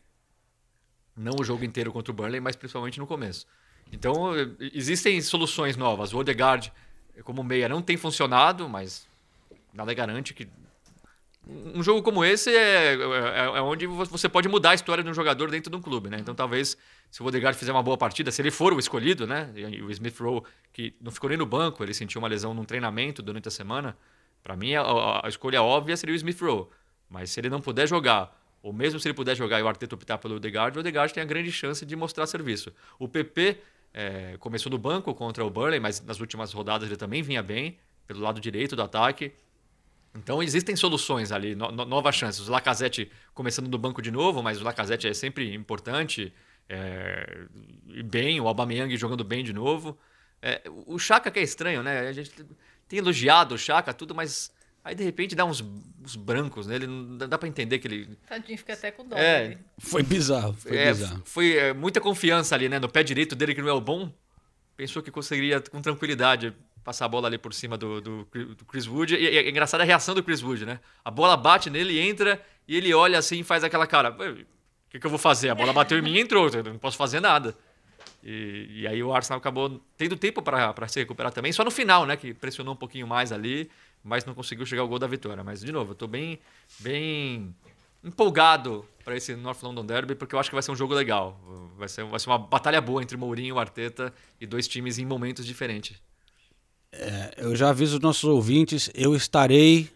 [1.17, 3.45] não o jogo inteiro contra o Burnley, mas principalmente no começo.
[3.91, 4.31] Então,
[4.73, 6.13] existem soluções novas.
[6.13, 6.71] O Odegaard,
[7.23, 9.07] como meia, não tem funcionado, mas
[9.73, 10.47] nada garante que.
[11.75, 15.09] Um jogo como esse é, é, é onde vo- você pode mudar a história de
[15.09, 16.17] um jogador dentro de um clube, né?
[16.19, 16.77] Então, talvez,
[17.11, 19.51] se o Odegaard fizer uma boa partida, se ele for o escolhido, né?
[19.53, 20.41] E o Smith Rowe,
[20.71, 23.97] que não ficou nem no banco, ele sentiu uma lesão num treinamento durante a semana.
[24.41, 26.67] Para mim, a, a- a escolha óbvia seria o Smith Rowe.
[27.09, 28.33] Mas se ele não puder jogar,
[28.63, 31.21] ou mesmo se ele puder jogar e o Arteta optar pelo Odegaard, o Odegaard tem
[31.21, 32.73] a grande chance de mostrar serviço.
[32.97, 33.59] O PP
[33.93, 37.77] eh, começou no banco contra o Burnley, mas nas últimas rodadas ele também vinha bem,
[38.07, 39.31] pelo lado direito do ataque.
[40.15, 42.47] Então existem soluções ali, no- no- novas chances.
[42.47, 46.33] O Lacazette começando no banco de novo, mas o Lacazette é sempre importante.
[46.69, 47.45] é,
[47.87, 49.97] e bem, o Aubameyang jogando bem de novo.
[50.41, 52.07] É, o Chaka que é estranho, né?
[52.07, 52.31] A gente
[52.87, 54.49] tem elogiado o Chaka, tudo, mas
[54.83, 55.63] aí de repente dá uns,
[56.03, 58.17] uns brancos nele, não dá, dá pra entender que ele.
[58.27, 59.15] Tadinho, fica até com dó.
[59.17, 59.49] É.
[59.49, 59.57] dele.
[59.79, 61.21] Foi bizarro, foi é, bizarro.
[61.25, 62.79] Foi é, muita confiança ali, né?
[62.79, 64.11] No pé direito dele, que não é o bom.
[64.75, 66.53] Pensou que conseguiria com tranquilidade
[66.83, 69.15] passar a bola ali por cima do, do, do Chris Wood.
[69.15, 70.79] E, e é engraçada a reação do Chris Wood, né?
[71.05, 74.13] A bola bate nele, entra e ele olha assim e faz aquela cara.
[74.19, 74.45] "Ué, O
[74.89, 75.49] que, que eu vou fazer?
[75.49, 77.55] A bola bateu em mim e entrou, eu não posso fazer nada.
[78.23, 82.05] E, e aí o Arsenal acabou tendo tempo para se recuperar também, só no final,
[82.05, 82.15] né?
[82.17, 83.69] Que pressionou um pouquinho mais ali,
[84.03, 85.43] mas não conseguiu chegar ao gol da vitória.
[85.43, 86.39] Mas, de novo, eu tô bem,
[86.79, 87.55] bem
[88.03, 91.39] empolgado para esse North London Derby, porque eu acho que vai ser um jogo legal.
[91.77, 95.05] Vai ser, vai ser uma batalha boa entre Mourinho e Arteta e dois times em
[95.05, 96.01] momentos diferentes.
[96.91, 99.89] É, eu já aviso os nossos ouvintes, eu estarei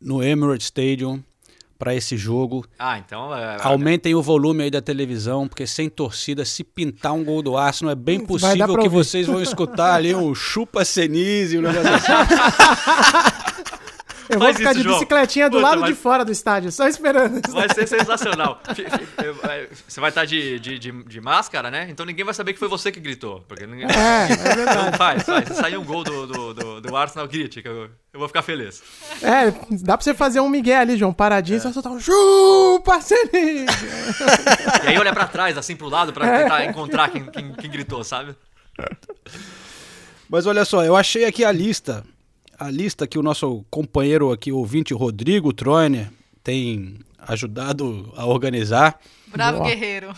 [0.00, 1.22] no Emirates Stadium
[1.78, 2.64] para esse jogo.
[2.78, 3.34] Ah, então.
[3.34, 7.56] É, Aumentem o volume aí da televisão, porque sem torcida, se pintar um gol do
[7.56, 8.88] Arsenal, é bem possível que ouvir.
[8.88, 12.12] vocês vão escutar ali um chupa Senise, um negócio assim.
[14.28, 14.94] Eu vou Faz ficar isso, de João.
[14.96, 17.40] bicicletinha do Puta, lado mas- de fora do estádio, só esperando.
[17.52, 18.60] Vai ser sensacional.
[19.86, 21.86] Você vai estar de, de, de, de máscara, né?
[21.90, 23.44] Então ninguém vai saber que foi você que gritou.
[23.46, 23.86] Porque ninguém...
[23.86, 24.78] É, é verdade.
[24.78, 25.48] Então faz, faz.
[25.48, 28.42] Se sair um gol do, do, do, do Arsenal, grite, que eu, eu vou ficar
[28.42, 28.82] feliz.
[29.22, 29.50] É,
[29.82, 31.14] dá pra você fazer um migué ali, João, É.
[31.14, 33.66] paradinho, só soltar um chupa, Senise.
[34.84, 38.02] E aí olha pra trás, assim pro lado, pra tentar encontrar quem, quem, quem gritou,
[38.02, 38.34] sabe?
[40.28, 42.04] Mas olha só, eu achei aqui a lista.
[42.58, 46.10] A lista que o nosso companheiro aqui, ouvinte, Rodrigo Troiner,
[46.42, 48.98] tem ajudado a organizar
[49.28, 49.70] Bravo Boa.
[49.70, 50.12] guerreiro.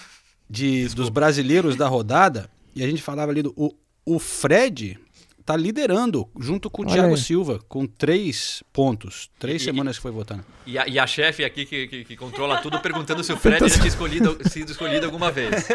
[0.48, 2.50] de, dos brasileiros da rodada.
[2.74, 3.52] E a gente falava ali do.
[3.56, 3.72] O,
[4.04, 4.98] o Fred
[5.44, 7.20] tá liderando, junto com o Olha Thiago aí.
[7.20, 9.30] Silva, com três pontos.
[9.38, 10.44] Três E- semanas que foi votando.
[10.66, 13.60] E a, e a chefe aqui que, que, que controla tudo perguntando se o Fred
[13.68, 15.68] já tinha escolhido, sido escolhido alguma vez.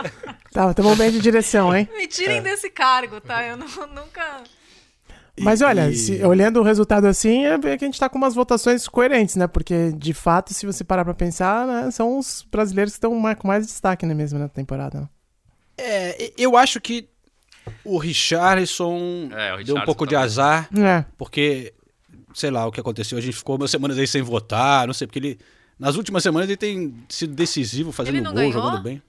[0.51, 1.87] Tá, tamo bem de direção, hein?
[1.95, 2.41] Me tirem É.
[2.41, 3.43] desse cargo, tá?
[3.47, 4.43] Eu não- nunca.
[5.39, 8.17] Mas olha, E- se- olhando o resultado assim, é ver que a gente tá com
[8.17, 9.47] umas votações coerentes, né?
[9.47, 13.37] Porque, de fato, se você parar pra pensar, né, são os brasileiros que estão mais-
[13.37, 15.01] com mais destaque, né, mesmo, na temporada.
[15.01, 15.09] né?
[15.77, 17.07] É, e- eu acho que
[17.83, 20.25] o Richarlison É, o deu um Richarlison pouco de também.
[20.25, 21.05] azar, É.
[21.17, 21.73] porque,
[22.33, 25.07] sei lá, o que aconteceu, a gente ficou umas semanas aí sem votar, não sei,
[25.07, 25.39] porque ele,
[25.79, 28.51] nas últimas semanas ele tem sido decisivo, fazendo gol, ganhou?
[28.51, 29.01] jogando bem.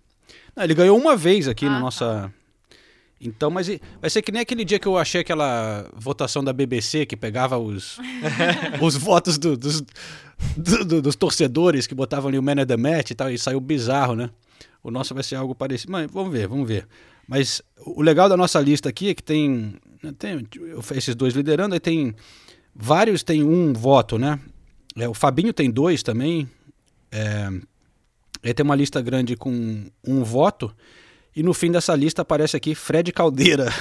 [0.55, 2.31] Não, ele ganhou uma vez aqui Ah, na tá.
[3.23, 3.68] Então, mas
[4.01, 7.57] vai ser que nem aquele dia que eu achei aquela votação da BBC que pegava
[7.57, 7.99] os,
[8.83, 9.81] os votos do- dos,
[10.57, 13.39] do- do- dos torcedores que botavam ali o Man of the Match e tal, e
[13.39, 14.29] saiu bizarro, né?
[14.83, 15.93] O nosso vai ser algo parecido.
[15.93, 16.87] Mas vamos ver, vamos ver.
[17.29, 19.77] Mas o legal da nossa lista aqui é que tem,
[20.18, 20.45] tem
[20.97, 22.12] esses dois liderando, aí tem
[22.75, 24.41] vários tem um voto, né?
[24.97, 26.49] É, o Fabinho tem dois também.
[27.12, 27.49] É,
[28.43, 30.75] aí tem uma lista grande com um voto.
[31.35, 33.66] E no fim dessa lista aparece aqui Fred Caldeira.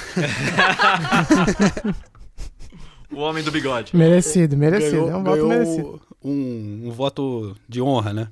[3.10, 3.94] O homem do bigode.
[3.94, 4.92] Merecido, merecido.
[5.04, 6.00] Ganhou- é um voto merecido.
[6.24, 8.28] Um, um voto de honra, né?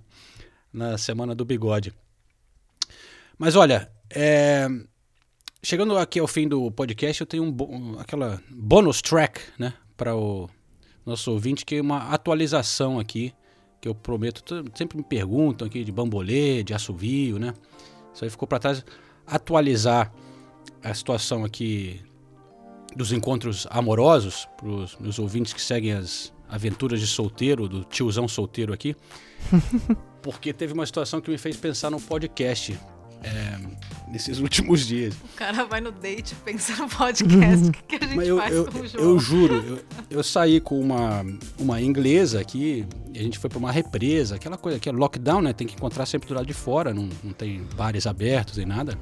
[0.72, 1.92] Na semana do bigode.
[3.36, 4.66] Mas olha, é,
[5.62, 9.74] chegando aqui ao fim do podcast, eu tenho um, bo- um- aquela bonus track, né?
[9.98, 10.48] Para o
[11.04, 13.34] nosso ouvinte, que é uma atualização aqui,
[13.82, 14.42] que eu prometo.
[14.74, 17.52] Sempre me perguntam aqui de bambolê, de assovio, né?
[18.14, 18.82] Isso aí ficou para trás.
[19.30, 20.12] Atualizar
[20.82, 22.00] a situação aqui
[22.96, 28.26] dos encontros amorosos para os meus ouvintes que seguem as aventuras de solteiro, do tiozão
[28.26, 28.96] solteiro aqui.
[30.22, 32.78] porque teve uma situação que me fez pensar no podcast
[33.22, 33.58] é,
[34.08, 35.14] nesses últimos dias.
[35.14, 37.68] O cara vai no date pensa no podcast.
[37.68, 39.04] O que, que a gente Mas eu, faz eu, com o João?
[39.04, 39.78] eu juro, eu,
[40.10, 41.24] eu saí com uma,
[41.58, 45.42] uma inglesa aqui, e a gente foi para uma represa, aquela coisa que é lockdown,
[45.42, 45.52] né?
[45.52, 48.98] Tem que encontrar sempre do lado de fora, não, não tem bares abertos nem nada.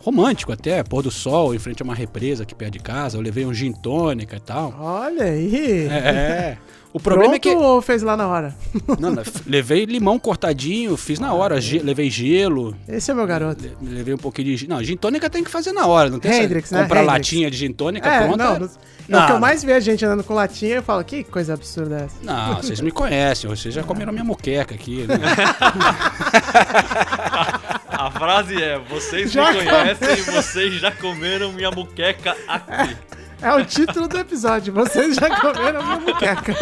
[0.00, 3.16] Romântico até, pôr do sol em frente a uma represa aqui perto de casa.
[3.16, 4.74] Eu levei um gin tônica e tal.
[4.78, 5.88] Olha aí.
[5.88, 6.56] É.
[6.92, 7.62] O problema é Pronto que.
[7.64, 8.56] ou fez lá na hora?
[8.98, 12.74] Não, não, levei limão cortadinho, fiz na hora, ge- levei gelo.
[12.88, 13.62] Esse é meu garoto.
[13.62, 14.66] le- Levei um pouquinho de.
[14.66, 16.82] Não, gin tônica tem que fazer na hora, não tem Hendrix, essa, né?
[16.82, 17.18] comprar Hendrix.
[17.18, 18.36] latinha de gin tônica É, pronta.
[18.38, 18.70] não, no-
[19.10, 22.00] é o que eu mais vejo gente andando com latinha eu falo, que coisa absurda
[22.00, 22.16] é essa?
[22.22, 25.06] Não, vocês me conhecem, vocês já comeram minha moqueca aqui.
[25.06, 25.14] Né?
[27.90, 32.96] A frase é: vocês Já me conhecem, vocês já comeram minha muqueca aqui.
[33.40, 36.52] É o título do episódio, vocês já comeram minha muqueca.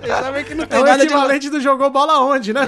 [0.00, 1.04] Vocês sabem que não É tem o nada de.
[1.04, 2.60] equivalente do jogou bola onde, né?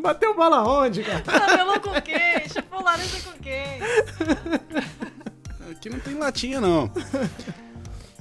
[0.00, 1.20] Bateu bola onde, cara?
[1.22, 2.48] Cabelo com quem?
[2.52, 3.80] Chupou laranja com quem?
[5.70, 6.90] Aqui não tem latinha, não.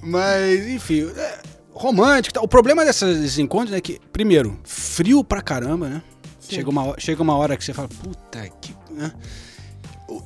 [0.02, 1.40] Mas, enfim, é,
[1.74, 2.32] romântico.
[2.32, 2.44] e tal.
[2.44, 6.02] O problema desses encontros é que, primeiro, frio pra caramba, né?
[6.40, 8.76] Chega uma, ho- chega uma hora que você fala, puta que.
[8.92, 9.12] Né?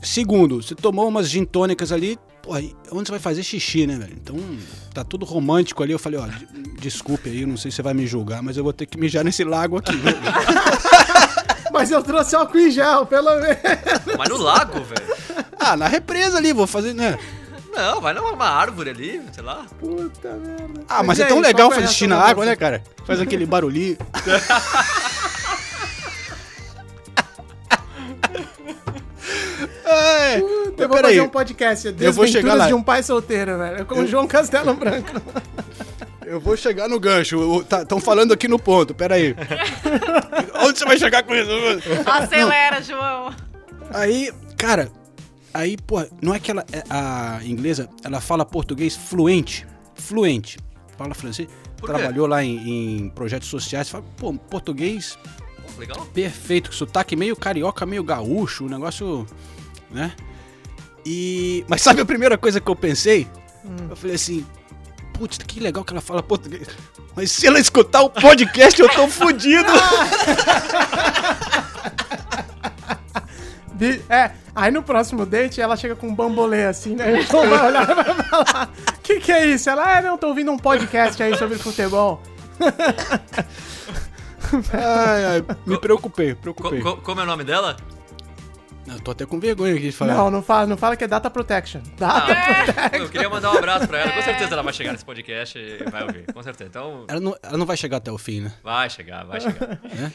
[0.01, 3.95] Segundo, você tomou umas gin tônicas ali, pô, aí onde você vai fazer xixi, né,
[3.97, 4.13] velho?
[4.13, 4.35] Então,
[4.93, 5.91] tá tudo romântico ali.
[5.93, 6.47] Eu falei, ó, de-
[6.79, 9.23] desculpe aí, não sei se você vai me julgar, mas eu vou ter que mijar
[9.23, 10.17] nesse lago aqui, velho.
[11.69, 13.57] Mas eu trouxe álcool em gel, pelo menos.
[14.17, 15.45] Mas no lago, velho.
[15.59, 17.19] ah, na represa ali, vou fazer, né?
[17.71, 19.63] Não, vai numa árvore ali, sei lá.
[19.79, 20.83] Puta merda.
[20.89, 22.83] Ah, mas E é aí, tão legal fazer xixi na água, né, cara?
[23.05, 23.95] Faz aquele barulhinho.
[29.89, 30.41] Ai,
[30.77, 31.87] Eu vou fazer um podcast.
[31.87, 32.67] Eu vou chegar Desventuras lá.
[32.67, 33.85] de um pai solteiro, velho.
[33.85, 35.21] Com o João Castelo Branco.
[36.25, 37.61] Eu vou chegar no gancho.
[37.61, 39.33] Estão falando aqui no ponto, peraí.
[40.61, 41.49] Onde você vai chegar com isso?
[42.05, 43.33] Acelera, João.
[43.93, 44.91] Aí, cara,
[45.53, 49.65] aí, pô, não é que ela, é- a inglesa, ela fala português fluente,
[49.95, 50.57] fluente,
[50.97, 51.47] fala francês,
[51.81, 55.17] trabalhou lá em, em projetos sociais, fala, pô, português
[55.79, 56.05] legal.
[56.13, 59.25] perfeito, sotaque meio carioca, meio gaúcho, um negócio,
[59.91, 60.11] né?
[61.05, 63.27] E, mas sabe a primeira coisa que eu pensei?
[63.89, 64.45] Eu falei assim,
[65.13, 66.67] putz, que legal que ela fala português,
[67.15, 69.69] mas se ela escutar o podcast eu tô fudido.
[74.09, 77.21] É, aí no próximo date ela chega com um bambolê assim, né?
[77.29, 78.73] Vai olhar vai falar:
[79.03, 79.69] Que que é isso?
[79.69, 82.19] Ela, ah, não, tô ouvindo um podcast aí sobre futebol.
[84.73, 86.81] Ai, ai, me preocupei, Co- preocupei.
[86.81, 87.77] co- como é o nome dela?
[88.87, 90.13] Eu tô até com vergonha aqui de falar.
[90.15, 91.81] Não, não fala, não fala que é data protection.
[91.97, 93.03] Data protection.
[93.03, 94.11] Eu queria mandar um abraço pra ela.
[94.13, 96.25] Com certeza ela vai chegar nesse podcast e vai ouvir.
[96.33, 96.69] Com certeza.
[96.69, 98.53] Então, Ela não, ela não vai chegar até o fim, né?
[98.63, 99.79] vai chegar, vai chegar.
[99.83, 100.13] Né?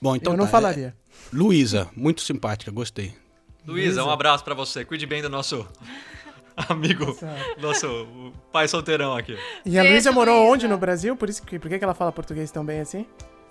[0.00, 0.94] Bom, então Eu não tá, falaria.
[0.98, 3.12] é- Luísa, muito simpática, gostei.
[3.66, 4.84] Luísa, um abraço pra você.
[4.84, 5.66] Cuide bem do nosso
[6.68, 7.16] amigo,
[7.60, 9.36] nosso pai solteirão aqui.
[9.66, 11.14] E a Luísa morou onde no Brasil?
[11.16, 13.06] Por isso que, por que que ela fala português tão bem assim?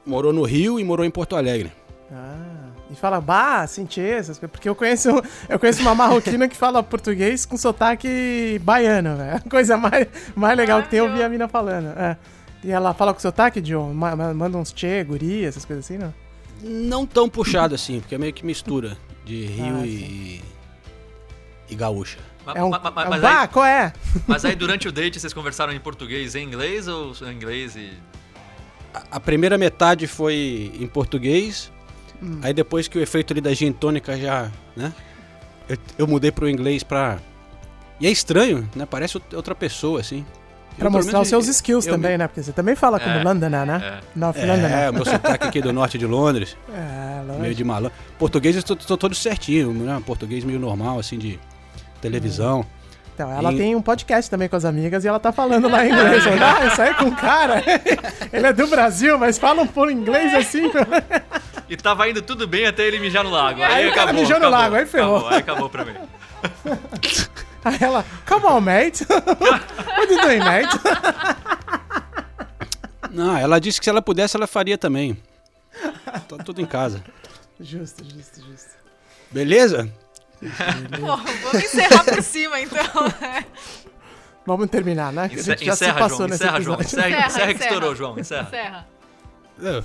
[0.05, 1.71] Morou no Rio e morou em Porto Alegre.
[2.11, 2.52] Ah,
[2.93, 4.51] e fala, bah, senti essas coisas.
[4.51, 5.09] Porque eu conheço,
[5.49, 9.35] eu conheço uma marroquina que fala português com sotaque baiano, velho.
[9.37, 11.87] A coisa mais, mais legal que tem eu ouvir a mina falando.
[11.97, 12.17] É.
[12.63, 13.93] E ela fala com sotaque, John?
[13.93, 16.13] Ma- ma- Manda uns tchê, guri, essas coisas assim, não?
[16.61, 20.41] Não tão puxado assim, porque é meio que mistura de Rio Ah, e,
[21.69, 22.17] e gaúcha.
[22.55, 23.93] É um, ma- ma- é um mas, bah, aí, qual é?
[24.27, 27.75] mas aí durante o date vocês conversaram em português e em inglês ou em inglês
[27.75, 27.91] e.
[28.93, 31.71] A, a primeira metade foi em português,
[32.23, 32.39] Hum.
[32.41, 34.93] aí depois que o efeito ali da gin tônica já, né?
[35.67, 37.17] Eu, eu mudei pro inglês pra...
[37.99, 38.85] E é estranho, né?
[38.89, 40.25] Parece out- outra pessoa, assim.
[40.77, 42.27] Pra Eu, mostrar os seus skills eu- também, né?
[42.27, 43.81] Porque você também fala como É, Londoner, né?
[43.83, 44.19] é.
[44.19, 44.71] North Londoner.
[44.71, 46.57] É, o meu sotaque aqui do norte de Londres.
[46.73, 47.91] É, Meio de malandro.
[48.19, 50.01] Português eu tô, tô todo certinho, né?
[50.05, 51.39] Português meio normal, assim, de
[52.01, 52.65] televisão.
[53.15, 55.85] Então, ela E- tem um podcast também com as amigas e ela tá falando lá
[55.85, 56.23] em inglês.
[56.41, 57.63] ah, isso aí é com o cara.
[58.33, 60.63] Ele é do Brasil, mas fala um pouco inglês assim.
[61.69, 63.61] E tava indo tudo bem até ele mijar no lago.
[63.63, 64.21] Aí, Aí cara acabou.
[64.21, 65.15] mijou no acabou, lago, aí ferrou.
[65.17, 65.95] Acabou, aí acabou pra mim.
[67.65, 69.05] Aí ela, come on, mate.
[69.07, 70.77] What you doing, mate?
[73.09, 75.17] Não, ela disse que se ela pudesse, ela faria também.
[76.27, 77.01] Tá tudo em casa.
[77.59, 78.71] Justo, justo, justo.
[79.31, 79.89] Beleza?
[80.99, 82.83] Pô, vamos encerrar por cima, então.
[84.45, 85.29] Vamos terminar, né?
[85.29, 86.29] Que a Encer- gente já se encerra, passou João.
[86.29, 86.81] nesse Encerra, João.
[86.81, 87.07] episódio.
[87.09, 88.19] Encerra, encerra que estourou, João.
[88.19, 88.47] Encerra.
[89.57, 89.83] Encerra.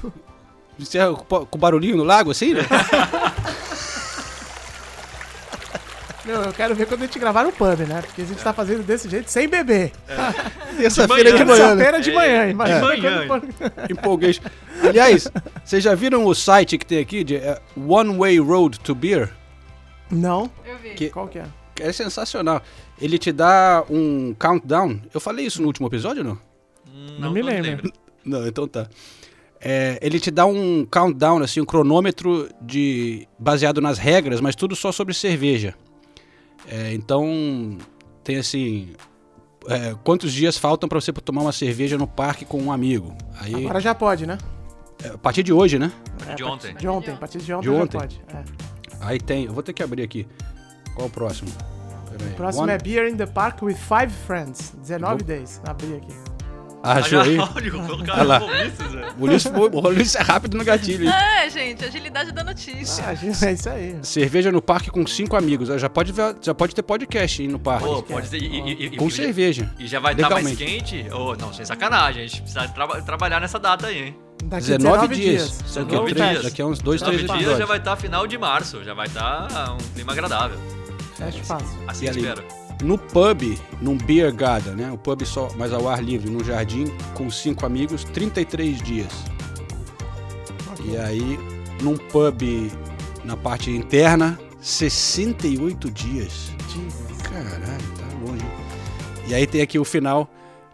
[0.78, 2.62] É, Encerra com barulhinho no lago, assim, né?
[6.24, 8.02] Meu, eu quero ver quando a gente gravar no pub, né?
[8.02, 9.92] Porque a gente tá fazendo desse jeito sem beber.
[10.76, 11.84] Terça-feira de manhã, né?
[11.84, 12.80] Terça-feira de manhã, imagina.
[12.80, 13.26] De manhã.
[13.26, 14.38] quando for- Empolguei.
[14.86, 15.26] Aliás,
[15.64, 19.30] vocês já viram o site que tem aqui de é, One Way Road to Beer?
[20.10, 20.50] Não?
[20.66, 20.90] Eu vi.
[20.90, 21.44] Que- Qual que é?
[21.80, 22.60] É sensacional.
[23.00, 25.00] Ele te dá um countdown.
[25.14, 26.38] Eu falei isso no último episódio ou não?
[27.18, 27.90] Não me lembro.
[28.24, 28.86] Não, então tá.
[29.60, 34.76] É, ele te dá um countdown, assim, um cronômetro de baseado nas regras, mas tudo
[34.76, 35.74] só sobre cerveja.
[36.68, 37.76] É, então
[38.22, 38.93] tem assim,
[39.66, 43.16] é, quantos dias faltam pra você tomar uma cerveja no parque com um amigo?
[43.40, 44.39] Aí Agora já pode, né?
[45.02, 45.90] é, a partir de hoje, né?
[46.28, 46.74] É, De ontem.
[46.74, 47.98] De ontem, a partir de ontem De já ontem?
[47.98, 48.22] pode.
[48.32, 48.44] É.
[49.01, 50.26] Aí tem, eu vou ter que abrir aqui.
[50.94, 51.51] Qual o próximo?
[52.32, 54.72] O próximo One- é Beer in the Park with Five Friends.
[54.82, 55.60] 19 days.
[55.66, 56.12] Abri aqui.
[56.82, 57.36] Ah, achou aí?
[57.38, 58.40] Olha, lá.
[59.18, 61.09] O Ulisses, foi- o Ulisses é rápido no gatilho.
[61.09, 63.05] É, gente, agilidade da notícia.
[63.06, 63.12] Ah,
[63.46, 63.96] é isso aí.
[64.02, 65.68] Cerveja no parque com cinco amigos.
[65.80, 67.84] Já pode, ver- já pode ter podcast aí no parque.
[67.84, 68.38] Pô, pode ser.
[68.38, 69.68] E, e- com e- cerveja.
[69.78, 70.84] E já vai estar mais Legalmente.
[71.02, 71.12] quente?
[71.12, 72.22] Ô, não, sem sacanagem.
[72.22, 74.16] A gente precisa traba- trabalhar nessa data aí, hein?
[74.44, 75.59] Daqui 19 dias.
[75.59, 76.42] Daqui, 19 a- dias.
[76.44, 77.59] daqui a uns dois, 9 três dias episódios.
[77.59, 78.84] já vai estar final de março.
[78.84, 80.56] Já vai estar um clima agradável.
[81.16, 81.66] Fecha fácil.
[81.88, 82.20] Assim ali?
[82.20, 82.44] espero.
[82.82, 84.92] No pub, num beer garden, né?
[84.92, 89.12] O pub só, mas ao ar livre, num jardim, com cinco amigos, 33 dias.
[90.84, 91.38] E aí,
[91.82, 92.42] num pub
[93.24, 96.52] na parte interna, 68 dias.
[97.24, 98.46] Caralho, tá longe.
[99.26, 100.28] E aí tem aqui o final.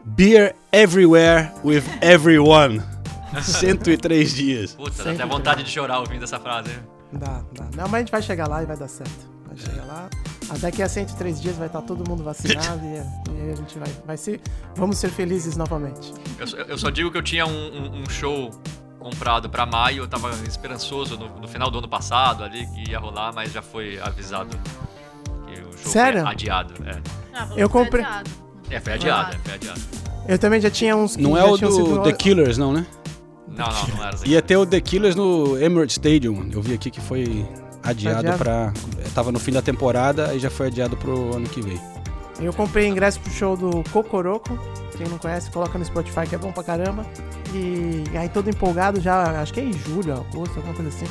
[0.04, 2.82] Beer everywhere with everyone.
[3.42, 4.74] 103 dias.
[4.74, 6.70] Puta, dá até vontade de chorar ouvindo essa frase.
[7.12, 7.64] Dá, dá.
[7.76, 9.28] Não, mas a gente vai chegar lá e vai dar certo.
[9.46, 10.08] Vai chegar lá.
[10.54, 12.96] Ah, Daqui a 103 dias vai estar todo mundo vacinado e,
[13.32, 14.40] e aí a gente vai, vai ser.
[14.76, 16.12] Vamos ser felizes novamente.
[16.38, 18.50] Eu, só- eu só digo que eu tinha um, um- um show
[18.98, 22.98] comprado pra maio, eu tava esperançoso no, no final do ano passado ali que ia
[22.98, 24.56] rolar, mas já foi avisado
[25.46, 26.22] que o show Sério?
[26.22, 26.74] foi adiado.
[26.86, 27.00] É,
[27.34, 28.04] Ah, Eu comprei.
[28.70, 29.80] é foi adiado, é, foi adiado.
[30.26, 31.16] Eu também já tinha uns.
[31.18, 32.86] Não é o do sido- The Killers, não, né?
[33.46, 34.16] Não, não, não era.
[34.24, 36.48] Ia ter o The Killers no Emirates Stadium.
[36.50, 37.46] Eu vi aqui que foi
[37.84, 38.38] adiado, Adiado?
[38.38, 38.72] pra.
[39.14, 41.80] Tava no fim da temporada e já foi adiado pro ano que vem.
[42.40, 44.58] Eu comprei ingresso pro show do Cocoroco.
[44.96, 47.06] Quem não conhece, coloca no Spotify que é bom pra caramba.
[47.52, 51.06] E aí todo empolgado já, acho que é em julho, agosto, alguma coisa assim.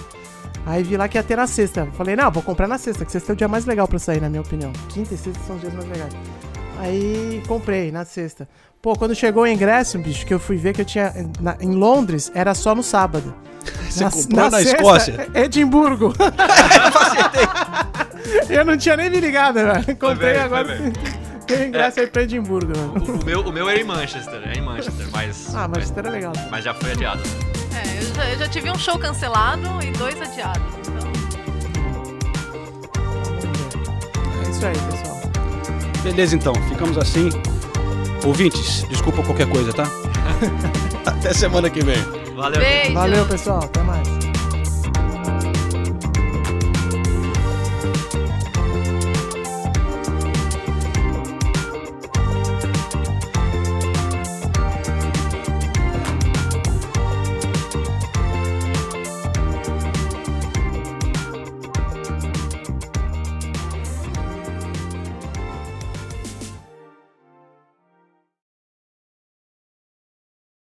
[0.66, 1.86] Aí vi lá que ia ter na sexta.
[1.94, 4.22] Falei, não, vou comprar na sexta, que sexta é o dia mais legal pra sair,
[4.22, 4.72] na minha opinião.
[4.90, 6.14] Quinta e sexta são os dias mais legais.
[6.80, 8.48] Aí comprei na sexta.
[8.84, 11.14] Pô, quando chegou o ingresso, bicho, que eu fui ver que eu tinha.
[11.40, 13.34] na- em Londres, era só no sábado.
[13.90, 15.30] Você comprou na Escócia?
[15.34, 16.14] Edimburgo.
[18.50, 19.96] eu não tinha nem me ligado, velho.
[19.96, 20.78] Comprei agora.
[21.48, 22.94] Tem ingresso aí pra Edimburgo, mano.
[23.08, 25.56] O, o meu, o meu era em Manchester, é em Manchester, mas.
[25.56, 26.34] Ah, mas era legal.
[26.52, 27.24] Mas já foi adiado.
[27.74, 30.62] É, eu já, eu já tive um show cancelado e dois adiados.
[30.86, 31.10] Então,
[34.46, 35.22] É isso aí, pessoal.
[36.04, 36.54] Beleza, então.
[36.68, 37.30] Ficamos assim.
[38.26, 39.84] Ouvintes, desculpa qualquer coisa, tá?
[41.06, 42.02] Até semana que vem.
[42.36, 42.60] Valeu.
[42.60, 42.94] Beijo.
[42.94, 43.64] Valeu, pessoal.
[43.64, 44.33] Até mais.